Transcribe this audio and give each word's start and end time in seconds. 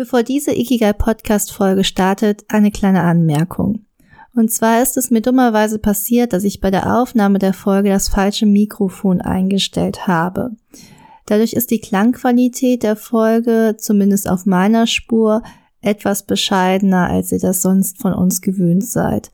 Bevor 0.00 0.22
diese 0.22 0.52
Ikigai 0.54 0.94
Podcast 0.94 1.52
Folge 1.52 1.84
startet, 1.84 2.46
eine 2.48 2.70
kleine 2.70 3.02
Anmerkung. 3.02 3.84
Und 4.34 4.50
zwar 4.50 4.80
ist 4.80 4.96
es 4.96 5.10
mir 5.10 5.20
dummerweise 5.20 5.78
passiert, 5.78 6.32
dass 6.32 6.44
ich 6.44 6.62
bei 6.62 6.70
der 6.70 6.98
Aufnahme 6.98 7.38
der 7.38 7.52
Folge 7.52 7.90
das 7.90 8.08
falsche 8.08 8.46
Mikrofon 8.46 9.20
eingestellt 9.20 10.06
habe. 10.06 10.52
Dadurch 11.26 11.52
ist 11.52 11.70
die 11.70 11.82
Klangqualität 11.82 12.82
der 12.82 12.96
Folge, 12.96 13.76
zumindest 13.76 14.26
auf 14.26 14.46
meiner 14.46 14.86
Spur, 14.86 15.42
etwas 15.82 16.22
bescheidener, 16.22 17.10
als 17.10 17.30
ihr 17.30 17.38
das 17.38 17.60
sonst 17.60 17.98
von 17.98 18.14
uns 18.14 18.40
gewöhnt 18.40 18.86
seid. 18.86 19.30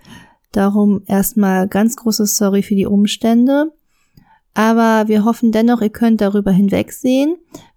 Darum 0.50 1.02
erstmal 1.06 1.68
ganz 1.68 1.94
großes 1.94 2.36
Sorry 2.36 2.64
für 2.64 2.74
die 2.74 2.86
Umstände. 2.86 3.70
Aber 4.54 5.06
wir 5.06 5.24
hoffen 5.24 5.52
dennoch, 5.52 5.80
ihr 5.80 5.90
könnt 5.90 6.20
darüber 6.20 6.50
hinwegsehen, 6.50 7.36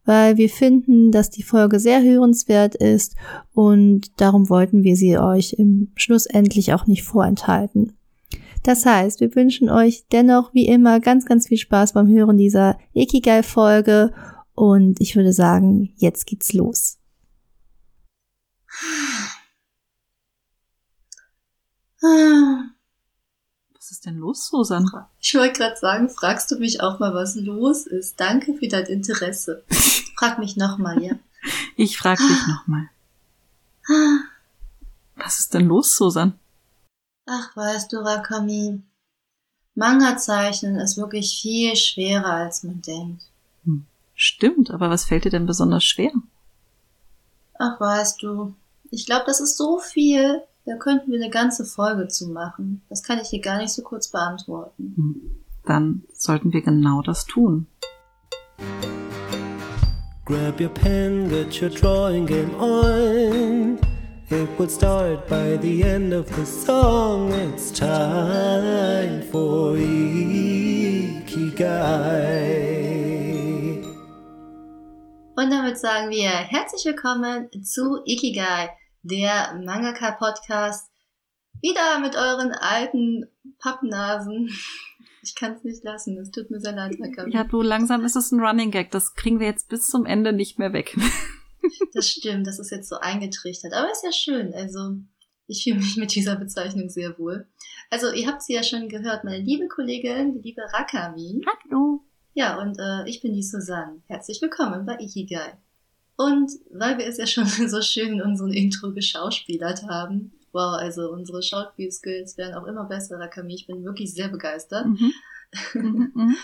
weil 0.10 0.38
wir 0.38 0.50
finden, 0.50 1.12
dass 1.12 1.30
die 1.30 1.44
Folge 1.44 1.80
sehr 1.80 2.02
hörenswert 2.02 2.74
ist 2.74 3.16
und 3.54 4.20
darum 4.20 4.50
wollten 4.50 4.82
wir 4.84 4.96
sie 4.96 5.20
euch 5.20 5.54
im 5.54 5.92
Schlussendlich 5.96 6.74
auch 6.74 6.88
nicht 6.88 7.04
vorenthalten. 7.04 7.96
Das 8.64 8.88
heißt, 8.88 9.22
wir 9.22 9.36
wünschen 9.36 9.70
euch 9.70 10.08
dennoch 10.12 10.52
wie 10.52 10.66
immer 10.66 11.00
ganz, 11.00 11.28
ganz 11.28 11.48
viel 11.48 11.60
Spaß 11.60 11.94
beim 11.94 12.08
Hören 12.08 12.38
dieser 12.38 12.80
Ikigai-Folge 12.94 14.12
und 14.56 15.00
ich 15.00 15.16
würde 15.16 15.32
sagen, 15.32 15.94
jetzt 15.98 16.26
geht's 16.26 16.54
los. 16.54 16.98
Was 23.76 23.92
ist 23.92 24.06
denn 24.08 24.18
los, 24.18 24.48
Susan? 24.48 24.90
Ich 25.20 25.36
wollte 25.36 25.60
gerade 25.60 25.78
sagen, 25.78 26.10
fragst 26.10 26.50
du 26.50 26.58
mich 26.58 26.82
auch 26.82 27.00
mal, 27.00 27.14
was 27.14 27.36
los 27.36 27.86
ist. 27.86 28.20
Danke 28.20 28.56
für 28.56 28.68
dein 28.68 28.88
Interesse. 28.88 29.64
Frag 30.20 30.38
mich 30.38 30.58
nochmal, 30.58 31.02
ja? 31.02 31.14
Ich 31.78 31.98
frag 31.98 32.18
dich 32.18 32.48
nochmal. 32.48 32.90
Was 35.16 35.40
ist 35.40 35.54
denn 35.54 35.66
los, 35.66 35.96
Susan? 35.96 36.38
Ach, 37.26 37.56
weißt 37.56 37.94
du, 37.94 38.00
Rakami, 38.00 38.82
Manga 39.76 40.18
zeichnen 40.18 40.76
ist 40.76 40.98
wirklich 40.98 41.40
viel 41.42 41.74
schwerer, 41.78 42.34
als 42.34 42.64
man 42.64 42.82
denkt. 42.82 43.24
Hm, 43.64 43.86
stimmt, 44.14 44.72
aber 44.72 44.90
was 44.90 45.06
fällt 45.06 45.24
dir 45.24 45.32
denn 45.32 45.46
besonders 45.46 45.86
schwer? 45.86 46.12
Ach, 47.58 47.80
weißt 47.80 48.22
du, 48.22 48.54
ich 48.92 49.06
glaube, 49.06 49.24
das 49.26 49.40
ist 49.40 49.56
so 49.56 49.80
viel, 49.80 50.44
da 50.66 50.76
könnten 50.76 51.14
wir 51.14 51.22
eine 51.22 51.30
ganze 51.30 51.64
Folge 51.64 52.10
zu 52.10 52.28
machen. 52.28 52.82
Das 52.90 53.04
kann 53.04 53.20
ich 53.20 53.30
hier 53.30 53.42
gar 53.42 53.58
nicht 53.60 53.72
so 53.72 53.84
kurz 53.84 54.10
beantworten. 54.10 54.94
Hm, 54.98 55.46
dann 55.66 56.04
sollten 56.14 56.52
wir 56.52 56.62
genau 56.62 57.02
das 57.02 57.24
tun. 57.24 57.68
Grab 60.30 60.62
your 60.62 60.70
pen, 60.70 61.28
get 61.28 61.60
your 61.60 61.72
drawing 61.72 62.28
game 62.28 62.54
on. 62.62 63.80
It 64.30 64.48
would 64.60 64.70
start 64.70 65.28
by 65.28 65.58
the 65.58 65.82
end 65.82 66.14
of 66.14 66.30
the 66.36 66.46
song. 66.46 67.34
It's 67.34 67.72
time 67.72 69.24
for 69.32 69.76
Ikigai. 69.76 70.14
Und 75.36 75.50
damit 75.50 75.80
sagen 75.80 76.12
wir 76.12 76.30
herzlich 76.30 76.86
willkommen 76.86 77.50
zu 77.64 78.04
Ikigai, 78.06 78.70
der 79.02 79.60
Mangaka 79.66 80.12
Podcast. 80.12 80.92
Wieder 81.60 81.98
mit 82.02 82.16
euren 82.16 82.52
alten 82.52 83.26
Pappnasen. 83.58 84.52
Ich 85.30 85.36
kann 85.36 85.54
es 85.54 85.64
nicht 85.64 85.84
lassen. 85.84 86.18
Es 86.18 86.32
tut 86.32 86.50
mir 86.50 86.60
sehr 86.60 86.72
leid, 86.72 87.00
Nakami. 87.00 87.32
Ja, 87.32 87.44
du, 87.44 87.62
langsam 87.62 88.04
ist 88.04 88.16
es 88.16 88.32
ein 88.32 88.40
Running 88.40 88.72
Gag. 88.72 88.90
Das 88.90 89.14
kriegen 89.14 89.40
wir 89.40 89.46
jetzt 89.46 89.70
bis 89.70 89.88
zum 89.88 90.08
Ende 90.08 90.34
nicht 90.34 90.60
mehr 90.60 90.74
weg. 90.74 90.96
Das 91.94 92.10
stimmt, 92.10 92.48
das 92.48 92.58
ist 92.58 92.72
jetzt 92.72 92.88
so 92.88 92.96
eingetrichtert. 92.96 93.74
Aber 93.74 93.92
ist 93.92 94.04
ja 94.04 94.14
schön. 94.14 94.54
Also, 94.54 94.96
ich 95.48 95.64
fühle 95.64 95.76
mich 95.76 95.98
mit 95.98 96.16
dieser 96.16 96.38
Bezeichnung 96.38 96.90
sehr 96.90 97.20
wohl. 97.20 97.48
Also, 97.90 98.12
ihr 98.14 98.28
habt 98.28 98.42
sie 98.42 98.54
ja 98.54 98.64
schon 98.64 98.88
gehört, 98.88 99.26
meine 99.26 99.44
liebe 99.44 99.68
Kollegin, 99.68 100.34
die 100.34 100.40
liebe 100.40 100.62
Rakami. 100.62 101.42
Hallo. 101.46 102.02
Ja, 102.34 102.62
und 102.62 102.80
äh, 102.80 103.08
ich 103.10 103.22
bin 103.22 103.34
die 103.34 103.44
Susanne. 103.44 104.02
Herzlich 104.08 104.42
willkommen 104.42 104.86
bei 104.86 104.98
Ikigai. 105.00 105.58
Und 106.16 106.52
weil 106.72 106.98
wir 106.98 107.06
es 107.06 107.18
ja 107.18 107.28
schon 107.28 107.46
so 107.68 107.82
schön 107.82 108.14
in 108.14 108.22
unserem 108.22 108.52
Intro 108.52 108.94
geschauspielert 108.94 109.84
haben, 109.84 110.32
wow, 110.54 110.80
also 110.80 111.12
unsere 111.12 111.42
Schauspielskills 111.42 112.38
werden 112.38 112.56
auch 112.56 112.66
immer 112.66 112.86
besser, 112.86 113.20
Rakami. 113.20 113.56
Ich 113.56 113.68
bin 113.68 113.84
wirklich 113.84 114.14
sehr 114.14 114.30
begeistert. 114.30 114.86
Mhm. 114.86 115.14
mhm, 115.74 116.12
mhm. 116.16 116.36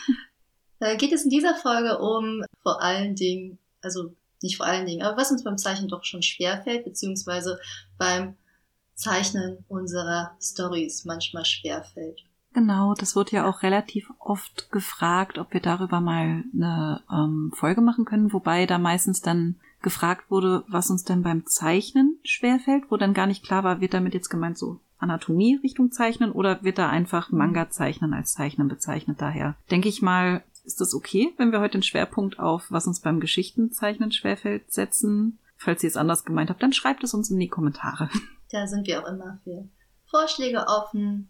da 0.80 0.96
geht 0.96 1.14
es 1.14 1.24
in 1.24 1.30
dieser 1.30 1.56
Folge 1.56 2.00
um 2.00 2.44
vor 2.64 2.82
allen 2.82 3.16
Dingen, 3.16 3.60
also 3.82 4.14
nicht 4.42 4.58
vor 4.58 4.66
allen 4.66 4.86
Dingen, 4.86 5.04
aber 5.04 5.18
was 5.18 5.32
uns 5.32 5.44
beim 5.44 5.58
Zeichnen 5.58 5.88
doch 5.88 6.04
schon 6.04 6.22
schwer 6.22 6.62
fällt, 6.64 6.86
beziehungsweise 6.86 7.60
beim 7.98 8.36
Zeichnen 8.96 9.66
unserer 9.68 10.38
Stories 10.42 11.06
manchmal 11.06 11.46
schwer 11.46 11.84
fällt. 11.84 12.24
Genau, 12.54 12.94
das 12.94 13.18
wird 13.18 13.34
ja 13.34 13.50
auch 13.50 13.64
relativ 13.64 14.10
oft 14.18 14.72
gefragt, 14.72 15.38
ob 15.38 15.54
wir 15.54 15.60
darüber 15.60 16.00
mal 16.00 16.46
eine 16.54 17.02
ähm, 17.12 17.52
Folge 17.54 17.82
machen 17.82 18.06
können, 18.06 18.32
wobei 18.32 18.66
da 18.66 18.78
meistens 18.78 19.22
dann 19.22 19.60
gefragt 19.86 20.30
wurde, 20.30 20.66
was 20.68 20.90
uns 20.90 21.06
denn 21.06 21.22
beim 21.22 21.46
Zeichnen 21.46 22.20
schwerfällt, 22.24 22.86
wo 22.90 22.98
dann 22.98 23.14
gar 23.14 23.28
nicht 23.28 23.46
klar 23.46 23.64
war, 23.64 23.80
wird 23.80 23.94
damit 23.94 24.14
jetzt 24.14 24.30
gemeint 24.30 24.58
so 24.58 24.82
Anatomie 24.98 25.60
Richtung 25.64 25.92
Zeichnen 25.92 26.32
oder 26.32 26.64
wird 26.64 26.80
da 26.80 26.90
einfach 26.90 27.32
Manga 27.32 27.70
zeichnen 27.70 28.14
als 28.14 28.34
Zeichnen 28.34 28.68
bezeichnet. 28.68 29.22
Daher 29.22 29.56
denke 29.70 29.88
ich 29.88 30.02
mal, 30.02 30.44
ist 30.66 30.82
das 30.82 30.96
okay, 30.96 31.34
wenn 31.38 31.52
wir 31.52 31.60
heute 31.60 31.78
den 31.78 31.84
Schwerpunkt 31.84 32.40
auf, 32.40 32.66
was 32.72 32.88
uns 32.88 33.00
beim 33.00 33.20
Geschichtenzeichnen 33.20 34.12
schwerfällt, 34.12 34.72
setzen? 34.72 35.38
Falls 35.56 35.84
ihr 35.84 35.88
es 35.88 35.98
anders 35.98 36.26
gemeint 36.26 36.50
habt, 36.50 36.64
dann 36.64 36.74
schreibt 36.74 37.04
es 37.04 37.14
uns 37.14 37.30
in 37.30 37.40
die 37.40 37.48
Kommentare. 37.48 38.10
Da 38.52 38.68
sind 38.68 38.86
wir 38.86 39.02
auch 39.02 39.08
immer 39.08 39.40
für 39.44 39.68
Vorschläge 40.06 40.66
offen. 40.68 41.30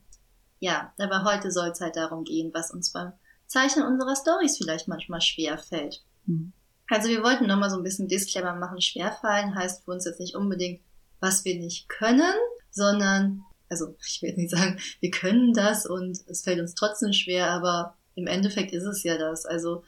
Ja, 0.60 0.94
aber 1.00 1.24
heute 1.24 1.50
soll 1.50 1.70
es 1.70 1.80
halt 1.80 1.96
darum 1.96 2.26
gehen, 2.26 2.52
was 2.54 2.72
uns 2.72 2.92
beim 2.92 3.14
Zeichnen 3.48 3.88
unserer 3.88 4.16
Stories 4.18 4.58
vielleicht 4.58 4.90
manchmal 4.90 5.22
schwer 5.22 5.58
fällt. 5.58 6.04
Hm. 6.26 6.52
Also 6.90 7.10
wir 7.10 7.24
wollten 7.24 7.48
nochmal 7.48 7.70
so 7.70 7.78
ein 7.78 7.84
bisschen 7.84 8.08
Disclaimer 8.08 8.56
machen. 8.56 8.82
Schwerfallen 8.82 9.56
heißt 9.56 9.86
für 9.86 9.92
uns 9.92 10.06
jetzt 10.06 10.20
nicht 10.20 10.36
unbedingt, 10.36 10.82
was 11.20 11.46
wir 11.46 11.56
nicht 11.56 11.90
können, 11.90 12.34
sondern, 12.70 13.44
also 13.70 13.96
ich 14.06 14.22
will 14.22 14.30
jetzt 14.30 14.38
nicht 14.38 14.52
sagen, 14.52 14.80
wir 15.00 15.12
können 15.12 15.54
das 15.54 15.86
und 15.86 16.20
es 16.28 16.44
fällt 16.44 16.60
uns 16.60 16.76
trotzdem 16.76 17.14
schwer, 17.14 17.50
aber 17.50 17.96
im 18.16 18.28
Endeffekt 18.28 18.72
ist 18.74 18.86
es 18.86 19.04
ja 19.04 19.18
das. 19.18 19.46
Also 19.46 19.84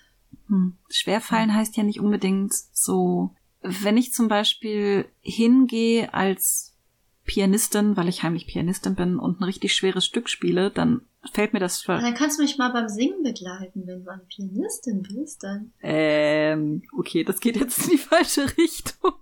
hm. 0.48 0.78
Schwerfallen 0.90 1.54
heißt 1.54 1.78
ja 1.78 1.84
nicht 1.84 2.00
unbedingt 2.00 2.54
so, 2.72 3.36
wenn 3.62 3.98
ich 3.98 4.14
zum 4.14 4.28
Beispiel 4.28 5.06
hingehe 5.22 6.14
als 6.14 6.74
Pianistin, 7.26 7.98
weil 7.98 8.08
ich 8.08 8.24
heimlich 8.24 8.48
Pianistin 8.48 8.96
bin 8.96 9.20
und 9.20 9.40
ein 9.40 9.44
richtig 9.44 9.76
schweres 9.76 10.06
Stück 10.06 10.30
spiele, 10.30 10.72
dann 10.72 11.02
fällt 11.34 11.54
mir 11.54 11.60
das 11.60 11.82
schon. 11.82 12.02
Dann 12.02 12.14
kannst 12.14 12.38
du 12.38 12.44
mich 12.44 12.58
mal 12.58 12.72
beim 12.72 12.90
Singen 12.90 13.24
begleiten, 13.24 13.84
wenn 13.86 14.04
du 14.04 14.12
eine 14.12 14.24
Pianistin 14.24 15.04
bist, 15.04 15.44
dann. 15.44 15.74
Ähm, 15.82 16.84
okay, 16.98 17.24
das 17.24 17.40
geht 17.40 17.58
jetzt 17.58 17.86
in 17.86 17.92
die 17.92 17.98
falsche 17.98 18.46
Richtung. 18.58 19.14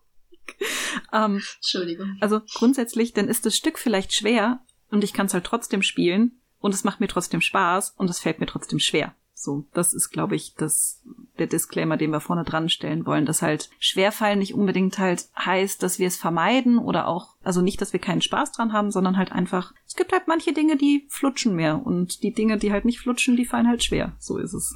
ähm, 1.14 1.42
Entschuldigung. 1.56 2.18
Also 2.22 2.42
grundsätzlich, 2.54 3.14
dann 3.14 3.28
ist 3.28 3.46
das 3.46 3.56
Stück 3.56 3.80
vielleicht 3.80 4.14
schwer 4.14 4.60
und 4.92 5.04
ich 5.04 5.14
kann 5.14 5.26
es 5.26 5.34
halt 5.34 5.46
trotzdem 5.46 5.82
spielen, 5.82 6.40
und 6.66 6.74
es 6.74 6.84
macht 6.84 7.00
mir 7.00 7.08
trotzdem 7.08 7.42
Spaß 7.42 7.94
und 7.96 8.10
es 8.10 8.20
fällt 8.20 8.40
mir 8.40 8.48
trotzdem 8.48 8.80
schwer. 8.80 9.14
So, 9.38 9.66
das 9.73 9.94
ist, 9.94 10.12
glaube 10.12 10.35
ich, 10.35 10.56
das, 10.56 11.01
der 11.38 11.47
Disclaimer, 11.47 11.97
den 11.97 12.12
wir 12.12 12.22
vorne 12.22 12.46
dran 12.46 12.69
stellen 12.69 13.06
wollen, 13.06 13.25
dass 13.25 13.41
halt 13.41 13.69
Schwerfallen 13.79 14.40
nicht 14.40 14.53
unbedingt 14.53 14.97
halt 14.97 15.28
heißt, 15.38 15.84
dass 15.84 16.00
wir 16.00 16.07
es 16.07 16.16
vermeiden 16.16 16.78
oder 16.78 17.07
auch, 17.09 17.35
also 17.44 17.62
nicht, 17.62 17.81
dass 17.81 17.91
wir 17.91 18.00
keinen 18.00 18.22
Spaß 18.22 18.53
dran 18.53 18.72
haben, 18.72 18.91
sondern 18.91 19.18
halt 19.18 19.34
einfach, 19.34 19.74
es 19.85 19.95
gibt 19.95 20.13
halt 20.13 20.29
manche 20.29 20.53
Dinge, 20.53 20.78
die 20.78 21.06
flutschen 21.09 21.53
mehr 21.53 21.85
und 21.85 22.24
die 22.24 22.34
Dinge, 22.34 22.57
die 22.57 22.72
halt 22.72 22.85
nicht 22.85 23.00
flutschen, 23.00 23.35
die 23.35 23.45
fallen 23.45 23.68
halt 23.68 23.84
schwer. 23.84 24.16
So 24.19 24.38
ist 24.38 24.53
es. 24.53 24.74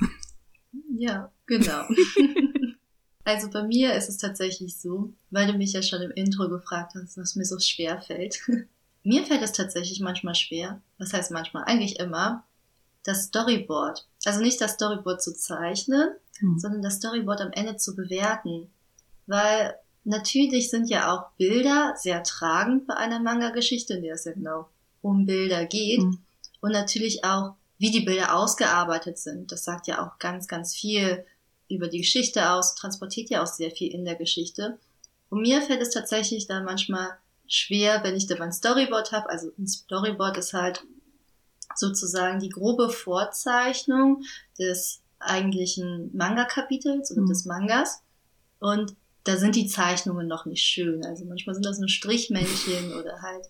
Ja, 0.92 1.31
genau. 1.46 1.84
also 3.24 3.50
bei 3.50 3.64
mir 3.64 3.94
ist 3.94 4.09
es 4.09 4.18
tatsächlich 4.18 4.78
so, 4.78 5.14
weil 5.31 5.50
du 5.50 5.58
mich 5.58 5.72
ja 5.72 5.81
schon 5.81 6.02
im 6.02 6.12
Intro 6.12 6.50
gefragt 6.50 6.94
hast, 6.95 7.18
was 7.18 7.38
mir 7.38 7.45
so 7.45 7.57
schwer 7.60 8.01
fällt. 8.01 8.39
Mir 9.01 9.25
fällt 9.25 9.42
es 9.42 9.54
tatsächlich 9.54 10.01
manchmal 10.01 10.36
schwer, 10.36 10.81
was 10.98 11.13
heißt 11.13 11.31
manchmal, 11.31 11.63
eigentlich 11.63 12.00
immer, 12.00 12.44
das 13.04 13.24
Storyboard. 13.24 14.09
Also 14.25 14.42
nicht 14.42 14.60
das 14.60 14.74
Storyboard 14.74 15.21
zu 15.21 15.33
zeichnen, 15.33 16.10
hm. 16.39 16.60
sondern 16.60 16.81
das 16.81 16.95
Storyboard 16.95 17.42
am 17.42 17.51
Ende 17.51 17.77
zu 17.77 17.95
bewerten. 17.95 18.69
Weil 19.27 19.75
natürlich 20.04 20.69
sind 20.69 20.89
ja 20.89 21.13
auch 21.13 21.31
Bilder 21.38 21.94
sehr 21.95 22.24
tragend 22.24 22.88
bei 22.88 22.95
einer 22.95 23.19
Manga-Geschichte, 23.19 23.95
in 23.95 24.04
der 24.04 24.16
es 24.16 24.25
ja 24.25 24.33
genau 24.33 24.69
um 25.01 25.25
Bilder 25.25 25.66
geht. 25.66 26.01
Hm. 26.01 26.19
Und 26.62 26.71
natürlich 26.71 27.24
auch, 27.24 27.54
wie 27.77 27.92
die 27.92 28.01
Bilder 28.01 28.36
ausgearbeitet 28.36 29.18
sind. 29.18 29.51
Das 29.51 29.63
sagt 29.63 29.88
ja 29.88 30.06
auch 30.06 30.19
ganz, 30.19 30.48
ganz 30.48 30.75
viel 30.75 31.25
über 31.69 31.88
die 31.88 32.00
Geschichte 32.00 32.51
aus, 32.51 32.75
transportiert 32.75 33.30
ja 33.30 33.42
auch 33.42 33.48
sehr 33.48 33.72
viel 33.72 33.94
in 33.94 34.04
der 34.04 34.15
Geschichte. 34.15 34.77
Und 35.30 35.42
mir 35.42 35.62
fällt 35.62 35.81
es 35.81 35.92
tatsächlich 35.92 36.48
da 36.48 36.62
manchmal 36.62 37.07
schwer, 37.48 38.04
wenn 38.04 38.15
ich 38.15 38.27
da 38.27 38.36
mein 38.38 38.51
Storyboard 38.51 39.12
habe. 39.12 39.30
Also 39.30 39.51
ein 39.57 39.68
Storyboard 39.68 40.38
ist 40.38 40.54
halt 40.54 40.83
sozusagen 41.80 42.40
die 42.40 42.50
grobe 42.50 42.90
Vorzeichnung 42.90 44.24
des 44.58 45.02
eigentlichen 45.20 46.16
Manga-Kapitels 46.16 47.12
oder 47.12 47.22
mhm. 47.22 47.28
des 47.28 47.46
Mangas. 47.46 48.02
Und 48.60 48.96
da 49.24 49.38
sind 49.38 49.56
die 49.56 49.68
Zeichnungen 49.68 50.28
noch 50.28 50.46
nicht 50.46 50.64
schön. 50.64 51.06
Also 51.06 51.26
manchmal 51.26 51.54
sind 51.54 51.66
das 51.66 51.80
nur 51.80 51.90
Strichmännchen 51.90 52.94
oder 52.94 53.22
halt 53.22 53.46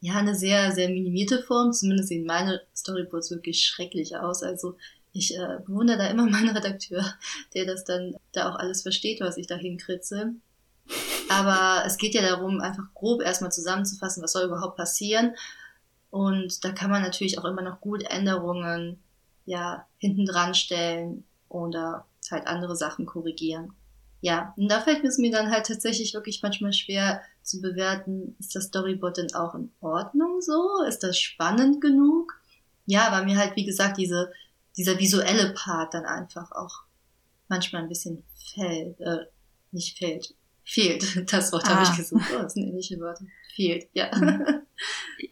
ja 0.00 0.14
eine 0.14 0.34
sehr, 0.34 0.72
sehr 0.72 0.88
minimierte 0.88 1.42
Form. 1.42 1.72
Zumindest 1.72 2.10
sehen 2.10 2.26
meine 2.26 2.62
Storyboards 2.74 3.30
wirklich 3.30 3.64
schrecklich 3.64 4.16
aus. 4.16 4.42
Also 4.42 4.76
ich 5.12 5.36
äh, 5.36 5.58
bewundere 5.64 5.98
da 5.98 6.06
immer 6.08 6.26
meinen 6.30 6.54
Redakteur, 6.56 7.04
der 7.54 7.66
das 7.66 7.84
dann 7.84 8.14
da 8.32 8.50
auch 8.50 8.56
alles 8.56 8.82
versteht, 8.82 9.20
was 9.20 9.36
ich 9.36 9.46
da 9.46 9.56
hinkritze. 9.56 10.34
Aber 11.28 11.82
es 11.84 11.98
geht 11.98 12.14
ja 12.14 12.22
darum, 12.22 12.60
einfach 12.60 12.84
grob 12.94 13.20
erstmal 13.20 13.50
zusammenzufassen, 13.50 14.22
was 14.22 14.32
soll 14.32 14.44
überhaupt 14.44 14.76
passieren. 14.76 15.34
Und 16.10 16.64
da 16.64 16.72
kann 16.72 16.90
man 16.90 17.02
natürlich 17.02 17.38
auch 17.38 17.44
immer 17.44 17.62
noch 17.62 17.80
gut 17.80 18.02
Änderungen 18.04 18.98
ja 19.44 19.86
hinten 19.98 20.26
dran 20.26 20.54
stellen 20.54 21.24
oder 21.48 22.06
halt 22.30 22.46
andere 22.46 22.76
Sachen 22.76 23.06
korrigieren. 23.06 23.72
Ja, 24.20 24.54
und 24.56 24.68
da 24.70 24.80
fällt 24.80 25.04
es 25.04 25.18
mir 25.18 25.30
dann 25.30 25.50
halt 25.50 25.66
tatsächlich 25.66 26.14
wirklich 26.14 26.42
manchmal 26.42 26.72
schwer 26.72 27.22
zu 27.42 27.60
bewerten, 27.60 28.34
ist 28.40 28.56
das 28.56 28.64
Storyboard 28.64 29.18
denn 29.18 29.34
auch 29.34 29.54
in 29.54 29.70
Ordnung 29.80 30.40
so? 30.40 30.82
Ist 30.88 31.02
das 31.02 31.18
spannend 31.18 31.80
genug? 31.80 32.40
Ja, 32.86 33.12
weil 33.12 33.24
mir 33.24 33.36
halt, 33.36 33.56
wie 33.56 33.64
gesagt, 33.64 33.98
diese, 33.98 34.32
dieser 34.76 34.98
visuelle 34.98 35.52
Part 35.54 35.94
dann 35.94 36.06
einfach 36.06 36.50
auch 36.52 36.82
manchmal 37.48 37.82
ein 37.82 37.88
bisschen 37.88 38.24
fällt, 38.54 39.00
äh, 39.00 39.26
nicht 39.70 39.98
fällt, 39.98 40.34
fehlt. 40.64 41.26
Das 41.30 41.52
Wort 41.52 41.64
ah. 41.66 41.76
habe 41.76 41.82
ich 41.84 41.96
gesucht. 41.96 42.24
Oh, 42.34 42.42
das 42.42 42.54
sind 42.54 42.66
ähnliche 42.66 42.98
Wörter. 42.98 43.24
Fehlt, 43.56 43.88
ja. 43.94 44.10
Mhm. 44.14 44.44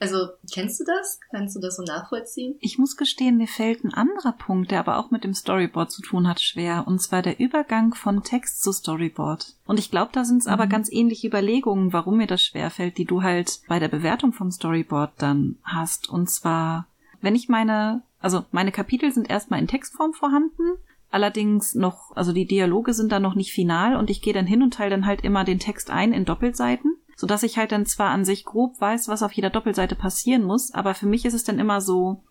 Also, 0.01 0.29
kennst 0.51 0.81
du 0.81 0.85
das? 0.85 1.21
Kannst 1.31 1.55
du 1.55 1.61
das 1.61 1.77
so 1.77 1.83
nachvollziehen? 1.83 2.57
Ich 2.61 2.79
muss 2.79 2.97
gestehen, 2.97 3.37
mir 3.37 3.47
fällt 3.47 3.85
ein 3.85 3.93
anderer 3.93 4.33
Punkt, 4.33 4.71
der 4.71 4.81
aber 4.81 4.97
auch 4.97 5.11
mit 5.11 5.23
dem 5.23 5.35
Storyboard 5.35 5.91
zu 5.91 6.01
tun 6.01 6.27
hat, 6.27 6.41
schwer. 6.41 6.85
Und 6.87 7.03
zwar 7.03 7.21
der 7.21 7.39
Übergang 7.39 7.93
von 7.93 8.23
Text 8.23 8.63
zu 8.63 8.73
Storyboard. 8.73 9.55
Und 9.67 9.79
ich 9.79 9.91
glaube, 9.91 10.13
da 10.15 10.25
sind 10.25 10.39
es 10.39 10.47
mhm. 10.47 10.55
aber 10.55 10.67
ganz 10.67 10.91
ähnliche 10.91 11.27
Überlegungen, 11.27 11.93
warum 11.93 12.17
mir 12.17 12.27
das 12.27 12.43
schwer 12.43 12.71
fällt, 12.71 12.97
die 12.97 13.05
du 13.05 13.23
halt 13.23 13.61
bei 13.69 13.79
der 13.79 13.89
Bewertung 13.89 14.33
vom 14.33 14.51
Storyboard 14.51 15.13
dann 15.19 15.59
hast. 15.63 16.09
Und 16.09 16.31
zwar, 16.31 16.87
wenn 17.21 17.35
ich 17.35 17.51
meine, 17.51 18.03
also 18.21 18.47
meine 18.51 18.73
Kapitel 18.73 19.13
sind 19.13 19.29
erstmal 19.29 19.61
in 19.61 19.69
Textform 19.69 20.15
vorhanden 20.15 20.79
allerdings 21.15 21.77
noch, 21.77 22.11
also 22.17 22.33
die 22.33 22.45
Dialoge 22.45 22.93
sind 22.93 23.13
da 23.13 23.21
noch 23.21 23.37
nicht 23.37 23.53
final 23.53 23.95
und 23.95 24.11
ich 24.11 24.21
gehe 24.21 24.33
dann 24.35 24.49
hin 24.49 24.65
und 24.65 24.75
teile 24.75 24.91
dann 24.91 25.07
halt 25.07 25.21
immer 25.21 25.45
den 25.45 25.61
Text 25.61 25.89
ein 25.89 26.13
in 26.13 26.25
Doppelseiten, 26.25 26.97
so 27.17 27.27
dass 27.27 27.43
ich 27.43 27.59
halt 27.59 27.73
dann 27.73 27.87
zwar 27.87 28.11
an 28.11 28.25
sich 28.25 28.45
grob 28.45 28.81
weiß, 28.81 29.09
was 29.09 29.23
auf 29.23 29.33
jeder 29.33 29.51
Doppelseite 29.51 29.95
passieren 29.95 30.45
muss, 30.45 30.73
aber 30.73 30.95
für 30.95 31.07
mich 31.07 31.25
ist 31.25 31.35
es 31.35 31.45
dann 31.45 31.59
immer 31.59 31.81
so, 31.81 32.23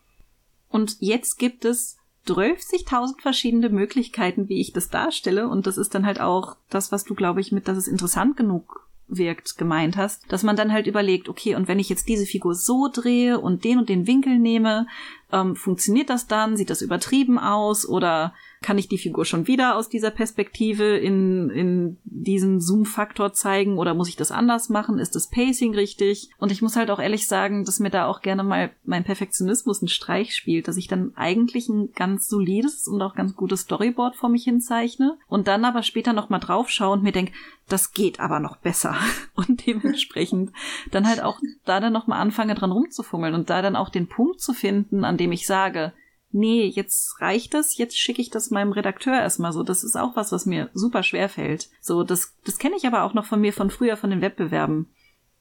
und 0.70 0.98
jetzt 1.00 1.38
gibt 1.38 1.66
es 1.66 1.98
30.000 2.28 3.22
verschiedene 3.22 3.70
Möglichkeiten, 3.70 4.48
wie 4.50 4.62
ich 4.62 4.74
das 4.74 4.90
darstelle 4.90 5.48
und 5.50 5.68
das 5.68 5.78
ist 5.78 5.94
dann 5.94 6.06
halt 6.06 6.20
auch 6.20 6.58
das, 6.70 6.92
was 6.92 7.04
du, 7.04 7.16
glaube 7.16 7.42
ich, 7.42 7.52
mit, 7.52 7.68
dass 7.68 7.78
es 7.78 7.88
interessant 7.88 8.38
genug 8.38 8.84
wirkt, 9.08 9.58
gemeint 9.58 9.98
hast, 9.98 10.32
dass 10.32 10.44
man 10.44 10.56
dann 10.56 10.72
halt 10.72 10.88
überlegt, 10.88 11.30
okay, 11.30 11.56
und 11.56 11.68
wenn 11.68 11.80
ich 11.80 11.90
jetzt 11.90 12.08
diese 12.08 12.26
Figur 12.26 12.56
so 12.56 12.90
drehe 12.92 13.40
und 13.40 13.64
den 13.64 13.80
und 13.80 13.90
den 13.90 14.08
Winkel 14.08 14.40
nehme, 14.40 14.88
ähm, 15.32 15.56
funktioniert 15.56 16.10
das 16.10 16.28
dann? 16.28 16.58
Sieht 16.58 16.70
das 16.70 16.82
übertrieben 16.82 17.38
aus? 17.38 17.88
Oder 17.88 18.34
kann 18.64 18.80
ich 18.80 18.88
die 18.88 18.98
Figur 18.98 19.26
schon 19.26 19.46
wieder 19.46 19.76
aus 19.76 19.90
dieser 19.90 20.10
Perspektive 20.10 20.98
in, 20.98 21.52
in 21.52 21.98
diesen 22.06 22.60
Zoom-Faktor 22.60 23.34
zeigen 23.34 23.78
oder 23.78 23.94
muss 23.94 24.10
ich 24.10 24.16
das 24.16 24.32
anders 24.32 24.70
machen? 24.70 24.98
Ist 24.98 25.16
das 25.16 25.30
Pacing 25.30 25.76
richtig? 25.76 26.30
Und 26.40 26.52
ich 26.52 26.62
muss 26.64 26.76
halt 26.76 26.90
auch 26.90 27.00
ehrlich 27.00 27.28
sagen, 27.28 27.66
dass 27.66 27.80
mir 27.80 27.92
da 27.92 28.08
auch 28.08 28.22
gerne 28.22 28.44
mal 28.44 28.72
mein 28.86 29.04
Perfektionismus 29.04 29.82
einen 29.82 29.90
Streich 29.90 30.36
spielt, 30.36 30.68
dass 30.68 30.78
ich 30.78 30.88
dann 30.88 31.12
eigentlich 31.16 31.70
ein 31.70 31.92
ganz 31.94 32.28
solides 32.28 32.88
und 32.88 33.02
auch 33.02 33.14
ganz 33.14 33.36
gutes 33.36 33.62
Storyboard 33.62 34.16
vor 34.16 34.30
mich 34.30 34.46
hinzeichne 34.46 35.18
und 35.28 35.48
dann 35.48 35.66
aber 35.66 35.84
später 35.84 36.14
nochmal 36.14 36.40
drauf 36.40 36.70
schaue 36.70 36.94
und 36.94 37.04
mir 37.04 37.12
denke, 37.12 37.34
das 37.70 37.92
geht 37.92 38.20
aber 38.20 38.40
noch 38.40 38.58
besser. 38.58 38.96
Und 39.36 39.66
dementsprechend 39.66 40.52
dann 40.92 41.08
halt 41.08 41.24
auch 41.24 41.40
da 41.66 41.80
dann 41.80 41.94
nochmal 41.94 42.20
anfange 42.20 42.56
dran 42.56 42.72
rumzufummeln 42.72 43.34
und 43.34 43.50
da 43.50 43.62
dann 43.62 43.76
auch 43.76 43.90
den 43.90 44.08
Punkt 44.08 44.42
zu 44.42 44.54
finden, 44.54 45.04
an 45.04 45.18
dem 45.18 45.32
ich 45.32 45.48
sage, 45.48 45.94
nee, 46.34 46.66
jetzt 46.66 47.22
reicht 47.22 47.54
es, 47.54 47.78
jetzt 47.78 47.98
schicke 47.98 48.22
ich 48.22 48.30
das 48.30 48.52
meinem 48.52 48.72
Redakteur 48.72 49.14
erstmal 49.14 49.54
so. 49.54 49.64
Das 49.64 49.84
ist 49.84 49.96
auch 49.96 50.16
was, 50.16 50.32
was 50.32 50.46
mir 50.46 50.70
super 50.74 51.04
schwer 51.04 51.30
fällt. 51.30 51.70
So, 51.82 52.04
das, 52.04 52.36
das 52.46 52.58
kenne 52.58 52.76
ich 52.78 52.86
aber 52.86 53.04
auch 53.04 53.14
noch 53.14 53.26
von 53.26 53.40
mir 53.40 53.54
von 53.54 53.70
früher, 53.70 53.98
von 53.98 54.10
den 54.10 54.22
Wettbewerben. 54.22 54.90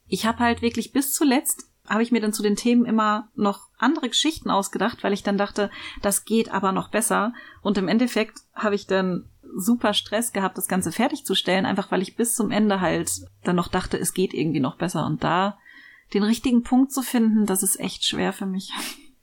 Ich 0.07 0.25
habe 0.25 0.39
halt 0.39 0.61
wirklich 0.61 0.91
bis 0.91 1.13
zuletzt 1.13 1.67
habe 1.87 2.03
ich 2.03 2.11
mir 2.11 2.21
dann 2.21 2.33
zu 2.33 2.43
den 2.43 2.55
Themen 2.55 2.85
immer 2.85 3.29
noch 3.35 3.67
andere 3.77 4.07
Geschichten 4.07 4.49
ausgedacht, 4.49 5.03
weil 5.03 5.13
ich 5.13 5.23
dann 5.23 5.37
dachte, 5.37 5.69
das 6.01 6.23
geht 6.23 6.49
aber 6.49 6.71
noch 6.71 6.89
besser. 6.89 7.33
Und 7.61 7.77
im 7.77 7.89
Endeffekt 7.89 8.39
habe 8.53 8.75
ich 8.75 8.87
dann 8.87 9.29
super 9.55 9.93
Stress 9.93 10.31
gehabt, 10.31 10.57
das 10.57 10.67
Ganze 10.67 10.91
fertigzustellen, 10.91 11.65
einfach 11.65 11.91
weil 11.91 12.01
ich 12.01 12.15
bis 12.15 12.35
zum 12.35 12.51
Ende 12.51 12.79
halt 12.79 13.11
dann 13.43 13.55
noch 13.55 13.67
dachte, 13.67 13.97
es 13.97 14.13
geht 14.13 14.33
irgendwie 14.33 14.61
noch 14.61 14.77
besser. 14.77 15.05
Und 15.05 15.23
da 15.23 15.57
den 16.13 16.23
richtigen 16.23 16.63
Punkt 16.63 16.91
zu 16.91 17.01
finden, 17.01 17.45
das 17.45 17.63
ist 17.63 17.79
echt 17.79 18.05
schwer 18.05 18.33
für 18.33 18.45
mich. 18.45 18.71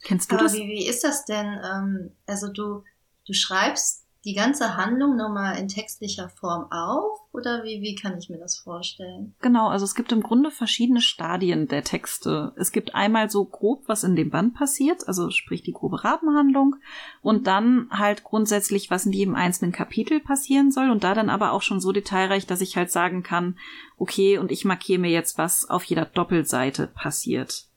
Kennst 0.03 0.31
du 0.31 0.35
Aber 0.35 0.43
das? 0.43 0.53
Wie, 0.53 0.67
wie 0.67 0.87
ist 0.87 1.03
das 1.03 1.25
denn? 1.25 1.59
Ähm, 1.63 2.11
also 2.25 2.51
du, 2.51 2.83
du 3.25 3.33
schreibst 3.33 4.01
die 4.23 4.35
ganze 4.35 4.77
Handlung 4.77 5.15
nochmal 5.15 5.57
in 5.57 5.67
textlicher 5.67 6.29
Form 6.29 6.71
auf? 6.71 7.19
Oder 7.33 7.63
wie, 7.63 7.81
wie 7.81 7.95
kann 7.95 8.17
ich 8.17 8.29
mir 8.29 8.37
das 8.37 8.57
vorstellen? 8.57 9.33
Genau, 9.41 9.69
also 9.69 9.85
es 9.85 9.95
gibt 9.95 10.11
im 10.11 10.21
Grunde 10.21 10.51
verschiedene 10.51 11.01
Stadien 11.01 11.67
der 11.67 11.83
Texte. 11.83 12.51
Es 12.57 12.71
gibt 12.71 12.93
einmal 12.93 13.29
so 13.29 13.45
grob, 13.45 13.83
was 13.87 14.03
in 14.03 14.15
dem 14.15 14.29
Band 14.29 14.53
passiert, 14.53 15.07
also 15.07 15.29
sprich 15.31 15.63
die 15.63 15.71
grobe 15.71 16.03
Rabenhandlung, 16.03 16.75
und 17.21 17.47
dann 17.47 17.87
halt 17.89 18.23
grundsätzlich, 18.23 18.91
was 18.91 19.05
in 19.05 19.13
jedem 19.13 19.35
einzelnen 19.35 19.71
Kapitel 19.71 20.19
passieren 20.19 20.71
soll, 20.71 20.91
und 20.91 21.03
da 21.03 21.13
dann 21.13 21.29
aber 21.29 21.53
auch 21.53 21.61
schon 21.61 21.79
so 21.79 21.91
detailreich, 21.91 22.45
dass 22.45 22.61
ich 22.61 22.75
halt 22.75 22.91
sagen 22.91 23.23
kann, 23.23 23.57
okay, 23.97 24.37
und 24.37 24.51
ich 24.51 24.65
markiere 24.65 24.99
mir 24.99 25.11
jetzt, 25.11 25.37
was 25.37 25.69
auf 25.69 25.85
jeder 25.85 26.05
Doppelseite 26.05 26.87
passiert. 26.87 27.70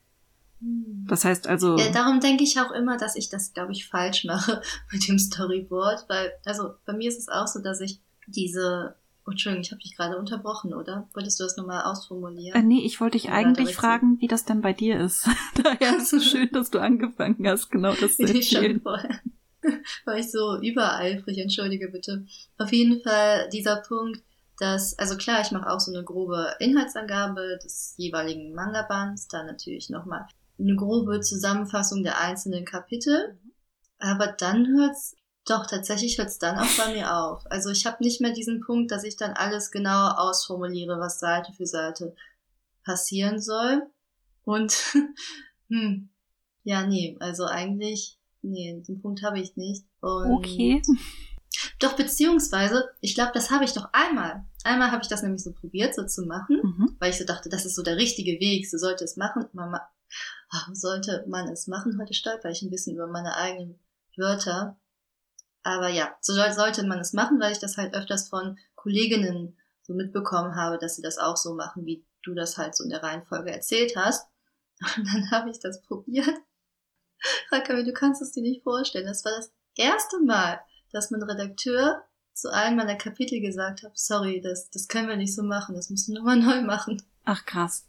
Das 1.07 1.25
heißt 1.25 1.47
also. 1.47 1.77
Ja, 1.77 1.91
darum 1.91 2.21
denke 2.21 2.45
ich 2.45 2.59
auch 2.59 2.71
immer, 2.71 2.97
dass 2.97 3.17
ich 3.17 3.29
das, 3.29 3.53
glaube 3.53 3.73
ich, 3.73 3.87
falsch 3.89 4.25
mache 4.25 4.63
mit 4.93 5.07
dem 5.07 5.19
Storyboard, 5.19 6.07
weil, 6.09 6.33
also 6.45 6.75
bei 6.87 6.93
mir 6.93 7.09
ist 7.09 7.19
es 7.19 7.29
auch 7.29 7.47
so, 7.47 7.61
dass 7.61 7.81
ich 7.81 8.01
diese 8.27 8.97
Oh, 9.27 9.31
Entschuldigung, 9.31 9.63
ich 9.63 9.71
habe 9.71 9.81
dich 9.81 9.97
gerade 9.97 10.19
unterbrochen, 10.19 10.75
oder? 10.75 11.09
Wolltest 11.15 11.41
du 11.41 11.45
das 11.45 11.57
nochmal 11.57 11.85
ausformulieren? 11.85 12.61
Äh, 12.61 12.63
nee, 12.63 12.85
ich 12.85 13.01
wollte 13.01 13.17
dich 13.17 13.31
eigentlich 13.31 13.75
fragen, 13.75 14.21
wie 14.21 14.27
das 14.27 14.45
denn 14.45 14.61
bei 14.61 14.75
dir 14.75 15.01
ist. 15.01 15.27
Daher 15.63 15.97
ist 15.97 16.13
es 16.13 16.27
schön, 16.27 16.51
dass 16.53 16.71
du 16.71 16.79
angefangen 16.79 17.47
hast, 17.49 17.71
genau 17.71 17.95
das 17.95 18.17
zu 18.17 18.23
erzählen. 18.27 18.83
vorher. 18.83 19.21
War 20.05 20.19
ich 20.19 20.31
so 20.31 20.61
übereifrig, 20.61 21.39
entschuldige 21.39 21.89
bitte. 21.89 22.27
Auf 22.59 22.71
jeden 22.71 23.03
Fall 23.03 23.49
dieser 23.51 23.77
Punkt, 23.77 24.23
dass, 24.59 24.99
also 24.99 25.17
klar, 25.17 25.41
ich 25.41 25.53
mache 25.53 25.71
auch 25.71 25.81
so 25.81 25.91
eine 25.91 26.05
grobe 26.05 26.55
Inhaltsangabe 26.59 27.59
des 27.65 27.95
jeweiligen 27.97 28.53
Manga-Bands, 28.53 29.29
dann 29.29 29.47
natürlich 29.47 29.89
nochmal 29.89 30.27
eine 30.59 30.77
grobe 30.77 31.21
Zusammenfassung 31.21 32.03
der 32.03 32.21
einzelnen 32.21 32.65
Kapitel. 32.65 33.39
Aber 33.99 34.29
dann 34.29 34.67
hört's 34.67 35.17
doch 35.47 35.67
tatsächlich 35.67 36.19
hört's 36.19 36.39
dann 36.39 36.59
auch 36.59 36.77
bei 36.79 36.93
mir 36.93 37.15
auf. 37.15 37.43
Also 37.51 37.71
ich 37.71 37.85
habe 37.87 38.03
nicht 38.03 38.21
mehr 38.21 38.33
diesen 38.33 38.61
Punkt, 38.61 38.91
dass 38.91 39.05
ich 39.05 39.17
dann 39.17 39.33
alles 39.33 39.71
genau 39.71 40.09
ausformuliere, 40.11 40.99
was 40.99 41.19
Seite 41.19 41.53
für 41.53 41.67
Seite 41.67 42.15
passieren 42.85 43.41
soll. 43.41 43.83
Und 44.45 44.73
hm, 45.69 46.09
ja, 46.63 46.87
nee, 46.87 47.17
also 47.21 47.45
eigentlich, 47.45 48.19
nee, 48.43 48.83
den 48.87 49.01
Punkt 49.01 49.23
habe 49.23 49.39
ich 49.39 49.57
nicht. 49.57 49.85
Und 50.01 50.33
okay. 50.33 50.83
Doch, 51.79 51.95
beziehungsweise, 51.95 52.91
ich 53.01 53.15
glaube, 53.15 53.31
das 53.33 53.51
habe 53.51 53.65
ich 53.65 53.73
doch 53.73 53.89
einmal. 53.93 54.45
Einmal 54.65 54.91
habe 54.91 55.03
ich 55.03 55.09
das 55.09 55.23
nämlich 55.23 55.43
so 55.43 55.53
probiert, 55.53 55.95
so 55.95 56.05
zu 56.05 56.25
machen, 56.25 56.61
mhm. 56.63 56.97
weil 56.99 57.11
ich 57.11 57.19
so 57.19 57.25
dachte, 57.25 57.49
das 57.49 57.65
ist 57.65 57.77
so 57.77 57.83
der 57.83 57.97
richtige 57.97 58.41
Weg, 58.41 58.69
so 58.69 58.77
sollte 58.77 59.05
es 59.05 59.17
machen. 59.17 59.47
Man, 60.55 60.75
sollte 60.75 61.25
man 61.27 61.49
es 61.49 61.67
machen? 61.67 61.99
Heute 62.01 62.15
stolper 62.15 62.51
ich 62.51 62.63
ein 62.63 62.71
bisschen 62.71 62.95
über 62.95 63.07
meine 63.07 63.37
eigenen 63.37 63.79
Wörter. 64.17 64.79
Aber 65.63 65.89
ja, 65.89 66.15
so 66.21 66.33
sollte 66.33 66.87
man 66.87 67.01
es 67.01 67.13
machen, 67.13 67.41
weil 67.41 67.53
ich 67.53 67.59
das 67.59 67.77
halt 67.77 67.95
öfters 67.95 68.29
von 68.29 68.59
Kolleginnen 68.75 69.59
so 69.83 69.95
mitbekommen 69.95 70.55
habe, 70.55 70.79
dass 70.79 70.97
sie 70.97 71.03
das 71.03 71.19
auch 71.19 71.37
so 71.37 71.55
machen, 71.55 71.87
wie 71.87 72.05
du 72.23 72.35
das 72.35 72.57
halt 72.57 72.77
so 72.77 72.85
in 72.85 72.91
der 72.91 73.03
Reihenfolge 73.03 73.51
erzählt 73.51 73.97
hast. 73.97 74.29
Und 74.97 75.07
dann 75.07 75.31
habe 75.31 75.51
ich 75.51 75.59
das 75.59 75.83
probiert. 75.83 76.39
Rakabi, 77.51 77.85
du 77.85 77.93
kannst 77.93 78.23
es 78.23 78.33
dir 78.33 78.43
nicht 78.43 78.63
vorstellen. 78.63 79.07
Das 79.07 79.25
war 79.25 79.33
das 79.33 79.53
erste 79.77 80.21
Mal, 80.21 80.61
dass 80.93 81.11
mein 81.11 81.23
Redakteur 81.23 82.05
zu 82.33 82.53
einem 82.53 82.77
meiner 82.77 82.97
Kapitel 82.97 83.41
gesagt 83.41 83.83
hat, 83.83 83.99
sorry, 83.99 84.41
das, 84.41 84.71
das 84.71 84.89
können 84.89 85.09
wir 85.09 85.17
nicht 85.17 85.35
so 85.35 85.43
machen, 85.43 85.75
das 85.75 85.89
musst 85.91 86.09
du 86.09 86.13
nochmal 86.13 86.37
neu 86.37 86.63
machen. 86.63 87.03
Ach 87.25 87.45
krass. 87.45 87.87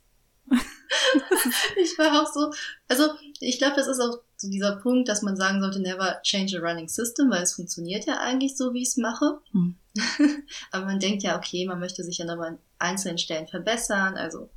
Ich 1.81 1.97
war 1.97 2.21
auch 2.21 2.31
so, 2.31 2.51
also 2.87 3.09
ich 3.39 3.57
glaube, 3.57 3.75
das 3.75 3.87
ist 3.87 3.99
auch 3.99 4.19
so 4.37 4.49
dieser 4.49 4.75
Punkt, 4.77 5.07
dass 5.07 5.21
man 5.21 5.37
sagen 5.37 5.61
sollte, 5.61 5.79
never 5.79 6.19
change 6.23 6.57
a 6.57 6.61
running 6.61 6.87
system, 6.87 7.29
weil 7.29 7.43
es 7.43 7.53
funktioniert 7.53 8.05
ja 8.05 8.19
eigentlich 8.19 8.57
so, 8.57 8.73
wie 8.73 8.81
ich 8.81 8.89
es 8.89 8.97
mache. 8.97 9.39
Hm. 9.51 9.75
Aber 10.71 10.85
man 10.85 10.99
denkt 10.99 11.23
ja, 11.23 11.37
okay, 11.37 11.65
man 11.65 11.79
möchte 11.79 12.03
sich 12.03 12.17
ja 12.17 12.25
nochmal 12.25 12.49
an 12.49 12.59
einzelnen 12.79 13.17
Stellen 13.17 13.47
verbessern. 13.47 14.15
Also 14.17 14.49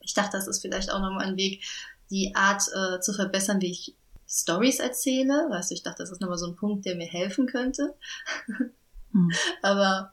ich 0.00 0.14
dachte, 0.14 0.36
das 0.36 0.46
ist 0.46 0.60
vielleicht 0.60 0.92
auch 0.92 1.00
nochmal 1.00 1.26
ein 1.26 1.36
Weg, 1.36 1.64
die 2.10 2.34
Art 2.34 2.62
äh, 2.74 3.00
zu 3.00 3.12
verbessern, 3.12 3.60
wie 3.60 3.70
ich 3.70 3.96
Stories 4.28 4.78
erzähle. 4.78 5.48
Weißt 5.50 5.70
du, 5.70 5.74
ich 5.74 5.82
dachte, 5.82 6.02
das 6.02 6.10
ist 6.10 6.20
nochmal 6.20 6.38
so 6.38 6.46
ein 6.46 6.56
Punkt, 6.56 6.84
der 6.84 6.96
mir 6.96 7.06
helfen 7.06 7.46
könnte. 7.46 7.94
hm. 9.12 9.30
Aber 9.62 10.12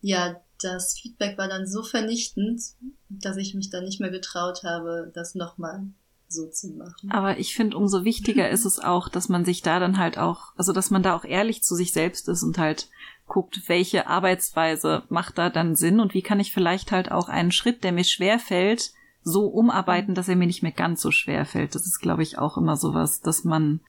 ja, 0.00 0.40
das 0.60 0.98
Feedback 0.98 1.38
war 1.38 1.48
dann 1.48 1.66
so 1.66 1.82
vernichtend, 1.82 2.62
dass 3.08 3.36
ich 3.36 3.54
mich 3.54 3.70
dann 3.70 3.84
nicht 3.84 4.00
mehr 4.00 4.10
getraut 4.10 4.62
habe, 4.64 5.10
das 5.14 5.34
nochmal 5.34 5.82
so 6.28 6.46
zu 6.46 6.68
machen. 6.68 7.10
Aber 7.10 7.38
ich 7.38 7.54
finde, 7.54 7.76
umso 7.76 8.04
wichtiger 8.04 8.48
ist 8.50 8.64
es 8.64 8.78
auch, 8.78 9.08
dass 9.08 9.28
man 9.28 9.44
sich 9.44 9.62
da 9.62 9.80
dann 9.80 9.98
halt 9.98 10.18
auch, 10.18 10.52
also 10.56 10.72
dass 10.72 10.90
man 10.90 11.02
da 11.02 11.16
auch 11.16 11.24
ehrlich 11.24 11.62
zu 11.62 11.74
sich 11.74 11.92
selbst 11.92 12.28
ist 12.28 12.42
und 12.42 12.58
halt 12.58 12.88
guckt, 13.26 13.62
welche 13.66 14.06
Arbeitsweise 14.06 15.02
macht 15.08 15.38
da 15.38 15.50
dann 15.50 15.76
Sinn 15.76 16.00
und 16.00 16.14
wie 16.14 16.22
kann 16.22 16.40
ich 16.40 16.52
vielleicht 16.52 16.92
halt 16.92 17.10
auch 17.10 17.28
einen 17.28 17.52
Schritt, 17.52 17.84
der 17.84 17.92
mir 17.92 18.04
schwer 18.04 18.38
fällt, 18.38 18.92
so 19.22 19.46
umarbeiten, 19.46 20.14
dass 20.14 20.28
er 20.28 20.36
mir 20.36 20.46
nicht 20.46 20.62
mehr 20.62 20.72
ganz 20.72 21.02
so 21.02 21.10
schwer 21.10 21.44
fällt. 21.44 21.74
Das 21.74 21.86
ist, 21.86 22.00
glaube 22.00 22.22
ich, 22.22 22.38
auch 22.38 22.56
immer 22.56 22.76
sowas, 22.76 23.20
dass 23.20 23.44
man 23.44 23.80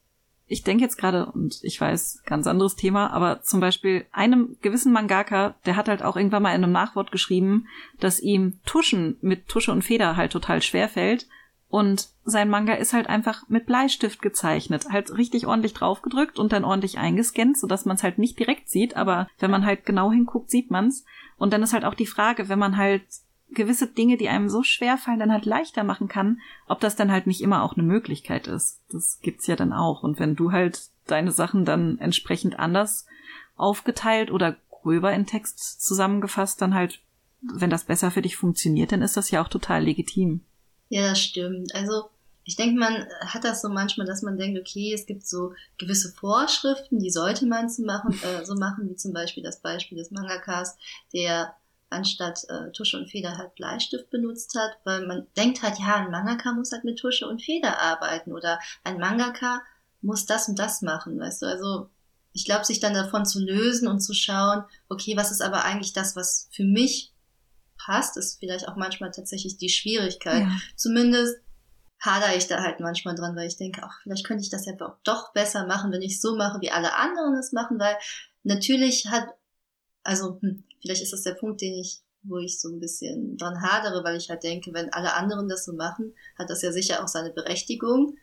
ich 0.49 0.63
denke 0.63 0.83
jetzt 0.83 0.97
gerade, 0.97 1.27
und 1.27 1.59
ich 1.61 1.79
weiß, 1.79 2.23
ganz 2.25 2.47
anderes 2.47 2.75
Thema, 2.75 3.11
aber 3.11 3.43
zum 3.43 3.59
Beispiel 3.59 4.05
einem 4.11 4.57
gewissen 4.61 4.91
Mangaka, 4.91 5.53
der 5.67 5.75
hat 5.75 5.87
halt 5.87 6.01
auch 6.01 6.17
irgendwann 6.17 6.41
mal 6.41 6.55
in 6.55 6.63
einem 6.63 6.73
Nachwort 6.73 7.11
geschrieben, 7.11 7.67
dass 7.99 8.19
ihm 8.19 8.59
Tuschen 8.65 9.17
mit 9.21 9.47
Tusche 9.47 9.71
und 9.71 9.83
Feder 9.83 10.17
halt 10.17 10.31
total 10.31 10.63
schwer 10.63 10.89
fällt. 10.89 11.27
Und 11.69 12.09
sein 12.25 12.49
Manga 12.49 12.73
ist 12.73 12.93
halt 12.93 13.07
einfach 13.07 13.47
mit 13.47 13.67
Bleistift 13.67 14.23
gezeichnet, 14.23 14.87
halt 14.89 15.15
richtig 15.15 15.45
ordentlich 15.45 15.75
draufgedrückt 15.75 16.39
und 16.39 16.51
dann 16.51 16.65
ordentlich 16.65 16.97
eingescannt, 16.97 17.59
sodass 17.59 17.85
man 17.85 17.95
es 17.95 18.01
halt 18.01 18.17
nicht 18.17 18.39
direkt 18.39 18.69
sieht, 18.69 18.97
aber 18.97 19.29
wenn 19.37 19.51
man 19.51 19.63
halt 19.63 19.85
genau 19.85 20.11
hinguckt, 20.11 20.49
sieht 20.49 20.71
man's. 20.71 21.05
Und 21.37 21.53
dann 21.53 21.61
ist 21.61 21.73
halt 21.73 21.85
auch 21.85 21.93
die 21.93 22.07
Frage, 22.07 22.49
wenn 22.49 22.57
man 22.57 22.75
halt 22.75 23.03
gewisse 23.51 23.87
Dinge, 23.87 24.17
die 24.17 24.29
einem 24.29 24.49
so 24.49 24.63
schwer 24.63 24.97
fallen, 24.97 25.19
dann 25.19 25.31
halt 25.31 25.45
leichter 25.45 25.83
machen 25.83 26.07
kann, 26.07 26.39
ob 26.67 26.79
das 26.79 26.95
dann 26.95 27.11
halt 27.11 27.27
nicht 27.27 27.41
immer 27.41 27.63
auch 27.63 27.73
eine 27.73 27.83
Möglichkeit 27.83 28.47
ist. 28.47 28.81
Das 28.91 29.19
gibt's 29.21 29.47
ja 29.47 29.55
dann 29.55 29.73
auch. 29.73 30.03
Und 30.03 30.19
wenn 30.19 30.35
du 30.35 30.51
halt 30.51 30.89
deine 31.07 31.31
Sachen 31.31 31.65
dann 31.65 31.97
entsprechend 31.99 32.59
anders 32.59 33.05
aufgeteilt 33.55 34.31
oder 34.31 34.55
gröber 34.69 35.13
in 35.13 35.25
Text 35.25 35.81
zusammengefasst, 35.81 36.61
dann 36.61 36.73
halt, 36.73 37.01
wenn 37.41 37.69
das 37.69 37.85
besser 37.85 38.11
für 38.11 38.21
dich 38.21 38.37
funktioniert, 38.37 38.91
dann 38.91 39.01
ist 39.01 39.17
das 39.17 39.31
ja 39.31 39.43
auch 39.43 39.49
total 39.49 39.83
legitim. 39.83 40.41
Ja, 40.89 41.09
das 41.09 41.21
stimmt. 41.21 41.73
Also 41.75 42.09
ich 42.43 42.55
denke, 42.55 42.79
man 42.79 43.05
hat 43.21 43.43
das 43.43 43.61
so 43.61 43.69
manchmal, 43.69 44.07
dass 44.07 44.21
man 44.21 44.37
denkt, 44.37 44.59
okay, 44.59 44.93
es 44.93 45.05
gibt 45.05 45.27
so 45.27 45.53
gewisse 45.77 46.11
Vorschriften, 46.11 46.99
die 46.99 47.11
sollte 47.11 47.45
man 47.45 47.69
so 47.69 47.83
machen, 47.83 48.19
äh, 48.23 48.43
so 48.45 48.55
machen, 48.55 48.89
wie 48.89 48.95
zum 48.95 49.13
Beispiel 49.13 49.43
das 49.43 49.61
Beispiel 49.61 49.97
des 49.97 50.09
Mangakas, 50.09 50.77
der 51.13 51.55
anstatt 51.89 52.43
äh, 52.49 52.71
Tusche 52.71 52.97
und 52.97 53.09
Feder 53.09 53.37
halt 53.37 53.55
Bleistift 53.55 54.09
benutzt 54.09 54.55
hat, 54.55 54.77
weil 54.83 55.05
man 55.07 55.27
denkt 55.37 55.63
halt, 55.63 55.79
ja, 55.79 55.95
ein 55.95 56.11
Mangaka 56.11 56.53
muss 56.53 56.71
halt 56.71 56.83
mit 56.83 56.99
Tusche 56.99 57.27
und 57.27 57.41
Feder 57.41 57.79
arbeiten 57.79 58.31
oder 58.31 58.59
ein 58.83 58.99
Mangaka 58.99 59.61
muss 60.01 60.25
das 60.25 60.47
und 60.47 60.59
das 60.59 60.81
machen, 60.81 61.19
weißt 61.19 61.41
du, 61.41 61.45
also 61.47 61.89
ich 62.31 62.45
glaube, 62.45 62.63
sich 62.63 62.79
dann 62.79 62.93
davon 62.93 63.25
zu 63.25 63.39
lösen 63.39 63.87
und 63.87 64.01
zu 64.01 64.13
schauen, 64.13 64.63
okay, 64.87 65.17
was 65.17 65.31
ist 65.31 65.41
aber 65.41 65.65
eigentlich 65.65 65.93
das, 65.93 66.15
was 66.15 66.47
für 66.51 66.63
mich 66.63 67.11
passt, 67.77 68.17
ist 68.17 68.39
vielleicht 68.39 68.67
auch 68.67 68.75
manchmal 68.75 69.11
tatsächlich 69.11 69.57
die 69.57 69.69
Schwierigkeit. 69.69 70.43
Ja. 70.43 70.51
Zumindest 70.75 71.37
hadere 71.99 72.35
ich 72.35 72.47
da 72.47 72.61
halt 72.61 72.79
manchmal 72.79 73.15
dran, 73.15 73.35
weil 73.35 73.47
ich 73.47 73.57
denke, 73.57 73.81
ach, 73.83 73.99
vielleicht 74.03 74.25
könnte 74.25 74.43
ich 74.43 74.49
das 74.49 74.65
ja 74.65 74.73
doch 75.03 75.33
besser 75.33 75.65
machen, 75.65 75.91
wenn 75.91 76.01
ich 76.01 76.21
so 76.21 76.35
mache, 76.35 76.61
wie 76.61 76.71
alle 76.71 76.95
anderen 76.95 77.35
es 77.35 77.51
machen, 77.51 77.79
weil 77.79 77.97
natürlich 78.43 79.07
hat, 79.07 79.27
also 80.03 80.39
hm, 80.41 80.63
vielleicht 80.81 81.01
ist 81.01 81.13
das 81.13 81.23
der 81.23 81.33
Punkt, 81.33 81.61
den 81.61 81.73
ich, 81.73 82.01
wo 82.23 82.37
ich 82.37 82.59
so 82.59 82.69
ein 82.69 82.79
bisschen 82.79 83.37
dran 83.37 83.61
hadere, 83.61 84.03
weil 84.03 84.17
ich 84.17 84.29
halt 84.29 84.43
denke, 84.43 84.73
wenn 84.73 84.91
alle 84.93 85.13
anderen 85.15 85.47
das 85.47 85.65
so 85.65 85.73
machen, 85.73 86.13
hat 86.37 86.49
das 86.49 86.61
ja 86.61 86.71
sicher 86.71 87.03
auch 87.03 87.07
seine 87.07 87.31
Berechtigung. 87.31 88.17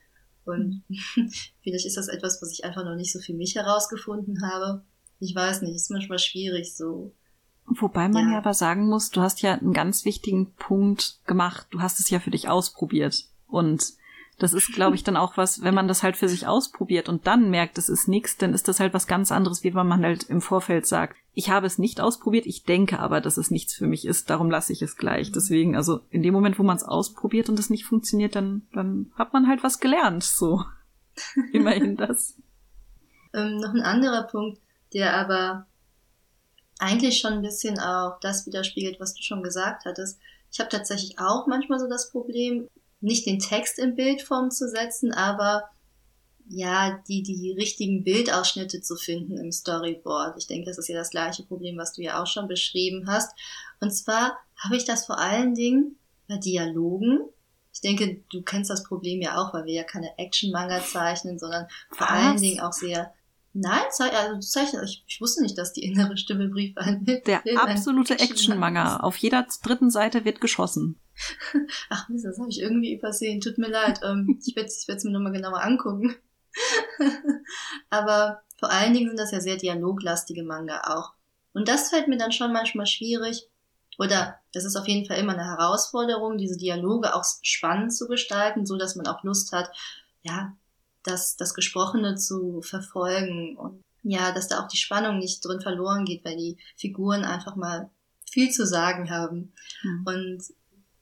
Und 0.45 0.85
vielleicht 1.63 1.87
ist 1.87 1.97
das 1.97 2.09
etwas, 2.09 2.41
was 2.41 2.53
ich 2.53 2.65
einfach 2.65 2.85
noch 2.85 2.97
nicht 2.97 3.13
so 3.13 3.21
für 3.21 3.35
mich 3.35 3.55
herausgefunden 3.55 4.43
habe. 4.43 4.85
Ich 5.19 5.35
weiß 5.35 5.63
nicht, 5.63 5.75
ist 5.75 5.91
manchmal 5.91 6.19
schwierig 6.19 6.77
so. 6.77 7.15
Wobei 7.67 8.09
man 8.09 8.27
ja. 8.27 8.33
ja 8.33 8.39
aber 8.39 8.55
sagen 8.55 8.89
muss, 8.89 9.11
du 9.11 9.21
hast 9.23 9.43
ja 9.43 9.55
einen 9.55 9.73
ganz 9.73 10.05
wichtigen 10.05 10.55
Punkt 10.55 11.21
gemacht. 11.27 11.67
Du 11.71 11.81
hast 11.81 11.99
es 11.99 12.11
ja 12.11 12.21
für 12.21 12.31
dich 12.31 12.49
ausprobiert. 12.49 13.25
Und 13.49 13.95
das 14.39 14.53
ist, 14.53 14.73
glaube 14.73 14.95
ich, 14.95 15.03
dann 15.03 15.17
auch 15.17 15.37
was, 15.37 15.63
wenn 15.63 15.75
man 15.75 15.89
das 15.89 16.03
halt 16.03 16.17
für 16.17 16.29
sich 16.29 16.47
ausprobiert 16.47 17.09
und 17.09 17.27
dann 17.27 17.51
merkt, 17.51 17.79
es 17.79 17.89
ist 17.89 18.07
nichts, 18.07 18.37
dann 18.37 18.53
ist 18.53 18.69
das 18.69 18.81
halt 18.81 18.93
was 18.93 19.07
ganz 19.07 19.33
anderes, 19.33 19.65
wie 19.65 19.75
wenn 19.75 19.87
man 19.87 20.05
halt 20.05 20.25
im 20.25 20.43
Vorfeld 20.43 20.87
sagt, 20.87 21.17
ich 21.38 21.50
habe 21.50 21.66
es 21.66 21.76
nicht 21.76 22.00
ausprobiert, 22.00 22.47
ich 22.47 22.64
denke 22.64 22.99
aber, 22.99 23.21
dass 23.21 23.37
es 23.37 23.50
nichts 23.50 23.75
für 23.75 23.87
mich 23.87 24.07
ist, 24.07 24.31
darum 24.31 24.50
lasse 24.50 24.73
ich 24.73 24.81
es 24.81 24.97
gleich. 24.97 25.31
Deswegen, 25.31 25.76
also 25.76 26.00
in 26.09 26.23
dem 26.23 26.33
Moment, 26.33 26.59
wo 26.59 26.62
man 26.62 26.78
es 26.78 26.83
ausprobiert 26.83 27.50
und 27.50 27.59
es 27.59 27.69
nicht 27.69 27.85
funktioniert, 27.85 28.35
dann, 28.35 28.66
dann 28.73 29.12
hat 29.16 29.35
man 29.35 29.47
halt 29.47 29.62
was 29.62 29.78
gelernt, 29.78 30.25
so. 30.25 30.64
Immerhin 31.52 31.95
das. 31.95 32.38
ähm, 33.35 33.59
noch 33.59 33.75
ein 33.75 33.83
anderer 33.83 34.23
Punkt, 34.23 34.62
der 34.95 35.14
aber 35.14 35.66
eigentlich 36.78 37.19
schon 37.19 37.35
ein 37.35 37.43
bisschen 37.43 37.78
auch 37.78 38.19
das 38.21 38.47
widerspiegelt, 38.47 38.99
was 38.99 39.12
du 39.12 39.23
schon 39.23 39.43
gesagt 39.43 39.85
hattest. 39.85 40.19
Ich 40.50 40.59
habe 40.59 40.71
tatsächlich 40.71 41.19
auch 41.19 41.47
manchmal 41.47 41.78
so 41.78 41.87
das 41.87 42.11
Problem, 42.12 42.66
nicht 43.02 43.26
den 43.26 43.40
Text 43.40 43.78
in 43.78 43.95
Bildform 43.95 44.50
zu 44.50 44.71
setzen, 44.71 45.12
aber 45.12 45.64
ja, 46.49 47.03
die, 47.09 47.23
die 47.23 47.53
richtigen 47.53 48.05
Bildausschnitte 48.05 48.81
zu 48.81 48.97
finden 48.97 49.37
im 49.37 49.53
Storyboard. 49.53 50.37
Ich 50.38 50.47
denke, 50.47 50.67
das 50.67 50.79
ist 50.79 50.88
ja 50.88 50.97
das 50.97 51.11
gleiche 51.11 51.43
Problem, 51.43 51.76
was 51.76 51.93
du 51.93 52.03
ja 52.03 52.23
auch 52.23 52.26
schon 52.26 52.49
beschrieben 52.49 53.07
hast. 53.09 53.37
Und 53.81 53.91
zwar 53.91 54.37
habe 54.57 54.76
ich 54.76 54.85
das 54.85 55.07
vor 55.07 55.19
allen 55.19 55.55
Dingen 55.55 55.97
bei 56.29 56.37
Dialogen. 56.37 57.21
Ich 57.73 57.81
denke, 57.81 58.23
du 58.31 58.43
kennst 58.43 58.71
das 58.71 58.85
Problem 58.85 59.21
ja 59.21 59.37
auch, 59.37 59.53
weil 59.53 59.67
wir 59.67 59.75
ja 59.75 59.85
keine 59.85 60.17
Action-Manga 60.19 60.83
zeichnen, 60.83 61.38
sondern 61.38 61.67
vor 61.91 62.07
was? 62.07 62.11
allen 62.11 62.41
Dingen 62.41 62.61
auch 62.61 62.73
sehr 62.73 63.12
Nein, 63.59 63.85
also 63.99 64.35
du 64.35 64.41
zeichnest, 64.41 64.85
ich, 64.85 65.05
ich 65.07 65.21
wusste 65.23 65.43
nicht, 65.43 65.57
dass 65.57 65.73
die 65.73 65.83
innere 65.83 66.19
Stimme 66.19 66.49
Brief 66.49 66.76
an 66.76 67.07
Der 67.26 67.43
absolute 67.57 68.19
Action-Manga. 68.19 68.99
Auf 68.99 69.17
jeder 69.17 69.47
dritten 69.62 69.91
Seite 69.91 70.26
wird 70.26 70.43
geschossen. 70.43 71.00
Ach 71.88 72.07
Mist, 72.11 72.26
das 72.26 72.38
habe 72.38 72.50
ich 72.50 72.61
irgendwie 72.61 72.93
übersehen. 72.93 73.41
Tut 73.41 73.57
mir 73.57 73.71
leid. 73.71 74.00
Ähm, 74.05 74.38
ich 74.47 74.55
werde 74.55 74.69
es 74.69 75.05
mir 75.05 75.11
nochmal 75.11 75.33
genauer 75.33 75.62
angucken. 75.62 76.15
Aber 77.91 78.43
vor 78.59 78.71
allen 78.71 78.95
Dingen 78.95 79.09
sind 79.09 79.19
das 79.19 79.33
ja 79.33 79.41
sehr 79.41 79.57
dialoglastige 79.57 80.43
Manga 80.43 80.83
auch. 80.87 81.13
Und 81.53 81.69
das 81.69 81.91
fällt 81.91 82.09
mir 82.09 82.19
dann 82.19 82.33
schon 82.33 82.53
manchmal 82.53 82.87
schwierig. 82.87 83.49
Oder 83.99 84.39
das 84.53 84.65
ist 84.65 84.77
auf 84.77 84.89
jeden 84.89 85.07
Fall 85.07 85.19
immer 85.19 85.33
eine 85.33 85.47
Herausforderung, 85.47 86.37
diese 86.37 86.59
Dialoge 86.59 87.15
auch 87.15 87.25
spannend 87.43 87.95
zu 87.95 88.09
gestalten, 88.09 88.67
so 88.67 88.77
dass 88.77 88.95
man 88.95 89.07
auch 89.07 89.23
Lust 89.23 89.53
hat, 89.53 89.71
ja, 90.23 90.55
das, 91.03 91.37
das 91.37 91.55
Gesprochene 91.55 92.17
zu 92.17 92.61
verfolgen 92.63 93.57
und 93.57 93.83
ja, 94.03 94.33
dass 94.33 94.49
da 94.49 94.61
auch 94.63 94.69
die 94.69 94.77
Spannung 94.77 95.19
nicht 95.19 95.45
drin 95.45 95.61
verloren 95.61 96.05
geht, 96.05 96.25
weil 96.25 96.37
die 96.37 96.59
Figuren 96.77 97.25
einfach 97.25 97.57
mal 97.57 97.91
viel 98.31 98.51
zu 98.51 98.67
sagen 98.67 99.11
haben. 99.11 99.53
Mhm. 99.83 100.05
Und 100.07 100.43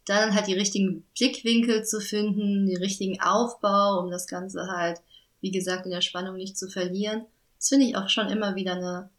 dann 0.07 0.35
halt 0.35 0.47
die 0.47 0.55
richtigen 0.55 1.05
Blickwinkel 1.17 1.85
zu 1.85 2.01
finden, 2.01 2.67
den 2.67 2.79
richtigen 2.79 3.21
Aufbau, 3.21 4.01
um 4.01 4.11
das 4.11 4.27
Ganze 4.27 4.69
halt, 4.69 5.01
wie 5.45 5.51
gesagt, 5.51 5.85
in 5.85 5.91
der 5.91 6.01
Spannung 6.01 6.37
nicht 6.37 6.57
zu 6.57 6.69
verlieren. 6.69 7.27
Das 7.59 7.69
finde 7.69 7.85
ich 7.85 7.97
auch 7.97 8.09
schon 8.09 8.29
immer 8.29 8.55
wieder 8.55 8.73
eine, 8.73 9.11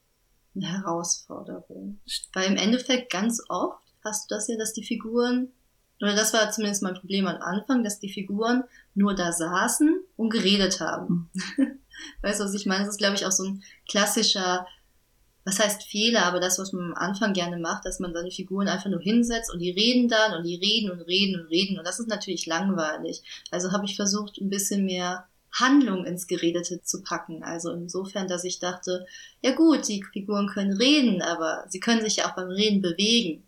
eine 0.55 0.65
Herausforderung. 0.65 1.99
Weil 2.33 2.47
im 2.49 2.57
Endeffekt 2.57 3.11
ganz 3.11 3.43
oft 3.47 3.77
hast 4.03 4.29
du 4.29 4.35
das 4.35 4.47
ja, 4.47 4.57
dass 4.57 4.73
die 4.73 4.83
Figuren, 4.83 5.51
oder 6.01 6.15
das 6.15 6.33
war 6.33 6.49
zumindest 6.49 6.81
mein 6.81 6.95
Problem 6.95 7.27
am 7.27 7.39
Anfang, 7.39 7.83
dass 7.83 7.99
die 7.99 8.11
Figuren 8.11 8.63
nur 8.95 9.13
da 9.13 9.31
saßen 9.31 9.99
und 10.17 10.31
geredet 10.31 10.79
haben. 10.79 11.29
Mhm. 11.57 11.79
weißt 12.23 12.39
du, 12.39 12.45
was 12.45 12.55
ich 12.55 12.65
meine? 12.65 12.85
Das 12.85 12.95
ist, 12.95 12.97
glaube 12.97 13.15
ich, 13.15 13.27
auch 13.27 13.31
so 13.31 13.43
ein 13.43 13.63
klassischer 13.87 14.65
was 15.47 15.59
heißt 15.59 15.83
Fehler, 15.83 16.25
aber 16.25 16.39
das, 16.39 16.57
was 16.57 16.73
man 16.73 16.85
am 16.85 16.95
Anfang 16.95 17.33
gerne 17.33 17.57
macht, 17.57 17.85
dass 17.85 17.99
man 17.99 18.15
seine 18.15 18.31
Figuren 18.31 18.67
einfach 18.67 18.89
nur 18.89 18.99
hinsetzt 18.99 19.53
und 19.53 19.59
die 19.59 19.69
reden 19.69 20.09
dann 20.09 20.33
und 20.33 20.43
die 20.43 20.55
reden 20.55 20.89
und 20.89 21.01
reden 21.01 21.39
und 21.39 21.45
reden 21.49 21.77
und 21.77 21.85
das 21.85 21.99
ist 21.99 22.09
natürlich 22.09 22.47
langweilig. 22.47 23.21
Also 23.51 23.71
habe 23.71 23.85
ich 23.85 23.95
versucht, 23.95 24.39
ein 24.41 24.49
bisschen 24.49 24.85
mehr 24.85 25.27
Handlung 25.55 26.05
ins 26.05 26.27
Geredete 26.27 26.81
zu 26.83 27.01
packen. 27.01 27.43
Also 27.43 27.71
insofern, 27.71 28.27
dass 28.27 28.43
ich 28.43 28.59
dachte, 28.59 29.05
ja 29.41 29.55
gut, 29.55 29.87
die 29.87 30.03
Figuren 30.11 30.47
können 30.47 30.75
reden, 30.75 31.21
aber 31.21 31.65
sie 31.69 31.79
können 31.79 32.01
sich 32.01 32.17
ja 32.17 32.29
auch 32.29 32.35
beim 32.35 32.49
Reden 32.49 32.81
bewegen. 32.81 33.43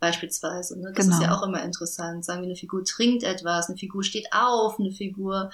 Beispielsweise. 0.00 0.80
Ne? 0.80 0.92
Das 0.96 1.04
genau. 1.04 1.18
ist 1.18 1.22
ja 1.22 1.36
auch 1.36 1.42
immer 1.42 1.62
interessant. 1.62 2.24
Sagen 2.24 2.40
wir, 2.40 2.46
eine 2.46 2.56
Figur 2.56 2.84
trinkt 2.84 3.22
etwas, 3.22 3.68
eine 3.68 3.76
Figur 3.76 4.02
steht 4.02 4.28
auf, 4.32 4.78
eine 4.78 4.92
Figur 4.92 5.50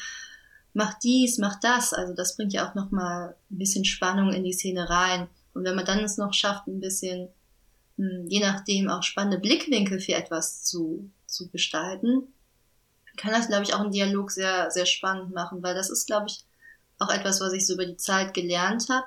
macht 0.72 1.02
dies, 1.02 1.38
macht 1.38 1.64
das. 1.64 1.92
Also 1.92 2.14
das 2.14 2.36
bringt 2.36 2.52
ja 2.52 2.68
auch 2.68 2.74
nochmal 2.76 3.34
ein 3.50 3.58
bisschen 3.58 3.84
Spannung 3.84 4.32
in 4.32 4.44
die 4.44 4.52
Szene 4.52 4.88
rein. 4.88 5.26
Und 5.54 5.64
wenn 5.64 5.74
man 5.74 5.86
dann 5.86 6.04
es 6.04 6.18
noch 6.18 6.34
schafft, 6.34 6.68
ein 6.68 6.80
bisschen, 6.80 7.28
hm, 7.96 8.26
je 8.28 8.40
nachdem, 8.40 8.88
auch 8.88 9.02
spannende 9.02 9.38
Blickwinkel 9.38 9.98
für 9.98 10.12
etwas 10.12 10.62
zu, 10.62 11.10
zu 11.26 11.48
gestalten, 11.48 12.28
kann 13.16 13.32
das, 13.32 13.48
glaube 13.48 13.64
ich, 13.64 13.74
auch 13.74 13.80
einen 13.80 13.92
Dialog 13.92 14.30
sehr, 14.30 14.70
sehr 14.70 14.86
spannend 14.86 15.34
machen, 15.34 15.62
weil 15.62 15.74
das 15.74 15.90
ist, 15.90 16.06
glaube 16.06 16.26
ich, 16.28 16.44
auch 16.98 17.10
etwas, 17.10 17.40
was 17.40 17.52
ich 17.52 17.66
so 17.66 17.74
über 17.74 17.86
die 17.86 17.96
Zeit 17.96 18.34
gelernt 18.34 18.88
habe. 18.88 19.06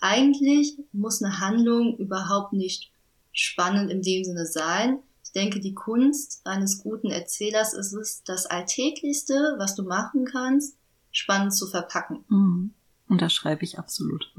Eigentlich 0.00 0.78
muss 0.92 1.22
eine 1.22 1.40
Handlung 1.40 1.96
überhaupt 1.96 2.52
nicht 2.52 2.92
spannend 3.32 3.90
in 3.90 4.02
dem 4.02 4.24
Sinne 4.24 4.46
sein. 4.46 5.00
Ich 5.24 5.32
denke, 5.32 5.60
die 5.60 5.74
Kunst 5.74 6.40
eines 6.44 6.82
guten 6.82 7.10
Erzählers 7.10 7.74
ist 7.74 7.92
es, 7.92 8.22
das 8.24 8.46
Alltäglichste, 8.46 9.56
was 9.58 9.74
du 9.74 9.82
machen 9.82 10.24
kannst, 10.24 10.76
spannend 11.10 11.54
zu 11.54 11.66
verpacken. 11.66 12.24
Mhm. 12.28 12.74
Und 13.08 13.22
das 13.22 13.32
schreibe 13.32 13.64
ich 13.64 13.78
absolut. 13.78 14.32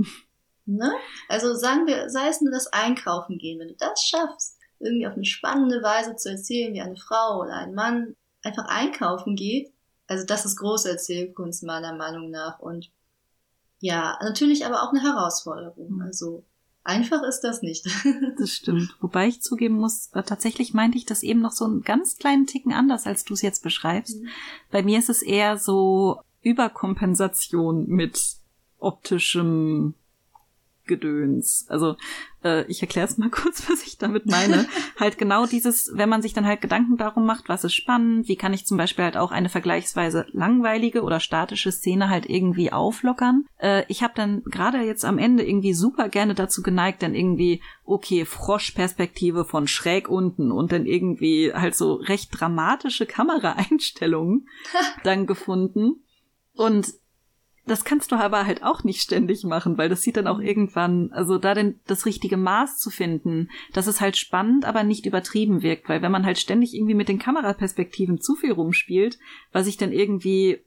Ne? 0.65 0.91
Also 1.27 1.55
sagen 1.55 1.87
wir, 1.87 2.11
sei 2.11 2.27
es 2.27 2.41
nur 2.41 2.51
das 2.51 2.67
Einkaufen 2.67 3.39
gehen, 3.39 3.59
wenn 3.59 3.69
du 3.69 3.75
das 3.75 4.03
schaffst, 4.03 4.59
irgendwie 4.79 5.07
auf 5.07 5.15
eine 5.15 5.25
spannende 5.25 5.81
Weise 5.81 6.15
zu 6.15 6.29
erzählen, 6.29 6.73
wie 6.73 6.81
eine 6.81 6.95
Frau 6.95 7.41
oder 7.41 7.55
ein 7.55 7.73
Mann 7.73 8.15
einfach 8.43 8.65
einkaufen 8.67 9.35
geht. 9.35 9.71
Also 10.07 10.25
das 10.25 10.45
ist 10.45 10.57
große 10.57 10.89
Erzählkunst 10.89 11.63
meiner 11.63 11.93
Meinung 11.93 12.31
nach 12.31 12.59
und 12.59 12.89
ja, 13.79 14.17
natürlich 14.21 14.65
aber 14.65 14.83
auch 14.83 14.91
eine 14.91 15.01
Herausforderung. 15.01 15.95
Mhm. 15.95 16.01
Also 16.01 16.43
einfach 16.83 17.23
ist 17.23 17.41
das 17.41 17.61
nicht. 17.61 17.87
das 18.37 18.51
stimmt. 18.51 18.95
Wobei 18.99 19.27
ich 19.27 19.41
zugeben 19.41 19.75
muss, 19.75 20.09
äh, 20.13 20.23
tatsächlich 20.23 20.73
meinte 20.73 20.97
ich 20.97 21.05
das 21.05 21.23
eben 21.23 21.39
noch 21.39 21.51
so 21.51 21.65
einen 21.65 21.81
ganz 21.83 22.17
kleinen 22.17 22.47
Ticken 22.47 22.73
anders, 22.73 23.05
als 23.05 23.23
du 23.23 23.33
es 23.33 23.41
jetzt 23.41 23.63
beschreibst. 23.63 24.21
Mhm. 24.21 24.27
Bei 24.71 24.83
mir 24.83 24.99
ist 24.99 25.09
es 25.09 25.21
eher 25.21 25.57
so 25.57 26.21
Überkompensation 26.41 27.87
mit 27.87 28.37
optischem 28.79 29.93
Gedöns. 30.89 31.65
Also 31.69 31.95
äh, 32.43 32.65
ich 32.65 32.81
erkläre 32.81 33.07
es 33.07 33.17
mal 33.17 33.29
kurz, 33.31 33.69
was 33.69 33.83
ich 33.85 33.97
damit 33.97 34.25
meine. 34.25 34.67
halt 34.99 35.17
genau 35.17 35.45
dieses, 35.45 35.91
wenn 35.93 36.09
man 36.09 36.21
sich 36.21 36.33
dann 36.33 36.45
halt 36.45 36.59
Gedanken 36.59 36.97
darum 36.97 37.25
macht, 37.25 37.47
was 37.47 37.63
ist 37.63 37.75
spannend, 37.75 38.27
wie 38.27 38.35
kann 38.35 38.53
ich 38.53 38.65
zum 38.65 38.77
Beispiel 38.77 39.05
halt 39.05 39.15
auch 39.15 39.31
eine 39.31 39.47
vergleichsweise 39.47 40.25
langweilige 40.33 41.03
oder 41.03 41.21
statische 41.21 41.71
Szene 41.71 42.09
halt 42.09 42.29
irgendwie 42.29 42.73
auflockern. 42.73 43.45
Äh, 43.57 43.85
ich 43.87 44.03
habe 44.03 44.13
dann 44.15 44.43
gerade 44.43 44.79
jetzt 44.79 45.05
am 45.05 45.17
Ende 45.17 45.47
irgendwie 45.47 45.73
super 45.73 46.09
gerne 46.09 46.35
dazu 46.35 46.61
geneigt, 46.61 47.03
dann 47.03 47.15
irgendwie, 47.15 47.61
okay, 47.85 48.25
Froschperspektive 48.25 49.45
von 49.45 49.67
schräg 49.67 50.09
unten 50.09 50.51
und 50.51 50.71
dann 50.71 50.85
irgendwie 50.85 51.53
halt 51.53 51.75
so 51.75 51.93
recht 51.93 52.29
dramatische 52.31 53.05
Kameraeinstellungen 53.05 54.47
dann 55.03 55.27
gefunden. 55.27 56.03
Und 56.55 56.93
das 57.65 57.83
kannst 57.83 58.11
du 58.11 58.15
aber 58.15 58.45
halt 58.45 58.63
auch 58.63 58.83
nicht 58.83 59.01
ständig 59.01 59.43
machen, 59.43 59.77
weil 59.77 59.89
das 59.89 60.01
sieht 60.01 60.17
dann 60.17 60.27
auch 60.27 60.39
irgendwann, 60.39 61.11
also 61.11 61.37
da 61.37 61.53
denn 61.53 61.79
das 61.87 62.05
richtige 62.05 62.37
Maß 62.37 62.77
zu 62.77 62.89
finden, 62.89 63.49
dass 63.73 63.87
es 63.87 64.01
halt 64.01 64.17
spannend, 64.17 64.65
aber 64.65 64.83
nicht 64.83 65.05
übertrieben 65.05 65.61
wirkt, 65.61 65.87
weil 65.89 66.01
wenn 66.01 66.11
man 66.11 66.25
halt 66.25 66.39
ständig 66.39 66.73
irgendwie 66.73 66.95
mit 66.95 67.09
den 67.09 67.19
Kameraperspektiven 67.19 68.19
zu 68.19 68.35
viel 68.35 68.51
rumspielt, 68.51 69.19
was 69.51 69.67
ich 69.67 69.77
dann 69.77 69.91
irgendwie 69.91 70.63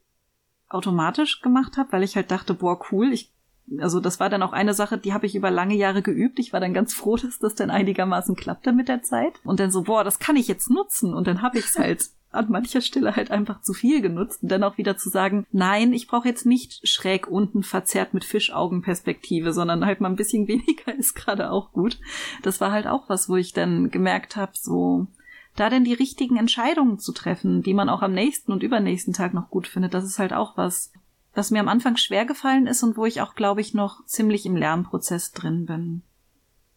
automatisch 0.69 1.41
gemacht 1.41 1.77
habe, 1.77 1.91
weil 1.91 2.03
ich 2.03 2.15
halt 2.15 2.31
dachte, 2.31 2.53
boah, 2.53 2.79
cool, 2.91 3.11
ich 3.11 3.33
also 3.79 3.99
das 3.99 4.19
war 4.19 4.29
dann 4.29 4.43
auch 4.43 4.51
eine 4.51 4.73
Sache, 4.73 4.97
die 4.97 5.13
habe 5.13 5.25
ich 5.25 5.35
über 5.35 5.49
lange 5.49 5.75
Jahre 5.75 6.01
geübt. 6.01 6.39
Ich 6.39 6.51
war 6.51 6.59
dann 6.59 6.73
ganz 6.73 6.93
froh, 6.93 7.15
dass 7.21 7.39
das 7.39 7.55
dann 7.55 7.69
einigermaßen 7.69 8.35
klappte 8.35 8.73
mit 8.73 8.87
der 8.87 9.03
Zeit. 9.03 9.39
Und 9.43 9.59
dann 9.59 9.71
so, 9.71 9.83
boah, 9.83 10.03
das 10.03 10.19
kann 10.19 10.35
ich 10.35 10.47
jetzt 10.47 10.69
nutzen. 10.69 11.13
Und 11.13 11.27
dann 11.27 11.41
habe 11.41 11.59
ich 11.59 11.65
es 11.65 11.79
halt 11.79 12.09
an 12.33 12.49
mancher 12.49 12.81
Stelle 12.81 13.15
halt 13.15 13.31
einfach 13.31 13.61
zu 13.61 13.73
viel 13.73 14.01
genutzt 14.01 14.43
und 14.43 14.49
dann 14.49 14.63
auch 14.63 14.77
wieder 14.77 14.97
zu 14.97 15.09
sagen, 15.09 15.45
nein, 15.51 15.93
ich 15.93 16.07
brauche 16.07 16.27
jetzt 16.27 16.45
nicht 16.45 16.87
schräg 16.87 17.27
unten 17.27 17.63
verzerrt 17.63 18.13
mit 18.13 18.23
Fischaugenperspektive, 18.23 19.53
sondern 19.53 19.85
halt 19.85 20.01
mal 20.01 20.09
ein 20.09 20.15
bisschen 20.15 20.47
weniger 20.47 20.95
ist 20.95 21.15
gerade 21.15 21.51
auch 21.51 21.71
gut. 21.71 21.99
Das 22.41 22.61
war 22.61 22.71
halt 22.71 22.87
auch 22.87 23.09
was, 23.09 23.29
wo 23.29 23.35
ich 23.35 23.53
dann 23.53 23.91
gemerkt 23.91 24.35
habe, 24.35 24.53
so 24.55 25.07
da 25.55 25.69
denn 25.69 25.83
die 25.83 25.93
richtigen 25.93 26.37
Entscheidungen 26.37 26.97
zu 26.97 27.11
treffen, 27.11 27.61
die 27.61 27.75
man 27.75 27.89
auch 27.89 28.01
am 28.01 28.13
nächsten 28.13 28.51
und 28.51 28.63
übernächsten 28.63 29.13
Tag 29.13 29.33
noch 29.33 29.49
gut 29.49 29.67
findet, 29.67 29.93
das 29.93 30.03
ist 30.03 30.17
halt 30.17 30.33
auch 30.33 30.57
was, 30.57 30.91
was 31.35 31.51
mir 31.51 31.59
am 31.59 31.67
Anfang 31.67 31.97
schwer 31.97 32.25
gefallen 32.25 32.65
ist 32.65 32.81
und 32.81 32.97
wo 32.97 33.05
ich 33.05 33.21
auch, 33.21 33.35
glaube 33.35 33.61
ich, 33.61 33.73
noch 33.73 34.03
ziemlich 34.05 34.45
im 34.45 34.55
Lernprozess 34.55 35.31
drin 35.31 35.65
bin 35.65 36.01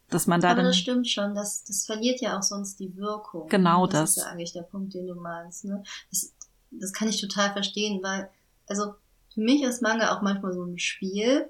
dass 0.09 0.27
man 0.27 0.39
da 0.39 0.49
Aber 0.49 0.57
dann. 0.57 0.67
das 0.67 0.77
stimmt 0.77 1.07
schon, 1.07 1.35
das, 1.35 1.63
das 1.65 1.85
verliert 1.85 2.21
ja 2.21 2.37
auch 2.37 2.43
sonst 2.43 2.79
die 2.79 2.95
Wirkung. 2.95 3.47
Genau 3.49 3.87
das. 3.87 4.15
Das 4.15 4.17
ist 4.17 4.23
ja 4.23 4.31
eigentlich 4.31 4.53
der 4.53 4.61
Punkt, 4.61 4.93
den 4.93 5.07
du 5.07 5.15
meinst. 5.15 5.65
Ne? 5.65 5.83
Das, 6.09 6.33
das 6.71 6.93
kann 6.93 7.09
ich 7.09 7.19
total 7.19 7.51
verstehen, 7.51 8.01
weil, 8.01 8.29
also 8.67 8.95
für 9.33 9.41
mich 9.41 9.63
ist 9.63 9.81
Manga 9.81 10.15
auch 10.15 10.21
manchmal 10.21 10.53
so 10.53 10.63
ein 10.63 10.79
Spiel 10.79 11.49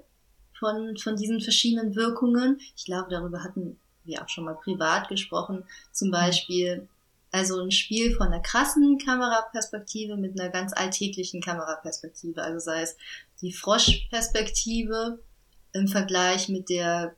von, 0.58 0.96
von 0.96 1.16
diesen 1.16 1.40
verschiedenen 1.40 1.94
Wirkungen. 1.94 2.60
Ich 2.76 2.84
glaube, 2.84 3.08
darüber 3.10 3.44
hatten 3.44 3.78
wir 4.04 4.22
auch 4.22 4.28
schon 4.28 4.44
mal 4.44 4.56
privat 4.56 5.08
gesprochen. 5.08 5.64
Zum 5.92 6.10
Beispiel, 6.10 6.88
also 7.30 7.60
ein 7.60 7.70
Spiel 7.70 8.14
von 8.16 8.28
einer 8.28 8.40
krassen 8.40 8.98
Kameraperspektive 8.98 10.16
mit 10.16 10.38
einer 10.38 10.50
ganz 10.50 10.72
alltäglichen 10.72 11.40
Kameraperspektive. 11.40 12.42
Also 12.42 12.58
sei 12.58 12.82
es 12.82 12.96
die 13.40 13.52
Froschperspektive 13.52 15.20
im 15.72 15.86
Vergleich 15.86 16.48
mit 16.48 16.70
der 16.70 17.14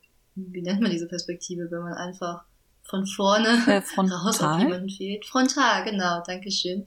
wie 0.51 0.63
nennt 0.63 0.81
man 0.81 0.91
diese 0.91 1.07
Perspektive, 1.07 1.71
wenn 1.71 1.83
man 1.83 1.95
einfach 1.95 2.45
von 2.83 3.07
vorne 3.07 3.49
äh, 3.67 3.83
raus 4.01 4.41
auf 4.41 4.59
jemanden 4.59 4.91
fehlt. 4.91 5.25
Frontal, 5.27 5.85
genau, 5.85 6.23
Dankeschön. 6.27 6.87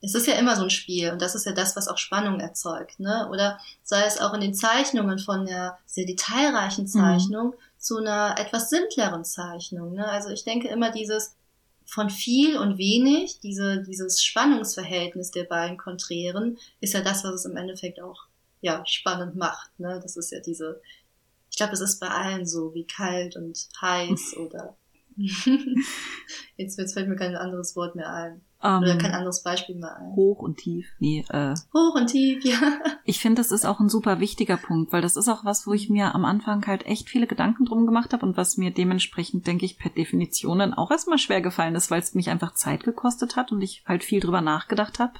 Es 0.00 0.14
ist 0.14 0.26
ja 0.26 0.34
immer 0.34 0.56
so 0.56 0.64
ein 0.64 0.70
Spiel 0.70 1.12
und 1.12 1.22
das 1.22 1.34
ist 1.34 1.46
ja 1.46 1.52
das, 1.52 1.76
was 1.76 1.86
auch 1.86 1.98
Spannung 1.98 2.40
erzeugt, 2.40 2.98
ne? 2.98 3.28
Oder 3.30 3.58
sei 3.84 4.02
es 4.04 4.20
auch 4.20 4.34
in 4.34 4.40
den 4.40 4.54
Zeichnungen 4.54 5.20
von 5.20 5.46
der 5.46 5.78
sehr 5.86 6.06
detailreichen 6.06 6.84
mhm. 6.84 6.88
Zeichnung 6.88 7.46
mhm. 7.48 7.54
zu 7.78 7.98
einer 7.98 8.34
etwas 8.38 8.68
simpleren 8.68 9.24
Zeichnung, 9.24 9.94
ne? 9.94 10.08
Also 10.08 10.30
ich 10.30 10.44
denke 10.44 10.68
immer 10.68 10.90
dieses 10.90 11.36
von 11.84 12.10
viel 12.10 12.56
und 12.56 12.78
wenig, 12.78 13.40
diese, 13.40 13.82
dieses 13.82 14.22
Spannungsverhältnis 14.22 15.30
der 15.30 15.44
beiden 15.44 15.76
Konträren, 15.76 16.58
ist 16.80 16.94
ja 16.94 17.00
das, 17.00 17.24
was 17.24 17.34
es 17.34 17.44
im 17.44 17.56
Endeffekt 17.56 18.00
auch 18.00 18.26
ja, 18.60 18.82
spannend 18.86 19.36
macht. 19.36 19.78
Ne? 19.78 20.00
Das 20.02 20.16
ist 20.16 20.30
ja 20.30 20.40
diese, 20.40 20.80
ich 21.52 21.58
glaube, 21.58 21.74
es 21.74 21.82
ist 21.82 22.00
bei 22.00 22.08
allen 22.08 22.46
so, 22.46 22.72
wie 22.72 22.86
kalt 22.86 23.36
und 23.36 23.68
heiß 23.80 24.36
oder 24.38 24.76
jetzt, 26.56 26.78
jetzt 26.78 26.94
fällt 26.94 27.08
mir 27.08 27.16
kein 27.16 27.36
anderes 27.36 27.76
Wort 27.76 27.94
mehr 27.94 28.10
ein. 28.10 28.40
Um, 28.62 28.78
Oder 28.78 28.92
ähm, 28.92 28.98
kein 28.98 29.12
anderes 29.12 29.42
Beispiel 29.42 29.74
mehr 29.74 29.96
ein. 29.96 30.14
Hoch 30.14 30.38
und 30.38 30.56
tief. 30.56 30.88
Nee, 31.00 31.24
äh, 31.28 31.54
hoch 31.74 31.94
und 31.96 32.06
tief, 32.06 32.42
ja. 32.44 32.58
Ich 33.04 33.18
finde, 33.18 33.42
das 33.42 33.50
ist 33.50 33.66
auch 33.66 33.80
ein 33.80 33.90
super 33.90 34.20
wichtiger 34.20 34.56
Punkt, 34.56 34.92
weil 34.92 35.02
das 35.02 35.16
ist 35.16 35.28
auch 35.28 35.44
was, 35.44 35.66
wo 35.66 35.74
ich 35.74 35.90
mir 35.90 36.14
am 36.14 36.24
Anfang 36.24 36.66
halt 36.66 36.86
echt 36.86 37.10
viele 37.10 37.26
Gedanken 37.26 37.66
drum 37.66 37.84
gemacht 37.84 38.14
habe 38.14 38.24
und 38.24 38.38
was 38.38 38.56
mir 38.56 38.70
dementsprechend, 38.70 39.46
denke 39.46 39.66
ich, 39.66 39.78
per 39.78 39.90
Definition 39.90 40.60
dann 40.60 40.74
auch 40.74 40.90
erstmal 40.90 41.18
schwer 41.18 41.42
gefallen 41.42 41.74
ist, 41.74 41.90
weil 41.90 42.00
es 42.00 42.14
mich 42.14 42.30
einfach 42.30 42.54
Zeit 42.54 42.84
gekostet 42.84 43.36
hat 43.36 43.52
und 43.52 43.60
ich 43.60 43.82
halt 43.84 44.04
viel 44.04 44.20
drüber 44.20 44.40
nachgedacht 44.40 44.98
habe, 44.98 45.14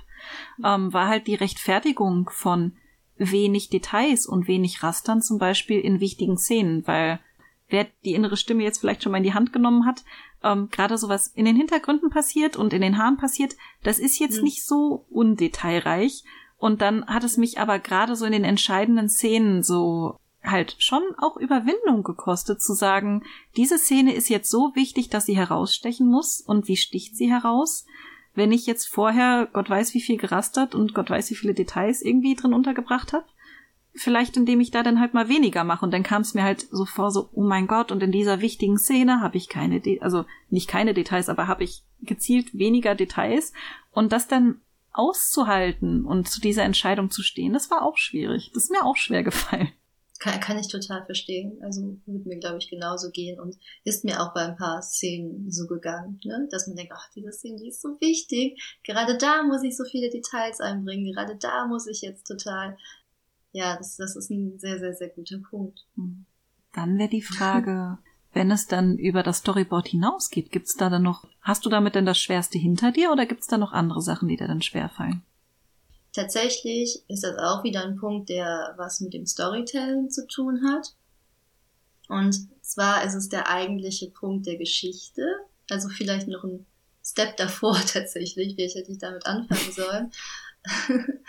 ähm, 0.64 0.92
war 0.94 1.08
halt 1.08 1.26
die 1.26 1.34
Rechtfertigung 1.34 2.30
von, 2.32 2.76
wenig 3.16 3.68
Details 3.68 4.26
und 4.26 4.48
wenig 4.48 4.82
Rastern 4.82 5.22
zum 5.22 5.38
Beispiel 5.38 5.80
in 5.80 6.00
wichtigen 6.00 6.38
Szenen, 6.38 6.86
weil 6.86 7.20
wer 7.68 7.86
die 8.04 8.14
innere 8.14 8.36
Stimme 8.36 8.62
jetzt 8.62 8.78
vielleicht 8.78 9.02
schon 9.02 9.12
mal 9.12 9.18
in 9.18 9.24
die 9.24 9.34
Hand 9.34 9.52
genommen 9.52 9.86
hat, 9.86 10.04
ähm, 10.42 10.68
gerade 10.70 10.98
sowas 10.98 11.28
in 11.34 11.44
den 11.44 11.56
Hintergründen 11.56 12.10
passiert 12.10 12.56
und 12.56 12.72
in 12.72 12.82
den 12.82 12.98
Haaren 12.98 13.16
passiert, 13.16 13.56
das 13.82 13.98
ist 13.98 14.18
jetzt 14.18 14.38
mhm. 14.38 14.44
nicht 14.44 14.64
so 14.64 15.06
undetailreich. 15.10 16.24
Und 16.58 16.80
dann 16.80 17.06
hat 17.06 17.24
es 17.24 17.36
mich 17.36 17.58
aber 17.58 17.78
gerade 17.78 18.14
so 18.14 18.24
in 18.24 18.32
den 18.32 18.44
entscheidenden 18.44 19.08
Szenen 19.08 19.62
so 19.62 20.16
halt 20.44 20.76
schon 20.78 21.02
auch 21.18 21.36
Überwindung 21.36 22.02
gekostet 22.02 22.62
zu 22.62 22.74
sagen, 22.74 23.22
diese 23.56 23.78
Szene 23.78 24.14
ist 24.14 24.28
jetzt 24.28 24.50
so 24.50 24.72
wichtig, 24.74 25.08
dass 25.08 25.26
sie 25.26 25.36
herausstechen 25.36 26.08
muss 26.08 26.40
und 26.40 26.68
wie 26.68 26.76
sticht 26.76 27.16
sie 27.16 27.30
heraus? 27.30 27.86
Wenn 28.34 28.52
ich 28.52 28.66
jetzt 28.66 28.88
vorher 28.88 29.48
Gott 29.52 29.68
weiß 29.68 29.94
wie 29.94 30.00
viel 30.00 30.16
gerastert 30.16 30.74
und 30.74 30.94
Gott 30.94 31.10
weiß 31.10 31.30
wie 31.30 31.34
viele 31.34 31.54
Details 31.54 32.02
irgendwie 32.02 32.34
drin 32.34 32.54
untergebracht 32.54 33.12
habe. 33.12 33.26
Vielleicht 33.94 34.38
indem 34.38 34.60
ich 34.60 34.70
da 34.70 34.82
dann 34.82 35.00
halt 35.00 35.12
mal 35.12 35.28
weniger 35.28 35.64
mache 35.64 35.84
und 35.84 35.90
dann 35.90 36.02
kam 36.02 36.22
es 36.22 36.32
mir 36.32 36.42
halt 36.42 36.66
so 36.70 36.86
vor, 36.86 37.10
so, 37.10 37.28
oh 37.32 37.42
mein 37.42 37.66
Gott, 37.66 37.92
und 37.92 38.02
in 38.02 38.10
dieser 38.10 38.40
wichtigen 38.40 38.78
Szene 38.78 39.20
habe 39.20 39.36
ich 39.36 39.50
keine, 39.50 39.80
De 39.80 40.00
also 40.00 40.24
nicht 40.48 40.66
keine 40.66 40.94
Details, 40.94 41.28
aber 41.28 41.46
habe 41.46 41.64
ich 41.64 41.82
gezielt 42.00 42.56
weniger 42.56 42.94
Details 42.94 43.52
und 43.90 44.12
das 44.12 44.28
dann 44.28 44.62
auszuhalten 44.92 46.04
und 46.04 46.28
zu 46.28 46.40
dieser 46.40 46.64
Entscheidung 46.64 47.10
zu 47.10 47.22
stehen, 47.22 47.52
das 47.52 47.70
war 47.70 47.82
auch 47.82 47.96
schwierig. 47.96 48.50
Das 48.54 48.64
ist 48.64 48.70
mir 48.70 48.84
auch 48.84 48.96
schwer 48.96 49.22
gefallen. 49.22 49.72
Kann, 50.22 50.38
kann 50.38 50.58
ich 50.58 50.68
total 50.68 51.04
verstehen. 51.04 51.58
Also 51.62 51.98
wird 52.06 52.26
mir, 52.26 52.38
glaube 52.38 52.58
ich, 52.58 52.70
genauso 52.70 53.10
gehen 53.10 53.40
und 53.40 53.58
ist 53.82 54.04
mir 54.04 54.20
auch 54.20 54.32
bei 54.32 54.42
ein 54.42 54.56
paar 54.56 54.80
Szenen 54.80 55.50
so 55.50 55.66
gegangen, 55.66 56.20
ne? 56.22 56.46
dass 56.48 56.68
man 56.68 56.76
denkt, 56.76 56.92
ach, 56.94 57.10
diese 57.12 57.32
Szene, 57.32 57.56
die 57.56 57.70
ist 57.70 57.82
so 57.82 58.00
wichtig. 58.00 58.62
Gerade 58.84 59.18
da 59.18 59.42
muss 59.42 59.64
ich 59.64 59.76
so 59.76 59.82
viele 59.82 60.10
Details 60.10 60.60
einbringen. 60.60 61.12
Gerade 61.12 61.34
da 61.36 61.66
muss 61.66 61.88
ich 61.88 62.02
jetzt 62.02 62.24
total. 62.24 62.76
Ja, 63.50 63.76
das, 63.76 63.96
das 63.96 64.14
ist 64.14 64.30
ein 64.30 64.60
sehr, 64.60 64.78
sehr, 64.78 64.94
sehr 64.94 65.08
guter 65.08 65.38
Punkt. 65.38 65.84
Hm. 65.96 66.24
Dann 66.72 66.98
wäre 66.98 67.10
die 67.10 67.22
Frage, 67.22 67.98
wenn 68.32 68.52
es 68.52 68.68
dann 68.68 68.98
über 68.98 69.24
das 69.24 69.38
Storyboard 69.38 69.88
hinausgeht, 69.88 70.52
gibt's 70.52 70.76
da 70.76 70.88
dann 70.88 71.02
noch, 71.02 71.26
hast 71.40 71.66
du 71.66 71.68
damit 71.68 71.96
denn 71.96 72.06
das 72.06 72.20
Schwerste 72.20 72.58
hinter 72.58 72.92
dir 72.92 73.10
oder 73.10 73.26
gibt's 73.26 73.48
da 73.48 73.58
noch 73.58 73.72
andere 73.72 74.00
Sachen, 74.00 74.28
die 74.28 74.36
dir 74.36 74.46
dann 74.46 74.62
schwerfallen? 74.62 75.22
Tatsächlich 76.12 77.02
ist 77.08 77.24
das 77.24 77.38
auch 77.38 77.64
wieder 77.64 77.84
ein 77.84 77.96
Punkt, 77.96 78.28
der 78.28 78.74
was 78.76 79.00
mit 79.00 79.14
dem 79.14 79.26
Storytelling 79.26 80.10
zu 80.10 80.26
tun 80.26 80.62
hat. 80.68 80.94
Und 82.08 82.48
zwar 82.60 83.04
ist 83.04 83.14
es 83.14 83.30
der 83.30 83.48
eigentliche 83.48 84.10
Punkt 84.10 84.46
der 84.46 84.56
Geschichte. 84.56 85.24
Also 85.70 85.88
vielleicht 85.88 86.28
noch 86.28 86.44
ein 86.44 86.66
Step 87.02 87.36
davor 87.38 87.80
tatsächlich, 87.80 88.56
wie 88.56 88.68
hätte 88.68 88.92
ich 88.92 88.98
damit 88.98 89.24
anfangen 89.24 89.72
sollen. 89.72 90.12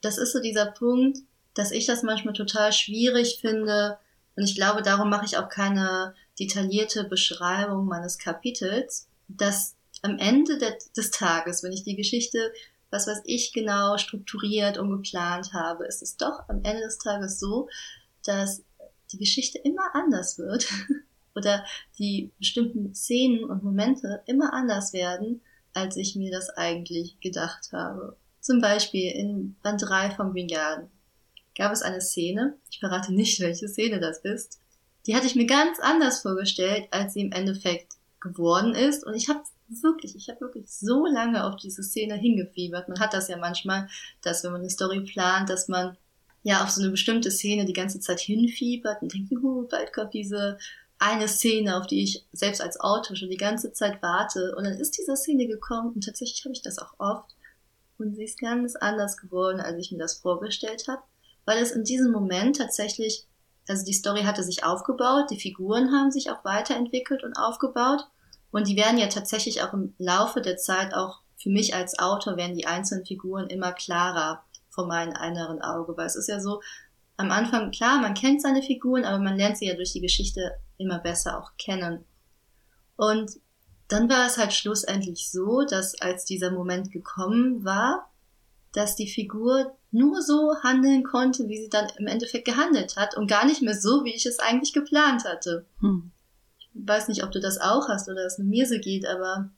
das 0.00 0.18
ist 0.18 0.32
so 0.32 0.40
dieser 0.40 0.66
Punkt, 0.66 1.18
dass 1.54 1.72
ich 1.72 1.86
das 1.86 2.04
manchmal 2.04 2.34
total 2.34 2.72
schwierig 2.72 3.38
finde. 3.40 3.98
Und 4.36 4.44
ich 4.44 4.54
glaube, 4.54 4.82
darum 4.82 5.10
mache 5.10 5.26
ich 5.26 5.36
auch 5.36 5.48
keine 5.48 6.14
detaillierte 6.38 7.04
Beschreibung 7.04 7.86
meines 7.86 8.18
Kapitels, 8.18 9.08
dass 9.28 9.74
am 10.02 10.18
Ende 10.18 10.58
des 10.96 11.10
Tages, 11.10 11.62
wenn 11.62 11.72
ich 11.72 11.84
die 11.84 11.96
Geschichte 11.96 12.52
was 12.92 13.06
was 13.06 13.22
ich 13.24 13.52
genau 13.52 13.96
strukturiert 13.96 14.78
und 14.78 14.90
geplant 14.90 15.52
habe, 15.52 15.86
ist 15.86 16.02
es 16.02 16.16
doch 16.16 16.48
am 16.48 16.62
Ende 16.62 16.82
des 16.82 16.98
Tages 16.98 17.40
so, 17.40 17.68
dass 18.24 18.62
die 19.10 19.18
Geschichte 19.18 19.58
immer 19.58 19.94
anders 19.94 20.38
wird 20.38 20.68
oder 21.34 21.64
die 21.98 22.30
bestimmten 22.38 22.94
Szenen 22.94 23.44
und 23.44 23.64
Momente 23.64 24.22
immer 24.26 24.52
anders 24.52 24.92
werden, 24.92 25.40
als 25.74 25.96
ich 25.96 26.16
mir 26.16 26.30
das 26.30 26.50
eigentlich 26.50 27.18
gedacht 27.20 27.70
habe. 27.72 28.16
Zum 28.40 28.60
Beispiel 28.60 29.10
in 29.10 29.56
Band 29.62 29.82
3 29.82 30.10
vom 30.10 30.32
Green 30.32 30.48
Garden 30.48 30.90
gab 31.56 31.72
es 31.72 31.82
eine 31.82 32.00
Szene, 32.00 32.58
ich 32.70 32.78
verrate 32.78 33.12
nicht, 33.14 33.40
welche 33.40 33.68
Szene 33.68 34.00
das 34.00 34.18
ist, 34.18 34.60
die 35.06 35.16
hatte 35.16 35.26
ich 35.26 35.34
mir 35.34 35.46
ganz 35.46 35.80
anders 35.80 36.20
vorgestellt, 36.20 36.88
als 36.90 37.14
sie 37.14 37.22
im 37.22 37.32
Endeffekt 37.32 37.94
geworden 38.20 38.74
ist. 38.74 39.04
Und 39.04 39.14
ich 39.14 39.28
habe 39.28 39.42
wirklich, 39.82 40.16
ich 40.16 40.28
habe 40.28 40.40
wirklich 40.40 40.70
so 40.70 41.06
lange 41.06 41.44
auf 41.44 41.56
diese 41.56 41.82
Szene 41.82 42.14
hingefiebert. 42.14 42.88
Man 42.88 43.00
hat 43.00 43.14
das 43.14 43.28
ja 43.28 43.36
manchmal, 43.36 43.88
dass 44.22 44.44
wenn 44.44 44.52
man 44.52 44.60
eine 44.60 44.70
Story 44.70 45.00
plant, 45.00 45.48
dass 45.48 45.68
man 45.68 45.96
ja 46.42 46.62
auf 46.62 46.70
so 46.70 46.82
eine 46.82 46.90
bestimmte 46.90 47.30
Szene 47.30 47.64
die 47.64 47.72
ganze 47.72 48.00
Zeit 48.00 48.20
hinfiebert 48.20 49.02
und 49.02 49.14
denkt, 49.14 49.30
juhu, 49.30 49.68
bald 49.68 49.92
kommt 49.92 50.14
diese 50.14 50.58
eine 50.98 51.26
Szene, 51.26 51.76
auf 51.76 51.86
die 51.86 52.04
ich 52.04 52.26
selbst 52.32 52.60
als 52.60 52.78
Autor 52.78 53.16
schon 53.16 53.30
die 53.30 53.36
ganze 53.36 53.72
Zeit 53.72 54.02
warte. 54.02 54.54
Und 54.56 54.64
dann 54.64 54.74
ist 54.74 54.96
diese 54.98 55.16
Szene 55.16 55.46
gekommen 55.46 55.92
und 55.94 56.04
tatsächlich 56.04 56.44
habe 56.44 56.54
ich 56.54 56.62
das 56.62 56.78
auch 56.78 56.94
oft. 56.98 57.34
Und 57.98 58.14
sie 58.14 58.24
ist 58.24 58.38
ganz 58.38 58.76
anders 58.76 59.16
geworden, 59.16 59.60
als 59.60 59.78
ich 59.78 59.92
mir 59.92 59.98
das 59.98 60.18
vorgestellt 60.18 60.86
habe, 60.88 61.02
weil 61.44 61.58
es 61.58 61.72
in 61.72 61.84
diesem 61.84 62.12
Moment 62.12 62.56
tatsächlich, 62.56 63.26
also 63.68 63.84
die 63.84 63.92
Story 63.92 64.22
hatte 64.22 64.42
sich 64.42 64.64
aufgebaut, 64.64 65.30
die 65.30 65.40
Figuren 65.40 65.92
haben 65.92 66.10
sich 66.10 66.30
auch 66.30 66.44
weiterentwickelt 66.44 67.24
und 67.24 67.36
aufgebaut. 67.36 68.06
Und 68.52 68.68
die 68.68 68.76
werden 68.76 68.98
ja 68.98 69.08
tatsächlich 69.08 69.62
auch 69.62 69.72
im 69.72 69.94
Laufe 69.98 70.40
der 70.40 70.56
Zeit 70.56 70.94
auch 70.94 71.22
für 71.42 71.50
mich 71.50 71.74
als 71.74 71.98
Autor 71.98 72.36
werden 72.36 72.56
die 72.56 72.66
einzelnen 72.66 73.04
Figuren 73.04 73.48
immer 73.48 73.72
klarer 73.72 74.44
vor 74.70 74.86
meinem 74.86 75.14
inneren 75.16 75.60
Auge, 75.60 75.96
weil 75.96 76.06
es 76.06 76.14
ist 76.14 76.28
ja 76.28 76.38
so, 76.38 76.62
am 77.16 77.30
Anfang, 77.30 77.72
klar, 77.72 78.00
man 78.00 78.14
kennt 78.14 78.40
seine 78.40 78.62
Figuren, 78.62 79.04
aber 79.04 79.18
man 79.18 79.36
lernt 79.36 79.58
sie 79.58 79.66
ja 79.66 79.74
durch 79.74 79.92
die 79.92 80.00
Geschichte 80.00 80.52
immer 80.78 80.98
besser 80.98 81.38
auch 81.38 81.52
kennen. 81.58 82.04
Und 82.96 83.32
dann 83.88 84.08
war 84.08 84.26
es 84.26 84.38
halt 84.38 84.52
schlussendlich 84.52 85.30
so, 85.30 85.62
dass 85.62 86.00
als 86.00 86.24
dieser 86.24 86.50
Moment 86.50 86.92
gekommen 86.92 87.64
war, 87.64 88.10
dass 88.72 88.96
die 88.96 89.08
Figur 89.08 89.76
nur 89.90 90.22
so 90.22 90.54
handeln 90.62 91.02
konnte, 91.02 91.48
wie 91.48 91.60
sie 91.60 91.68
dann 91.68 91.90
im 91.98 92.06
Endeffekt 92.06 92.46
gehandelt 92.46 92.96
hat 92.96 93.16
und 93.16 93.26
gar 93.26 93.44
nicht 93.44 93.60
mehr 93.60 93.78
so, 93.78 94.04
wie 94.04 94.14
ich 94.14 94.24
es 94.24 94.38
eigentlich 94.38 94.72
geplant 94.72 95.24
hatte. 95.24 95.66
Hm. 95.80 96.11
Ich 96.74 96.88
weiß 96.88 97.08
nicht, 97.08 97.24
ob 97.24 97.32
du 97.32 97.40
das 97.40 97.58
auch 97.58 97.88
hast 97.88 98.08
oder 98.08 98.24
es 98.24 98.38
mir 98.38 98.66
so 98.66 98.78
geht, 98.78 99.06
aber 99.06 99.50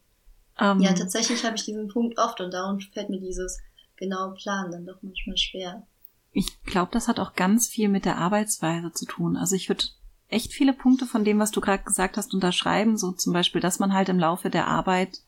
um. 0.59 0.79
ja, 0.79 0.93
tatsächlich 0.93 1.43
habe 1.43 1.55
ich 1.55 1.65
diesen 1.65 1.87
Punkt 1.87 2.17
oft 2.17 2.39
und 2.41 2.53
darum 2.53 2.79
fällt 2.79 3.09
mir 3.09 3.19
dieses 3.19 3.59
genaue 3.97 4.33
Plan 4.33 4.71
dann 4.71 4.85
doch 4.85 4.97
manchmal 5.01 5.37
schwer. 5.37 5.83
Ich 6.31 6.61
glaube, 6.63 6.91
das 6.91 7.07
hat 7.07 7.19
auch 7.19 7.33
ganz 7.33 7.67
viel 7.67 7.87
mit 7.87 8.05
der 8.05 8.17
Arbeitsweise 8.17 8.91
zu 8.91 9.05
tun. 9.05 9.37
Also 9.37 9.55
ich 9.55 9.69
würde 9.69 9.85
echt 10.27 10.51
viele 10.51 10.73
Punkte 10.73 11.05
von 11.05 11.23
dem, 11.23 11.39
was 11.39 11.51
du 11.51 11.61
gerade 11.61 11.83
gesagt 11.83 12.17
hast, 12.17 12.33
unterschreiben. 12.33 12.97
So 12.97 13.11
zum 13.11 13.31
Beispiel, 13.31 13.61
dass 13.61 13.79
man 13.79 13.93
halt 13.93 14.09
im 14.09 14.19
Laufe 14.19 14.49
der 14.49 14.67
Arbeit 14.67 15.21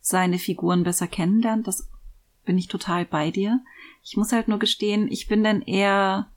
seine 0.00 0.38
Figuren 0.38 0.82
besser 0.82 1.06
kennenlernt. 1.06 1.66
Das 1.66 1.88
bin 2.44 2.56
ich 2.56 2.68
total 2.68 3.04
bei 3.04 3.30
dir. 3.30 3.60
Ich 4.02 4.16
muss 4.16 4.32
halt 4.32 4.48
nur 4.48 4.58
gestehen, 4.58 5.10
ich 5.10 5.28
bin 5.28 5.44
dann 5.44 5.62
eher 5.62 6.28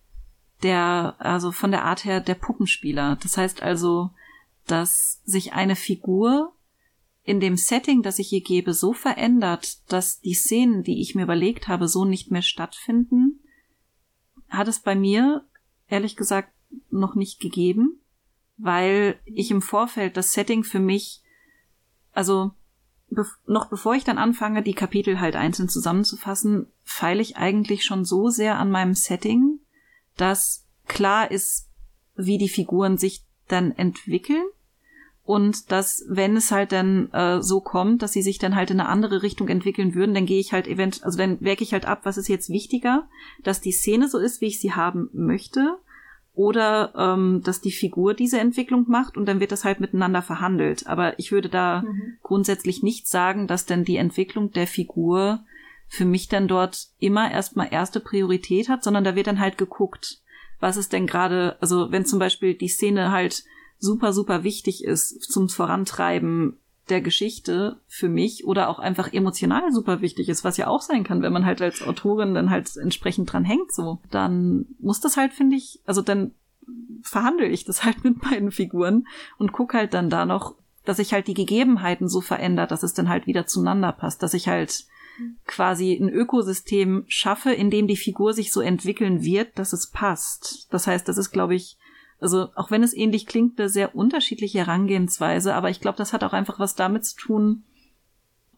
der, 0.63 1.15
also 1.19 1.51
von 1.51 1.71
der 1.71 1.85
Art 1.85 2.05
her 2.05 2.19
der 2.19 2.35
Puppenspieler. 2.35 3.17
Das 3.21 3.37
heißt 3.37 3.61
also, 3.61 4.09
dass 4.67 5.21
sich 5.25 5.53
eine 5.53 5.75
Figur 5.75 6.53
in 7.23 7.39
dem 7.39 7.57
Setting, 7.57 8.03
das 8.03 8.19
ich 8.19 8.31
ihr 8.31 8.41
gebe, 8.41 8.73
so 8.73 8.93
verändert, 8.93 9.91
dass 9.91 10.21
die 10.21 10.33
Szenen, 10.33 10.83
die 10.83 11.01
ich 11.01 11.13
mir 11.15 11.23
überlegt 11.23 11.67
habe, 11.67 11.87
so 11.87 12.05
nicht 12.05 12.31
mehr 12.31 12.41
stattfinden, 12.41 13.41
hat 14.47 14.67
es 14.67 14.79
bei 14.79 14.95
mir 14.95 15.45
ehrlich 15.89 16.15
gesagt 16.15 16.53
noch 16.89 17.15
nicht 17.15 17.39
gegeben, 17.39 17.99
weil 18.57 19.19
ich 19.25 19.51
im 19.51 19.61
Vorfeld 19.61 20.15
das 20.15 20.31
Setting 20.31 20.63
für 20.63 20.79
mich, 20.79 21.21
also 22.13 22.51
be 23.09 23.25
noch 23.45 23.69
bevor 23.69 23.95
ich 23.95 24.03
dann 24.03 24.17
anfange, 24.17 24.63
die 24.63 24.73
Kapitel 24.73 25.19
halt 25.19 25.35
einzeln 25.35 25.69
zusammenzufassen, 25.69 26.67
feile 26.83 27.21
ich 27.21 27.37
eigentlich 27.37 27.83
schon 27.83 28.05
so 28.05 28.29
sehr 28.29 28.57
an 28.57 28.71
meinem 28.71 28.95
Setting, 28.95 29.59
dass 30.15 30.65
klar 30.87 31.29
ist, 31.29 31.69
wie 32.15 32.37
die 32.37 32.49
Figuren 32.49 32.97
sich 32.97 33.25
dann 33.47 33.71
entwickeln 33.71 34.45
und 35.27 35.73
dass, 35.73 36.05
wenn 36.07 36.37
es 36.37 36.51
halt 36.51 36.71
dann 36.71 37.11
äh, 37.11 37.41
so 37.41 37.59
kommt, 37.59 38.01
dass 38.01 38.13
sie 38.13 38.21
sich 38.21 38.39
dann 38.39 38.55
halt 38.55 38.71
in 38.71 38.79
eine 38.79 38.87
andere 38.87 39.23
Richtung 39.23 39.49
entwickeln 39.49 39.93
würden, 39.93 40.15
dann 40.15 40.25
gehe 40.25 40.39
ich 40.39 40.53
halt 40.53 40.69
event, 40.69 41.03
also 41.03 41.17
dann 41.17 41.41
werke 41.41 41.65
ich 41.65 41.73
halt 41.73 41.85
ab, 41.85 42.01
was 42.03 42.17
ist 42.17 42.29
jetzt 42.29 42.49
wichtiger, 42.49 43.09
dass 43.43 43.59
die 43.59 43.73
Szene 43.73 44.07
so 44.07 44.19
ist, 44.19 44.39
wie 44.39 44.45
ich 44.45 44.61
sie 44.61 44.71
haben 44.71 45.09
möchte, 45.11 45.79
oder 46.33 46.93
ähm, 46.95 47.41
dass 47.43 47.59
die 47.59 47.73
Figur 47.73 48.13
diese 48.13 48.39
Entwicklung 48.39 48.85
macht 48.87 49.17
und 49.17 49.25
dann 49.25 49.41
wird 49.41 49.51
das 49.51 49.65
halt 49.65 49.81
miteinander 49.81 50.21
verhandelt. 50.21 50.87
Aber 50.87 51.19
ich 51.19 51.33
würde 51.33 51.49
da 51.49 51.81
mhm. 51.81 52.13
grundsätzlich 52.23 52.81
nicht 52.81 53.07
sagen, 53.09 53.47
dass 53.47 53.65
denn 53.65 53.83
die 53.83 53.97
Entwicklung 53.97 54.51
der 54.51 54.67
Figur 54.67 55.41
für 55.89 56.05
mich 56.05 56.29
dann 56.29 56.47
dort 56.47 56.87
immer 56.99 57.29
erstmal 57.29 57.67
erste 57.71 57.99
Priorität 57.99 58.69
hat, 58.69 58.81
sondern 58.81 59.03
da 59.03 59.15
wird 59.15 59.27
dann 59.27 59.41
halt 59.41 59.57
geguckt, 59.57 60.21
was 60.61 60.77
ist 60.77 60.93
denn 60.93 61.05
gerade, 61.05 61.57
also 61.59 61.91
wenn 61.91 62.05
zum 62.05 62.19
Beispiel 62.19 62.53
die 62.53 62.69
Szene 62.69 63.11
halt 63.11 63.43
super, 63.79 64.13
super 64.13 64.43
wichtig 64.43 64.83
ist 64.83 65.21
zum 65.31 65.49
Vorantreiben 65.49 66.57
der 66.89 67.01
Geschichte 67.01 67.77
für 67.87 68.09
mich 68.09 68.45
oder 68.45 68.69
auch 68.69 68.79
einfach 68.79 69.11
emotional 69.11 69.71
super 69.71 70.01
wichtig 70.01 70.29
ist, 70.29 70.43
was 70.43 70.57
ja 70.57 70.67
auch 70.67 70.81
sein 70.81 71.03
kann, 71.03 71.21
wenn 71.21 71.33
man 71.33 71.45
halt 71.45 71.61
als 71.61 71.81
Autorin 71.81 72.33
dann 72.33 72.49
halt 72.49 72.75
entsprechend 72.77 73.31
dran 73.31 73.43
hängt, 73.43 73.73
so, 73.73 73.99
dann 74.09 74.65
muss 74.79 75.01
das 75.01 75.17
halt, 75.17 75.33
finde 75.33 75.57
ich, 75.57 75.81
also 75.85 76.01
dann 76.01 76.31
verhandle 77.01 77.47
ich 77.47 77.65
das 77.65 77.83
halt 77.83 78.03
mit 78.03 78.23
meinen 78.23 78.51
Figuren 78.51 79.07
und 79.37 79.51
guck 79.51 79.73
halt 79.73 79.93
dann 79.93 80.09
da 80.09 80.25
noch, 80.25 80.55
dass 80.85 80.99
ich 80.99 81.13
halt 81.13 81.27
die 81.27 81.33
Gegebenheiten 81.33 82.07
so 82.07 82.21
verändert, 82.21 82.71
dass 82.71 82.83
es 82.83 82.93
dann 82.93 83.09
halt 83.09 83.27
wieder 83.27 83.45
zueinander 83.45 83.91
passt, 83.91 84.23
dass 84.23 84.33
ich 84.33 84.47
halt 84.47 84.85
quasi 85.45 85.93
ein 85.93 86.09
Ökosystem 86.09 87.03
schaffe, 87.07 87.51
in 87.51 87.71
dem 87.71 87.87
die 87.87 87.97
Figur 87.97 88.33
sich 88.33 88.51
so 88.51 88.61
entwickeln 88.61 89.23
wird, 89.23 89.57
dass 89.57 89.73
es 89.73 89.87
passt. 89.87 90.67
Das 90.71 90.87
heißt, 90.87 91.07
das 91.07 91.17
ist, 91.17 91.31
glaube 91.31 91.55
ich, 91.55 91.77
also 92.19 92.49
auch 92.55 92.71
wenn 92.71 92.83
es 92.83 92.95
ähnlich 92.95 93.25
klingt, 93.25 93.59
eine 93.59 93.69
sehr 93.69 93.95
unterschiedliche 93.95 94.59
Herangehensweise, 94.59 95.53
aber 95.53 95.69
ich 95.69 95.81
glaube, 95.81 95.97
das 95.97 96.13
hat 96.13 96.23
auch 96.23 96.33
einfach 96.33 96.59
was 96.59 96.75
damit 96.75 97.05
zu 97.05 97.15
tun, 97.15 97.63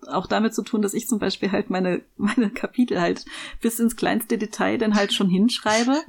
auch 0.08 0.28
damit 0.28 0.54
zu 0.54 0.64
tun, 0.64 0.82
dass 0.82 0.94
ich 0.94 1.08
zum 1.08 1.20
Beispiel 1.20 1.52
halt 1.52 1.70
meine, 1.70 2.02
meine 2.18 2.50
Kapitel 2.50 3.02
halt 3.02 3.26
bis 3.62 3.80
ins 3.80 3.96
kleinste 3.96 4.38
Detail 4.38 4.78
dann 4.78 4.96
halt 4.96 5.14
schon 5.14 5.30
hinschreibe. 5.30 6.02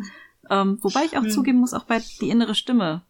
Ähm, 0.49 0.79
wobei 0.81 1.05
ich 1.05 1.17
auch 1.17 1.23
mhm. 1.23 1.31
zugeben 1.31 1.59
muss, 1.59 1.75
auch 1.75 1.85
bei 1.85 2.01
die 2.21 2.31
innere 2.31 2.55
Stimme. 2.55 3.03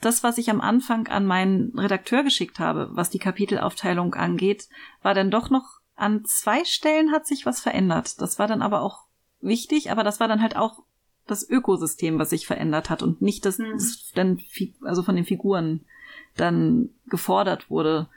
Das, 0.00 0.22
was 0.22 0.38
ich 0.38 0.50
am 0.50 0.60
Anfang 0.60 1.08
an 1.08 1.26
meinen 1.26 1.78
Redakteur 1.78 2.22
geschickt 2.22 2.58
habe, 2.58 2.88
was 2.92 3.10
die 3.10 3.18
Kapitelaufteilung 3.18 4.14
angeht, 4.14 4.68
war 5.02 5.14
dann 5.14 5.30
doch 5.30 5.50
noch 5.50 5.80
an 5.94 6.24
zwei 6.24 6.64
Stellen 6.64 7.12
hat 7.12 7.26
sich 7.26 7.44
was 7.44 7.60
verändert. 7.60 8.20
Das 8.20 8.38
war 8.38 8.46
dann 8.46 8.62
aber 8.62 8.80
auch 8.80 9.04
wichtig, 9.42 9.90
aber 9.90 10.02
das 10.02 10.18
war 10.18 10.28
dann 10.28 10.40
halt 10.40 10.56
auch 10.56 10.82
das 11.30 11.48
Ökosystem, 11.48 12.18
was 12.18 12.30
sich 12.30 12.46
verändert 12.46 12.90
hat 12.90 13.02
und 13.02 13.22
nicht, 13.22 13.44
dass 13.44 13.58
mhm. 13.58 13.72
das 13.72 14.10
dann 14.14 14.40
also 14.82 15.02
von 15.02 15.16
den 15.16 15.24
Figuren 15.24 15.84
dann 16.36 16.90
gefordert 17.06 17.70
wurde. 17.70 18.08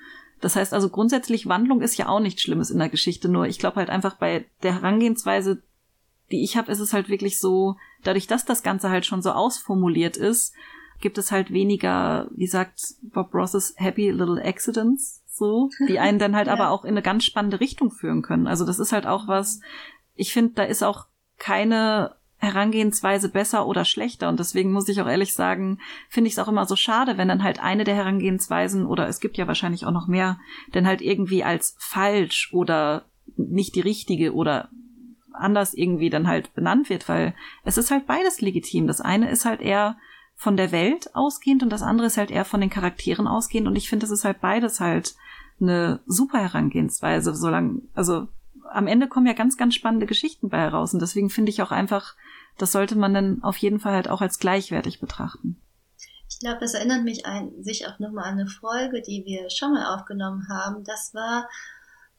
Das 0.42 0.56
heißt 0.56 0.74
also 0.74 0.90
grundsätzlich 0.90 1.48
Wandlung 1.48 1.82
ist 1.82 1.98
ja 1.98 2.08
auch 2.10 2.20
nichts 2.20 2.42
Schlimmes 2.42 2.70
in 2.70 2.80
der 2.80 2.90
Geschichte, 2.90 3.30
nur 3.30 3.48
ich 3.48 3.60
glaube 3.60 3.78
halt 3.78 3.90
einfach 3.90 4.18
bei 4.18 4.46
der 4.62 4.74
Herangehensweise, 4.74 5.64
die 6.32 6.44
ich 6.44 6.58
habe, 6.58 6.72
ist 6.72 6.80
es 6.80 6.94
halt 6.94 7.10
wirklich 7.10 7.40
so, 7.40 7.78
dadurch, 8.04 8.28
dass 8.28 8.46
das 8.46 8.64
Ganze 8.64 8.90
halt 8.90 9.06
schon 9.06 9.22
so 9.22 9.32
ausformuliert 9.32 10.18
ist, 10.18 10.54
gibt 11.00 11.18
es 11.18 11.32
halt 11.32 11.52
weniger, 11.52 12.30
wie 12.36 12.48
sagt 12.48 12.80
Bob 13.02 13.34
Ross's 13.34 13.74
Happy 13.78 14.10
Little 14.10 14.42
Accidents, 14.42 15.22
so, 15.28 15.70
die 15.88 16.00
einen 16.00 16.20
dann 16.20 16.36
halt 16.36 16.48
ja. 16.48 16.54
aber 16.54 16.70
auch 16.70 16.86
in 16.86 16.92
eine 16.92 17.02
ganz 17.02 17.26
spannende 17.26 17.60
Richtung 17.60 17.92
führen 17.92 18.22
können. 18.22 18.48
Also 18.48 18.66
das 18.66 18.80
ist 18.80 18.92
halt 18.92 19.06
auch 19.06 19.28
was, 19.28 19.60
ich 20.16 20.34
finde, 20.34 20.54
da 20.56 20.64
ist 20.64 20.84
auch 20.84 21.08
keine 21.38 22.16
Herangehensweise 22.44 23.30
besser 23.30 23.66
oder 23.68 23.86
schlechter. 23.86 24.30
Und 24.30 24.40
deswegen 24.40 24.72
muss 24.72 24.90
ich 24.90 25.02
auch 25.02 25.08
ehrlich 25.08 25.34
sagen, 25.34 25.80
finde 26.10 26.28
ich 26.28 26.34
es 26.34 26.40
auch 26.40 26.48
immer 26.48 26.66
so 26.66 26.76
schade, 26.76 27.18
wenn 27.18 27.28
dann 27.28 27.44
halt 27.44 27.62
eine 27.62 27.84
der 27.84 27.96
Herangehensweisen, 27.96 28.86
oder 28.86 29.08
es 29.08 29.20
gibt 29.20 29.38
ja 29.38 29.48
wahrscheinlich 29.48 29.86
auch 29.86 29.92
noch 29.92 30.08
mehr, 30.08 30.40
denn 30.74 30.86
halt 30.86 31.02
irgendwie 31.02 31.44
als 31.44 31.76
falsch 31.80 32.50
oder 32.54 33.06
nicht 33.38 33.76
die 33.76 33.82
richtige 33.82 34.34
oder 34.34 34.70
anders 35.32 35.74
irgendwie 35.74 36.10
dann 36.10 36.28
halt 36.28 36.54
benannt 36.54 36.90
wird, 36.90 37.10
weil 37.10 37.34
es 37.64 37.78
ist 37.78 37.92
halt 37.92 38.06
beides 38.06 38.42
legitim. 38.42 38.88
Das 38.88 39.02
eine 39.02 39.30
ist 39.30 39.46
halt 39.46 39.62
eher 39.62 39.98
von 40.36 40.58
der 40.58 40.72
Welt 40.72 41.16
ausgehend 41.16 41.64
und 41.64 41.70
das 41.70 41.82
andere 41.82 42.08
ist 42.08 42.18
halt 42.18 42.32
eher 42.32 42.46
von 42.46 42.62
den 42.62 42.70
Charakteren 42.70 43.28
ausgehend 43.28 43.68
und 43.68 43.76
ich 43.76 43.90
finde, 43.90 44.06
es 44.06 44.12
ist 44.12 44.26
halt 44.26 44.42
beides 44.42 44.80
halt 44.80 45.16
eine 45.62 46.02
super 46.06 46.40
Herangehensweise, 46.40 47.34
solange, 47.34 47.82
also 47.94 48.28
am 48.72 48.88
Ende 48.88 49.08
kommen 49.08 49.28
ja 49.28 49.34
ganz, 49.34 49.58
ganz 49.58 49.76
spannende 49.76 50.06
Geschichten 50.06 50.50
bei 50.50 50.58
heraus 50.58 50.94
und 50.94 51.02
deswegen 51.02 51.30
finde 51.30 51.52
ich 51.52 51.62
auch 51.62 51.72
einfach, 51.72 52.16
das 52.58 52.72
sollte 52.72 52.96
man 52.96 53.14
dann 53.14 53.44
auf 53.44 53.58
jeden 53.58 53.80
Fall 53.80 53.94
halt 53.94 54.10
auch 54.10 54.22
als 54.22 54.40
gleichwertig 54.40 55.00
betrachten. 55.00 55.60
Ich 56.30 56.40
glaube, 56.40 56.60
das 56.62 56.74
erinnert 56.74 57.04
mich 57.04 57.26
an 57.26 57.64
sich 57.64 57.88
auch 57.88 58.00
nochmal 58.00 58.26
an 58.26 58.40
eine 58.40 58.48
Folge, 58.48 59.02
die 59.02 59.24
wir 59.26 59.50
schon 59.50 59.74
mal 59.74 59.96
aufgenommen 59.96 60.48
haben. 60.50 60.84
Das 60.84 61.14
war. 61.14 61.50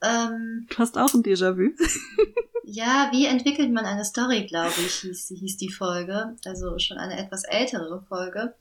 Ähm, 0.02 0.66
du 0.70 0.78
hast 0.78 0.96
auch 0.96 1.12
ein 1.14 1.22
Déjà-vu. 1.22 1.70
ja, 2.64 3.08
wie 3.12 3.26
entwickelt 3.26 3.72
man 3.72 3.84
eine 3.84 4.04
Story, 4.04 4.46
glaube 4.46 4.74
ich, 4.78 4.94
hieß, 4.96 5.34
hieß 5.36 5.56
die 5.56 5.70
Folge. 5.70 6.36
Also 6.44 6.78
schon 6.78 6.98
eine 6.98 7.18
etwas 7.18 7.44
ältere 7.44 8.02
Folge. 8.08 8.54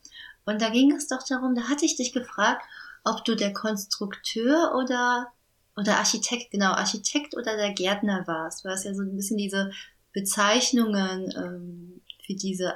Und 0.46 0.62
da 0.62 0.70
ging 0.70 0.92
es 0.92 1.08
doch 1.08 1.26
darum, 1.28 1.56
da 1.56 1.70
hatte 1.70 1.86
ich 1.86 1.96
dich 1.96 2.14
gefragt, 2.14 2.66
ob 3.04 3.24
du 3.26 3.36
der 3.36 3.54
Konstrukteur 3.54 4.76
oder, 4.76 5.32
oder 5.78 5.98
Architekt, 5.98 6.52
genau, 6.52 6.72
Architekt 6.72 7.36
oder 7.36 7.56
der 7.56 7.74
Gärtner 7.74 8.24
warst, 8.28 8.66
weil 8.66 8.74
es 8.74 8.84
ja 8.84 8.94
so 8.94 9.02
ein 9.02 9.16
bisschen 9.16 9.38
diese 9.38 9.72
Bezeichnungen 10.14 11.34
ähm, 11.36 12.02
für 12.26 12.36
diese 12.36 12.74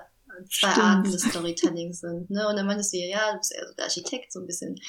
zwei 0.49 0.71
Stimmt. 0.71 0.77
Arten 0.77 1.11
des 1.11 1.21
Storytellings 1.21 1.99
sind. 2.01 2.29
Ne? 2.29 2.47
Und 2.47 2.57
dann 2.57 2.65
meintest 2.65 2.93
du 2.93 2.97
ja, 2.97 3.07
ja, 3.07 3.31
du 3.31 3.37
bist 3.37 3.53
eher 3.53 3.67
so 3.67 3.73
der 3.73 3.85
Architekt, 3.85 4.31
so 4.31 4.39
ein 4.39 4.47
bisschen 4.47 4.79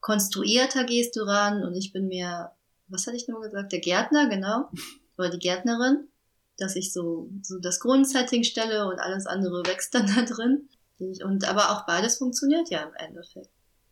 konstruierter 0.00 0.84
gehst 0.84 1.16
du 1.16 1.20
ran 1.20 1.62
und 1.62 1.74
ich 1.74 1.92
bin 1.92 2.08
mehr, 2.08 2.56
was 2.88 3.06
hatte 3.06 3.16
ich 3.16 3.28
nur 3.28 3.40
gesagt, 3.40 3.72
der 3.72 3.80
Gärtner, 3.80 4.28
genau, 4.28 4.70
oder 5.18 5.30
die 5.30 5.38
Gärtnerin, 5.38 6.08
dass 6.56 6.76
ich 6.76 6.92
so, 6.92 7.30
so 7.42 7.58
das 7.58 7.80
Grundsetting 7.80 8.44
stelle 8.44 8.88
und 8.88 8.98
alles 8.98 9.26
andere 9.26 9.62
wächst 9.66 9.94
dann 9.94 10.06
da 10.06 10.22
drin. 10.22 10.68
Und 10.98 11.48
aber 11.48 11.70
auch 11.70 11.86
beides 11.86 12.18
funktioniert 12.18 12.68
ja 12.70 12.82
im 12.82 12.94
Endeffekt. 12.94 13.50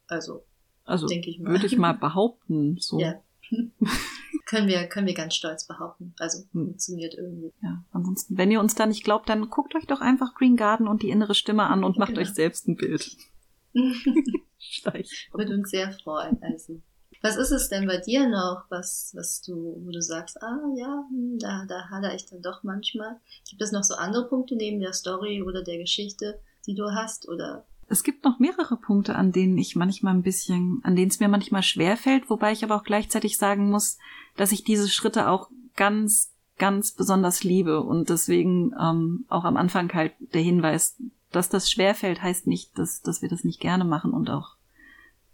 Also, 0.08 0.44
also 0.84 1.06
denke 1.06 1.30
ich 1.30 1.38
mal. 1.38 1.52
Würde 1.52 1.66
ich 1.66 1.76
mal 1.76 1.92
behaupten, 1.98 2.76
so. 2.78 2.98
Ja. 2.98 3.22
können 4.48 4.66
wir, 4.66 4.86
können 4.86 5.06
wir 5.06 5.14
ganz 5.14 5.34
stolz 5.34 5.66
behaupten. 5.66 6.14
Also 6.18 6.38
hm. 6.52 6.68
funktioniert 6.68 7.14
irgendwie. 7.14 7.52
Ja, 7.62 7.84
ansonsten, 7.92 8.36
wenn 8.36 8.50
ihr 8.50 8.60
uns 8.60 8.74
da 8.74 8.86
nicht 8.86 9.04
glaubt, 9.04 9.28
dann 9.28 9.50
guckt 9.50 9.74
euch 9.76 9.86
doch 9.86 10.00
einfach 10.00 10.34
Green 10.34 10.56
Garden 10.56 10.88
und 10.88 11.02
die 11.02 11.10
innere 11.10 11.34
Stimme 11.34 11.64
an 11.64 11.84
und 11.84 11.98
macht 11.98 12.14
genau. 12.14 12.22
euch 12.22 12.30
selbst 12.30 12.66
ein 12.66 12.76
Bild. 12.76 13.16
Würde 13.74 15.54
uns 15.54 15.70
sehr 15.70 15.92
freuen, 15.92 16.42
also. 16.42 16.80
Was 17.20 17.36
ist 17.36 17.50
es 17.50 17.68
denn 17.68 17.86
bei 17.86 17.98
dir 17.98 18.28
noch, 18.28 18.64
was, 18.70 19.12
was 19.14 19.42
du, 19.42 19.82
wo 19.84 19.90
du 19.90 20.00
sagst, 20.00 20.40
ah 20.40 20.60
ja, 20.76 21.04
hm, 21.10 21.38
da, 21.38 21.66
da 21.68 21.90
hadere 21.90 22.14
ich 22.14 22.26
dann 22.26 22.40
doch 22.40 22.62
manchmal. 22.62 23.20
Gibt 23.48 23.60
es 23.60 23.72
noch 23.72 23.82
so 23.82 23.94
andere 23.94 24.28
Punkte 24.28 24.56
neben 24.56 24.80
der 24.80 24.92
Story 24.92 25.42
oder 25.42 25.62
der 25.62 25.78
Geschichte, 25.78 26.40
die 26.66 26.74
du 26.74 26.84
hast, 26.94 27.28
oder? 27.28 27.66
Es 27.90 28.02
gibt 28.02 28.24
noch 28.24 28.38
mehrere 28.38 28.76
Punkte, 28.76 29.16
an 29.16 29.32
denen 29.32 29.58
ich 29.58 29.74
manchmal 29.74 30.14
ein 30.14 30.22
bisschen, 30.22 30.80
an 30.84 30.94
denen 30.94 31.10
es 31.10 31.20
mir 31.20 31.28
manchmal 31.28 31.62
schwer 31.62 31.96
fällt, 31.96 32.28
wobei 32.30 32.52
ich 32.52 32.62
aber 32.62 32.76
auch 32.76 32.84
gleichzeitig 32.84 33.38
sagen 33.38 33.70
muss, 33.70 33.98
dass 34.38 34.52
ich 34.52 34.64
diese 34.64 34.88
Schritte 34.88 35.28
auch 35.28 35.50
ganz, 35.76 36.32
ganz 36.56 36.92
besonders 36.92 37.44
liebe 37.44 37.82
und 37.82 38.08
deswegen 38.08 38.72
ähm, 38.80 39.26
auch 39.28 39.44
am 39.44 39.58
Anfang 39.58 39.92
halt 39.92 40.14
der 40.32 40.42
Hinweis, 40.42 40.96
dass 41.32 41.50
das 41.50 41.70
schwerfällt, 41.70 42.22
heißt 42.22 42.46
nicht, 42.46 42.78
dass, 42.78 43.02
dass 43.02 43.20
wir 43.20 43.28
das 43.28 43.44
nicht 43.44 43.60
gerne 43.60 43.84
machen 43.84 44.12
und 44.12 44.30
auch, 44.30 44.56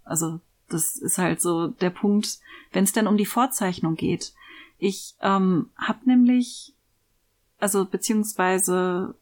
also 0.04 0.40
das 0.68 0.96
ist 0.96 1.18
halt 1.18 1.40
so 1.40 1.68
der 1.68 1.90
Punkt, 1.90 2.40
wenn 2.72 2.84
es 2.84 2.92
denn 2.92 3.06
um 3.06 3.16
die 3.16 3.26
Vorzeichnung 3.26 3.94
geht. 3.94 4.32
Ich 4.78 5.14
ähm, 5.20 5.70
habe 5.76 6.00
nämlich, 6.06 6.74
also 7.58 7.84
beziehungsweise, 7.84 9.14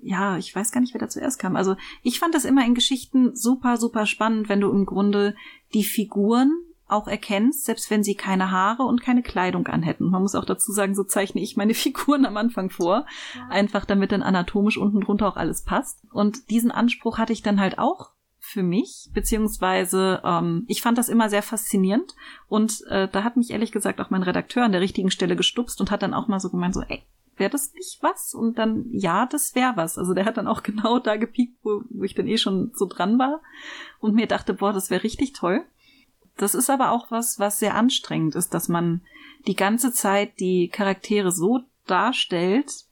ja, 0.00 0.38
ich 0.38 0.54
weiß 0.54 0.70
gar 0.70 0.80
nicht, 0.80 0.94
wer 0.94 1.00
da 1.00 1.08
zuerst 1.08 1.40
kam. 1.40 1.56
Also 1.56 1.76
ich 2.04 2.20
fand 2.20 2.34
das 2.34 2.44
immer 2.44 2.64
in 2.64 2.74
Geschichten 2.74 3.34
super, 3.34 3.76
super 3.76 4.06
spannend, 4.06 4.48
wenn 4.48 4.60
du 4.60 4.70
im 4.70 4.86
Grunde 4.86 5.34
die 5.74 5.84
Figuren 5.84 6.52
auch 6.88 7.08
erkennst, 7.08 7.64
selbst 7.64 7.90
wenn 7.90 8.02
sie 8.02 8.14
keine 8.14 8.50
Haare 8.50 8.82
und 8.84 9.02
keine 9.02 9.22
Kleidung 9.22 9.66
anhätten. 9.66 10.10
Man 10.10 10.22
muss 10.22 10.34
auch 10.34 10.44
dazu 10.44 10.72
sagen, 10.72 10.94
so 10.94 11.04
zeichne 11.04 11.40
ich 11.40 11.56
meine 11.56 11.74
Figuren 11.74 12.26
am 12.26 12.36
Anfang 12.36 12.70
vor, 12.70 13.06
einfach 13.48 13.84
damit 13.84 14.12
dann 14.12 14.22
anatomisch 14.22 14.78
unten 14.78 15.00
drunter 15.00 15.28
auch 15.28 15.36
alles 15.36 15.62
passt. 15.62 16.02
Und 16.12 16.50
diesen 16.50 16.70
Anspruch 16.70 17.18
hatte 17.18 17.32
ich 17.32 17.42
dann 17.42 17.60
halt 17.60 17.78
auch 17.78 18.10
für 18.40 18.62
mich, 18.62 19.10
beziehungsweise 19.12 20.22
ähm, 20.24 20.64
ich 20.68 20.80
fand 20.80 20.96
das 20.96 21.10
immer 21.10 21.28
sehr 21.28 21.42
faszinierend 21.42 22.14
und 22.48 22.82
äh, 22.88 23.06
da 23.06 23.22
hat 23.22 23.36
mich 23.36 23.50
ehrlich 23.50 23.72
gesagt 23.72 24.00
auch 24.00 24.08
mein 24.08 24.22
Redakteur 24.22 24.64
an 24.64 24.72
der 24.72 24.80
richtigen 24.80 25.10
Stelle 25.10 25.36
gestupst 25.36 25.80
und 25.80 25.90
hat 25.90 26.02
dann 26.02 26.14
auch 26.14 26.28
mal 26.28 26.40
so 26.40 26.48
gemeint, 26.48 26.74
so, 26.74 26.80
ey, 26.80 27.02
wäre 27.38 27.50
das 27.50 27.72
nicht 27.74 27.98
was? 28.02 28.34
Und 28.34 28.58
dann, 28.58 28.86
ja, 28.90 29.26
das 29.26 29.54
wäre 29.54 29.76
was. 29.76 29.98
Also 29.98 30.14
der 30.14 30.24
hat 30.24 30.36
dann 30.36 30.48
auch 30.48 30.62
genau 30.64 30.98
da 30.98 31.16
gepiekt, 31.16 31.58
wo, 31.62 31.82
wo 31.90 32.04
ich 32.04 32.14
dann 32.14 32.26
eh 32.26 32.38
schon 32.38 32.72
so 32.74 32.86
dran 32.86 33.18
war 33.18 33.40
und 34.00 34.14
mir 34.14 34.26
dachte, 34.26 34.54
boah, 34.54 34.72
das 34.72 34.90
wäre 34.90 35.02
richtig 35.02 35.32
toll. 35.32 35.64
Das 36.38 36.54
ist 36.54 36.70
aber 36.70 36.92
auch 36.92 37.10
was, 37.10 37.38
was 37.38 37.58
sehr 37.58 37.74
anstrengend 37.74 38.34
ist, 38.34 38.54
dass 38.54 38.68
man 38.68 39.02
die 39.46 39.56
ganze 39.56 39.92
Zeit 39.92 40.40
die 40.40 40.68
Charaktere 40.68 41.32
so 41.32 41.60
darstellt, 41.86 42.84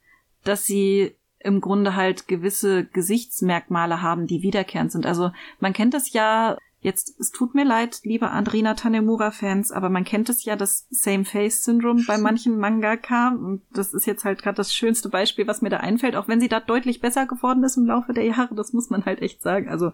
dass 0.44 0.66
sie 0.66 1.14
im 1.38 1.60
Grunde 1.60 1.94
halt 1.94 2.26
gewisse 2.26 2.84
Gesichtsmerkmale 2.84 4.02
haben, 4.02 4.26
die 4.26 4.42
wiederkehrend 4.42 4.90
sind. 4.90 5.06
Also 5.06 5.30
man 5.60 5.72
kennt 5.72 5.94
das 5.94 6.12
ja, 6.12 6.58
jetzt, 6.80 7.20
es 7.20 7.30
tut 7.30 7.54
mir 7.54 7.64
leid, 7.64 8.00
liebe 8.02 8.30
Andrina 8.30 8.74
Tanemura-Fans, 8.74 9.70
aber 9.70 9.90
man 9.90 10.04
kennt 10.04 10.28
es 10.28 10.44
ja, 10.44 10.56
das 10.56 10.86
Same-Face-Syndrom 10.90 12.04
bei 12.06 12.18
manchen 12.18 12.58
Mangaka. 12.58 13.28
Und 13.28 13.62
das 13.72 13.94
ist 13.94 14.06
jetzt 14.06 14.24
halt 14.24 14.42
gerade 14.42 14.56
das 14.56 14.74
schönste 14.74 15.08
Beispiel, 15.08 15.46
was 15.46 15.62
mir 15.62 15.70
da 15.70 15.78
einfällt, 15.78 16.16
auch 16.16 16.26
wenn 16.26 16.40
sie 16.40 16.48
da 16.48 16.58
deutlich 16.58 17.00
besser 17.00 17.26
geworden 17.26 17.62
ist 17.62 17.76
im 17.76 17.86
Laufe 17.86 18.12
der 18.12 18.24
Jahre, 18.24 18.56
das 18.56 18.72
muss 18.72 18.90
man 18.90 19.04
halt 19.04 19.22
echt 19.22 19.40
sagen. 19.40 19.68
Also 19.68 19.92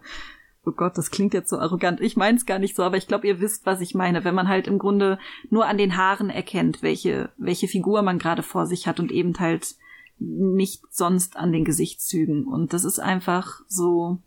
Oh 0.64 0.70
Gott, 0.70 0.96
das 0.96 1.10
klingt 1.10 1.34
jetzt 1.34 1.50
so 1.50 1.58
arrogant. 1.58 2.00
Ich 2.00 2.16
meine 2.16 2.36
es 2.36 2.46
gar 2.46 2.60
nicht 2.60 2.76
so, 2.76 2.84
aber 2.84 2.96
ich 2.96 3.08
glaube, 3.08 3.26
ihr 3.26 3.40
wisst, 3.40 3.66
was 3.66 3.80
ich 3.80 3.94
meine. 3.94 4.22
Wenn 4.22 4.34
man 4.34 4.48
halt 4.48 4.68
im 4.68 4.78
Grunde 4.78 5.18
nur 5.50 5.66
an 5.66 5.76
den 5.76 5.96
Haaren 5.96 6.30
erkennt, 6.30 6.82
welche, 6.82 7.30
welche 7.36 7.66
Figur 7.66 8.02
man 8.02 8.20
gerade 8.20 8.44
vor 8.44 8.66
sich 8.66 8.86
hat 8.86 9.00
und 9.00 9.10
eben 9.10 9.38
halt 9.40 9.74
nicht 10.20 10.82
sonst 10.90 11.36
an 11.36 11.52
den 11.52 11.64
Gesichtszügen. 11.64 12.46
Und 12.46 12.72
das 12.72 12.84
ist 12.84 13.00
einfach 13.00 13.60
so, 13.66 14.18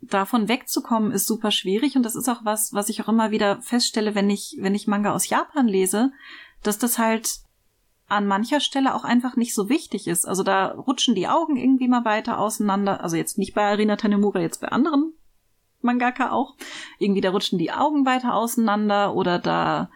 davon 0.00 0.46
wegzukommen 0.46 1.10
ist 1.10 1.26
super 1.26 1.50
schwierig. 1.50 1.96
Und 1.96 2.04
das 2.04 2.14
ist 2.14 2.28
auch 2.28 2.44
was, 2.44 2.72
was 2.72 2.88
ich 2.88 3.02
auch 3.02 3.08
immer 3.08 3.32
wieder 3.32 3.60
feststelle, 3.60 4.14
wenn 4.14 4.30
ich, 4.30 4.58
wenn 4.60 4.74
ich 4.76 4.86
Manga 4.86 5.12
aus 5.12 5.28
Japan 5.28 5.66
lese, 5.66 6.12
dass 6.62 6.78
das 6.78 6.96
halt 6.96 7.40
an 8.06 8.28
mancher 8.28 8.60
Stelle 8.60 8.94
auch 8.94 9.02
einfach 9.02 9.34
nicht 9.34 9.52
so 9.52 9.68
wichtig 9.68 10.06
ist. 10.06 10.28
Also 10.28 10.44
da 10.44 10.68
rutschen 10.68 11.16
die 11.16 11.26
Augen 11.26 11.56
irgendwie 11.56 11.88
mal 11.88 12.04
weiter 12.04 12.38
auseinander. 12.38 13.02
Also 13.02 13.16
jetzt 13.16 13.36
nicht 13.36 13.52
bei 13.52 13.64
Arina 13.64 13.96
Tanemura, 13.96 14.38
jetzt 14.38 14.60
bei 14.60 14.68
anderen 14.68 15.12
Mangaka 15.86 16.32
auch. 16.32 16.54
Irgendwie 16.98 17.22
da 17.22 17.30
rutschen 17.30 17.58
die 17.58 17.72
Augen 17.72 18.04
weiter 18.04 18.34
auseinander 18.34 19.14
oder 19.14 19.38
da 19.38 19.88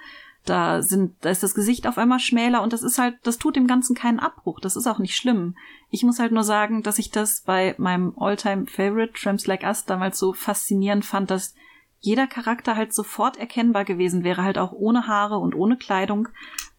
da 0.45 0.83
sind, 0.83 1.17
da 1.21 1.31
ist 1.31 1.43
das 1.43 1.55
Gesicht 1.55 1.87
auf 1.87 1.99
einmal 1.99 2.19
schmäler 2.19 2.63
und 2.63 2.73
das 2.73 2.83
ist 2.83 2.99
halt, 2.99 3.19
das 3.25 3.39
tut 3.39 3.57
dem 3.57 3.67
Ganzen 3.67 3.95
keinen 3.95 4.21
Abbruch. 4.21 4.61
Das 4.61 4.77
ist 4.77 4.87
auch 4.87 4.99
nicht 4.99 5.15
schlimm. 5.15 5.55
Ich 5.91 6.03
muss 6.03 6.19
halt 6.19 6.33
nur 6.33 6.45
sagen, 6.45 6.83
dass 6.83 6.99
ich 6.99 7.11
das 7.11 7.43
bei 7.43 7.75
meinem 7.79 8.15
Alltime 8.19 8.67
Favorite 8.67 9.13
Tramps 9.13 9.47
Like 9.47 9.65
Us 9.65 9.85
damals 9.85 10.19
so 10.19 10.33
faszinierend 10.33 11.05
fand, 11.05 11.31
dass 11.31 11.55
jeder 12.03 12.27
Charakter 12.27 12.77
halt 12.77 12.95
sofort 12.95 13.37
erkennbar 13.37 13.85
gewesen 13.85 14.25
wäre, 14.25 14.43
halt 14.43 14.57
auch 14.57 14.73
ohne 14.73 15.07
Haare 15.07 15.39
und 15.39 15.55
ohne 15.55 15.77
Kleidung. 15.77 16.29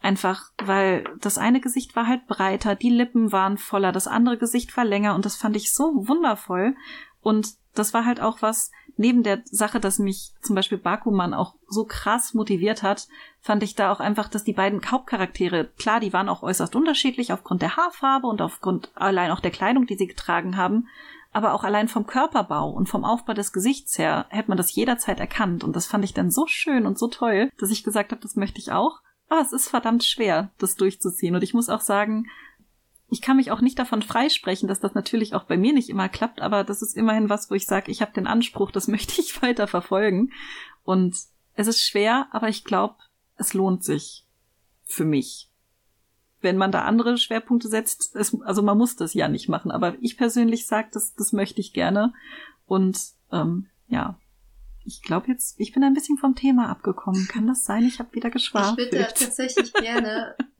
Einfach, 0.00 0.50
weil 0.60 1.04
das 1.20 1.38
eine 1.38 1.60
Gesicht 1.60 1.94
war 1.94 2.08
halt 2.08 2.26
breiter, 2.26 2.74
die 2.74 2.90
Lippen 2.90 3.30
waren 3.30 3.56
voller, 3.56 3.92
das 3.92 4.08
andere 4.08 4.36
Gesicht 4.36 4.76
war 4.76 4.84
länger 4.84 5.14
und 5.14 5.24
das 5.24 5.36
fand 5.36 5.54
ich 5.54 5.72
so 5.72 6.08
wundervoll. 6.08 6.74
Und 7.22 7.54
das 7.74 7.94
war 7.94 8.04
halt 8.04 8.20
auch 8.20 8.42
was, 8.42 8.70
neben 8.96 9.22
der 9.22 9.42
Sache, 9.44 9.80
dass 9.80 9.98
mich 9.98 10.32
zum 10.42 10.54
Beispiel 10.54 10.78
Bakuman 10.78 11.32
auch 11.32 11.54
so 11.68 11.84
krass 11.84 12.34
motiviert 12.34 12.82
hat, 12.82 13.08
fand 13.40 13.62
ich 13.62 13.74
da 13.74 13.90
auch 13.90 14.00
einfach, 14.00 14.28
dass 14.28 14.44
die 14.44 14.52
beiden 14.52 14.80
Hauptcharaktere, 14.90 15.70
klar, 15.78 16.00
die 16.00 16.12
waren 16.12 16.28
auch 16.28 16.42
äußerst 16.42 16.76
unterschiedlich 16.76 17.32
aufgrund 17.32 17.62
der 17.62 17.76
Haarfarbe 17.76 18.26
und 18.26 18.42
aufgrund 18.42 18.90
allein 18.94 19.30
auch 19.30 19.40
der 19.40 19.50
Kleidung, 19.50 19.86
die 19.86 19.96
sie 19.96 20.06
getragen 20.06 20.56
haben, 20.56 20.88
aber 21.32 21.54
auch 21.54 21.64
allein 21.64 21.88
vom 21.88 22.06
Körperbau 22.06 22.70
und 22.70 22.88
vom 22.88 23.04
Aufbau 23.04 23.32
des 23.32 23.52
Gesichts 23.52 23.96
her 23.98 24.26
hätte 24.28 24.50
man 24.50 24.58
das 24.58 24.74
jederzeit 24.74 25.18
erkannt 25.18 25.64
und 25.64 25.74
das 25.74 25.86
fand 25.86 26.04
ich 26.04 26.12
dann 26.12 26.30
so 26.30 26.46
schön 26.46 26.86
und 26.86 26.98
so 26.98 27.08
toll, 27.08 27.50
dass 27.58 27.70
ich 27.70 27.84
gesagt 27.84 28.12
habe, 28.12 28.20
das 28.20 28.36
möchte 28.36 28.58
ich 28.58 28.72
auch. 28.72 29.00
Aber 29.28 29.40
es 29.40 29.54
ist 29.54 29.68
verdammt 29.68 30.04
schwer, 30.04 30.50
das 30.58 30.76
durchzuziehen 30.76 31.34
und 31.34 31.42
ich 31.42 31.54
muss 31.54 31.70
auch 31.70 31.80
sagen, 31.80 32.26
ich 33.12 33.20
kann 33.20 33.36
mich 33.36 33.50
auch 33.50 33.60
nicht 33.60 33.78
davon 33.78 34.00
freisprechen, 34.00 34.68
dass 34.68 34.80
das 34.80 34.94
natürlich 34.94 35.34
auch 35.34 35.44
bei 35.44 35.58
mir 35.58 35.74
nicht 35.74 35.90
immer 35.90 36.08
klappt, 36.08 36.40
aber 36.40 36.64
das 36.64 36.80
ist 36.80 36.96
immerhin 36.96 37.28
was, 37.28 37.50
wo 37.50 37.54
ich 37.54 37.66
sage, 37.66 37.90
ich 37.90 38.00
habe 38.00 38.14
den 38.14 38.26
Anspruch, 38.26 38.70
das 38.70 38.88
möchte 38.88 39.20
ich 39.20 39.42
weiter 39.42 39.66
verfolgen. 39.66 40.32
Und 40.82 41.14
es 41.52 41.66
ist 41.66 41.82
schwer, 41.82 42.28
aber 42.30 42.48
ich 42.48 42.64
glaube, 42.64 42.96
es 43.36 43.52
lohnt 43.52 43.84
sich 43.84 44.26
für 44.84 45.04
mich. 45.04 45.50
Wenn 46.40 46.56
man 46.56 46.72
da 46.72 46.86
andere 46.86 47.18
Schwerpunkte 47.18 47.68
setzt, 47.68 48.16
es, 48.16 48.34
also 48.44 48.62
man 48.62 48.78
muss 48.78 48.96
das 48.96 49.12
ja 49.12 49.28
nicht 49.28 49.46
machen, 49.46 49.70
aber 49.70 49.94
ich 50.00 50.16
persönlich 50.16 50.66
sage, 50.66 50.88
das, 50.92 51.14
das 51.14 51.34
möchte 51.34 51.60
ich 51.60 51.74
gerne. 51.74 52.14
Und 52.64 52.98
ähm, 53.30 53.68
ja, 53.88 54.18
ich 54.86 55.02
glaube 55.02 55.28
jetzt, 55.28 55.60
ich 55.60 55.72
bin 55.72 55.84
ein 55.84 55.92
bisschen 55.92 56.16
vom 56.16 56.34
Thema 56.34 56.70
abgekommen. 56.70 57.28
Kann 57.28 57.46
das 57.46 57.64
sein? 57.64 57.84
Ich 57.84 57.98
habe 57.98 58.14
wieder 58.14 58.30
geschwafelt. 58.30 58.90
Ich 58.90 58.98
würde 58.98 59.14
tatsächlich 59.14 59.74
gerne 59.74 60.34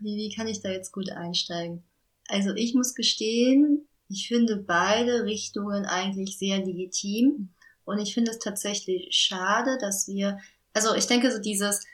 wie, 0.00 0.16
wie 0.16 0.34
kann 0.34 0.46
ich 0.46 0.60
da 0.60 0.70
jetzt 0.70 0.92
gut 0.92 1.10
einsteigen? 1.10 1.82
Also 2.28 2.54
ich 2.54 2.74
muss 2.74 2.94
gestehen, 2.94 3.86
ich 4.08 4.28
finde 4.28 4.56
beide 4.56 5.24
Richtungen 5.24 5.84
eigentlich 5.84 6.38
sehr 6.38 6.58
legitim. 6.64 7.50
Und 7.84 7.98
ich 7.98 8.14
finde 8.14 8.30
es 8.30 8.38
tatsächlich 8.38 9.08
schade, 9.10 9.78
dass 9.78 10.08
wir, 10.08 10.38
also 10.72 10.94
ich 10.94 11.06
denke 11.06 11.30
so 11.30 11.38
dieses, 11.38 11.84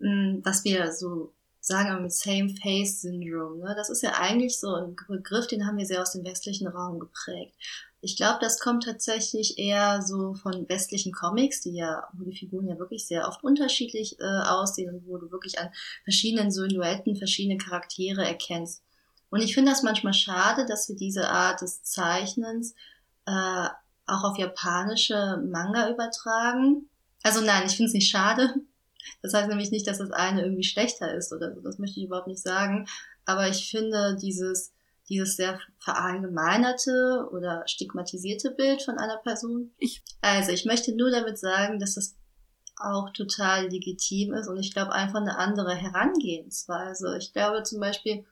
hm, 0.00 0.40
was 0.44 0.64
wir 0.64 0.92
so 0.92 1.32
sagen 1.60 2.02
mit 2.02 2.12
Same 2.12 2.54
Face 2.62 3.02
Syndrome, 3.02 3.62
ne, 3.62 3.74
das 3.76 3.90
ist 3.90 4.02
ja 4.02 4.18
eigentlich 4.18 4.58
so 4.58 4.74
ein 4.74 4.96
Begriff, 5.06 5.46
den 5.46 5.66
haben 5.66 5.76
wir 5.76 5.86
sehr 5.86 6.02
aus 6.02 6.12
dem 6.12 6.24
westlichen 6.24 6.66
Raum 6.66 6.98
geprägt. 6.98 7.54
Ich 8.00 8.16
glaube, 8.16 8.38
das 8.40 8.60
kommt 8.60 8.84
tatsächlich 8.84 9.58
eher 9.58 10.02
so 10.02 10.34
von 10.34 10.68
westlichen 10.68 11.12
Comics, 11.12 11.62
die 11.62 11.74
ja, 11.74 12.06
wo 12.12 12.24
die 12.24 12.36
Figuren 12.36 12.68
ja 12.68 12.78
wirklich 12.78 13.06
sehr 13.06 13.26
oft 13.26 13.42
unterschiedlich 13.42 14.18
äh, 14.20 14.24
aussehen 14.24 14.94
und 14.94 15.06
wo 15.06 15.18
du 15.18 15.30
wirklich 15.32 15.58
an 15.58 15.70
verschiedenen 16.04 16.52
Silhouetten 16.52 17.16
verschiedene 17.16 17.58
Charaktere 17.58 18.24
erkennst. 18.24 18.82
Und 19.30 19.42
ich 19.42 19.54
finde 19.54 19.72
das 19.72 19.82
manchmal 19.82 20.14
schade, 20.14 20.64
dass 20.66 20.88
wir 20.88 20.96
diese 20.96 21.28
Art 21.28 21.60
des 21.60 21.82
Zeichnens 21.82 22.74
äh, 23.26 23.68
auch 24.06 24.24
auf 24.24 24.38
japanische 24.38 25.42
Manga 25.44 25.90
übertragen. 25.90 26.88
Also 27.22 27.40
nein, 27.40 27.64
ich 27.66 27.76
finde 27.76 27.88
es 27.88 27.94
nicht 27.94 28.10
schade. 28.10 28.54
Das 29.22 29.34
heißt 29.34 29.48
nämlich 29.48 29.70
nicht, 29.70 29.86
dass 29.86 29.98
das 29.98 30.12
eine 30.12 30.42
irgendwie 30.42 30.64
schlechter 30.64 31.12
ist 31.14 31.32
oder 31.32 31.54
so. 31.54 31.60
Das 31.60 31.78
möchte 31.78 31.98
ich 31.98 32.06
überhaupt 32.06 32.28
nicht 32.28 32.42
sagen. 32.42 32.86
Aber 33.24 33.48
ich 33.48 33.70
finde 33.70 34.16
dieses, 34.20 34.72
dieses 35.08 35.36
sehr 35.36 35.58
verallgemeinerte 35.78 37.28
oder 37.32 37.62
stigmatisierte 37.66 38.50
Bild 38.50 38.82
von 38.82 38.98
einer 38.98 39.16
Person. 39.18 39.72
Ich, 39.78 40.02
also 40.20 40.52
ich 40.52 40.64
möchte 40.64 40.94
nur 40.94 41.10
damit 41.10 41.38
sagen, 41.38 41.78
dass 41.78 41.94
das 41.94 42.16
auch 42.76 43.10
total 43.10 43.68
legitim 43.68 44.34
ist 44.34 44.48
und 44.48 44.58
ich 44.58 44.72
glaube 44.72 44.92
einfach 44.92 45.20
eine 45.20 45.38
andere 45.38 45.74
Herangehensweise. 45.74 47.16
Ich 47.18 47.32
glaube 47.32 47.62
zum 47.62 47.80
Beispiel, 47.80 48.24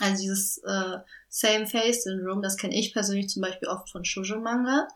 also 0.00 0.22
dieses 0.22 0.58
äh, 0.58 0.98
Same-Face-Syndrom, 1.28 2.40
das 2.42 2.56
kenne 2.56 2.78
ich 2.78 2.92
persönlich 2.92 3.28
zum 3.28 3.42
Beispiel 3.42 3.68
oft 3.68 3.90
von 3.90 4.04
Shoujo-Manga, 4.04 4.86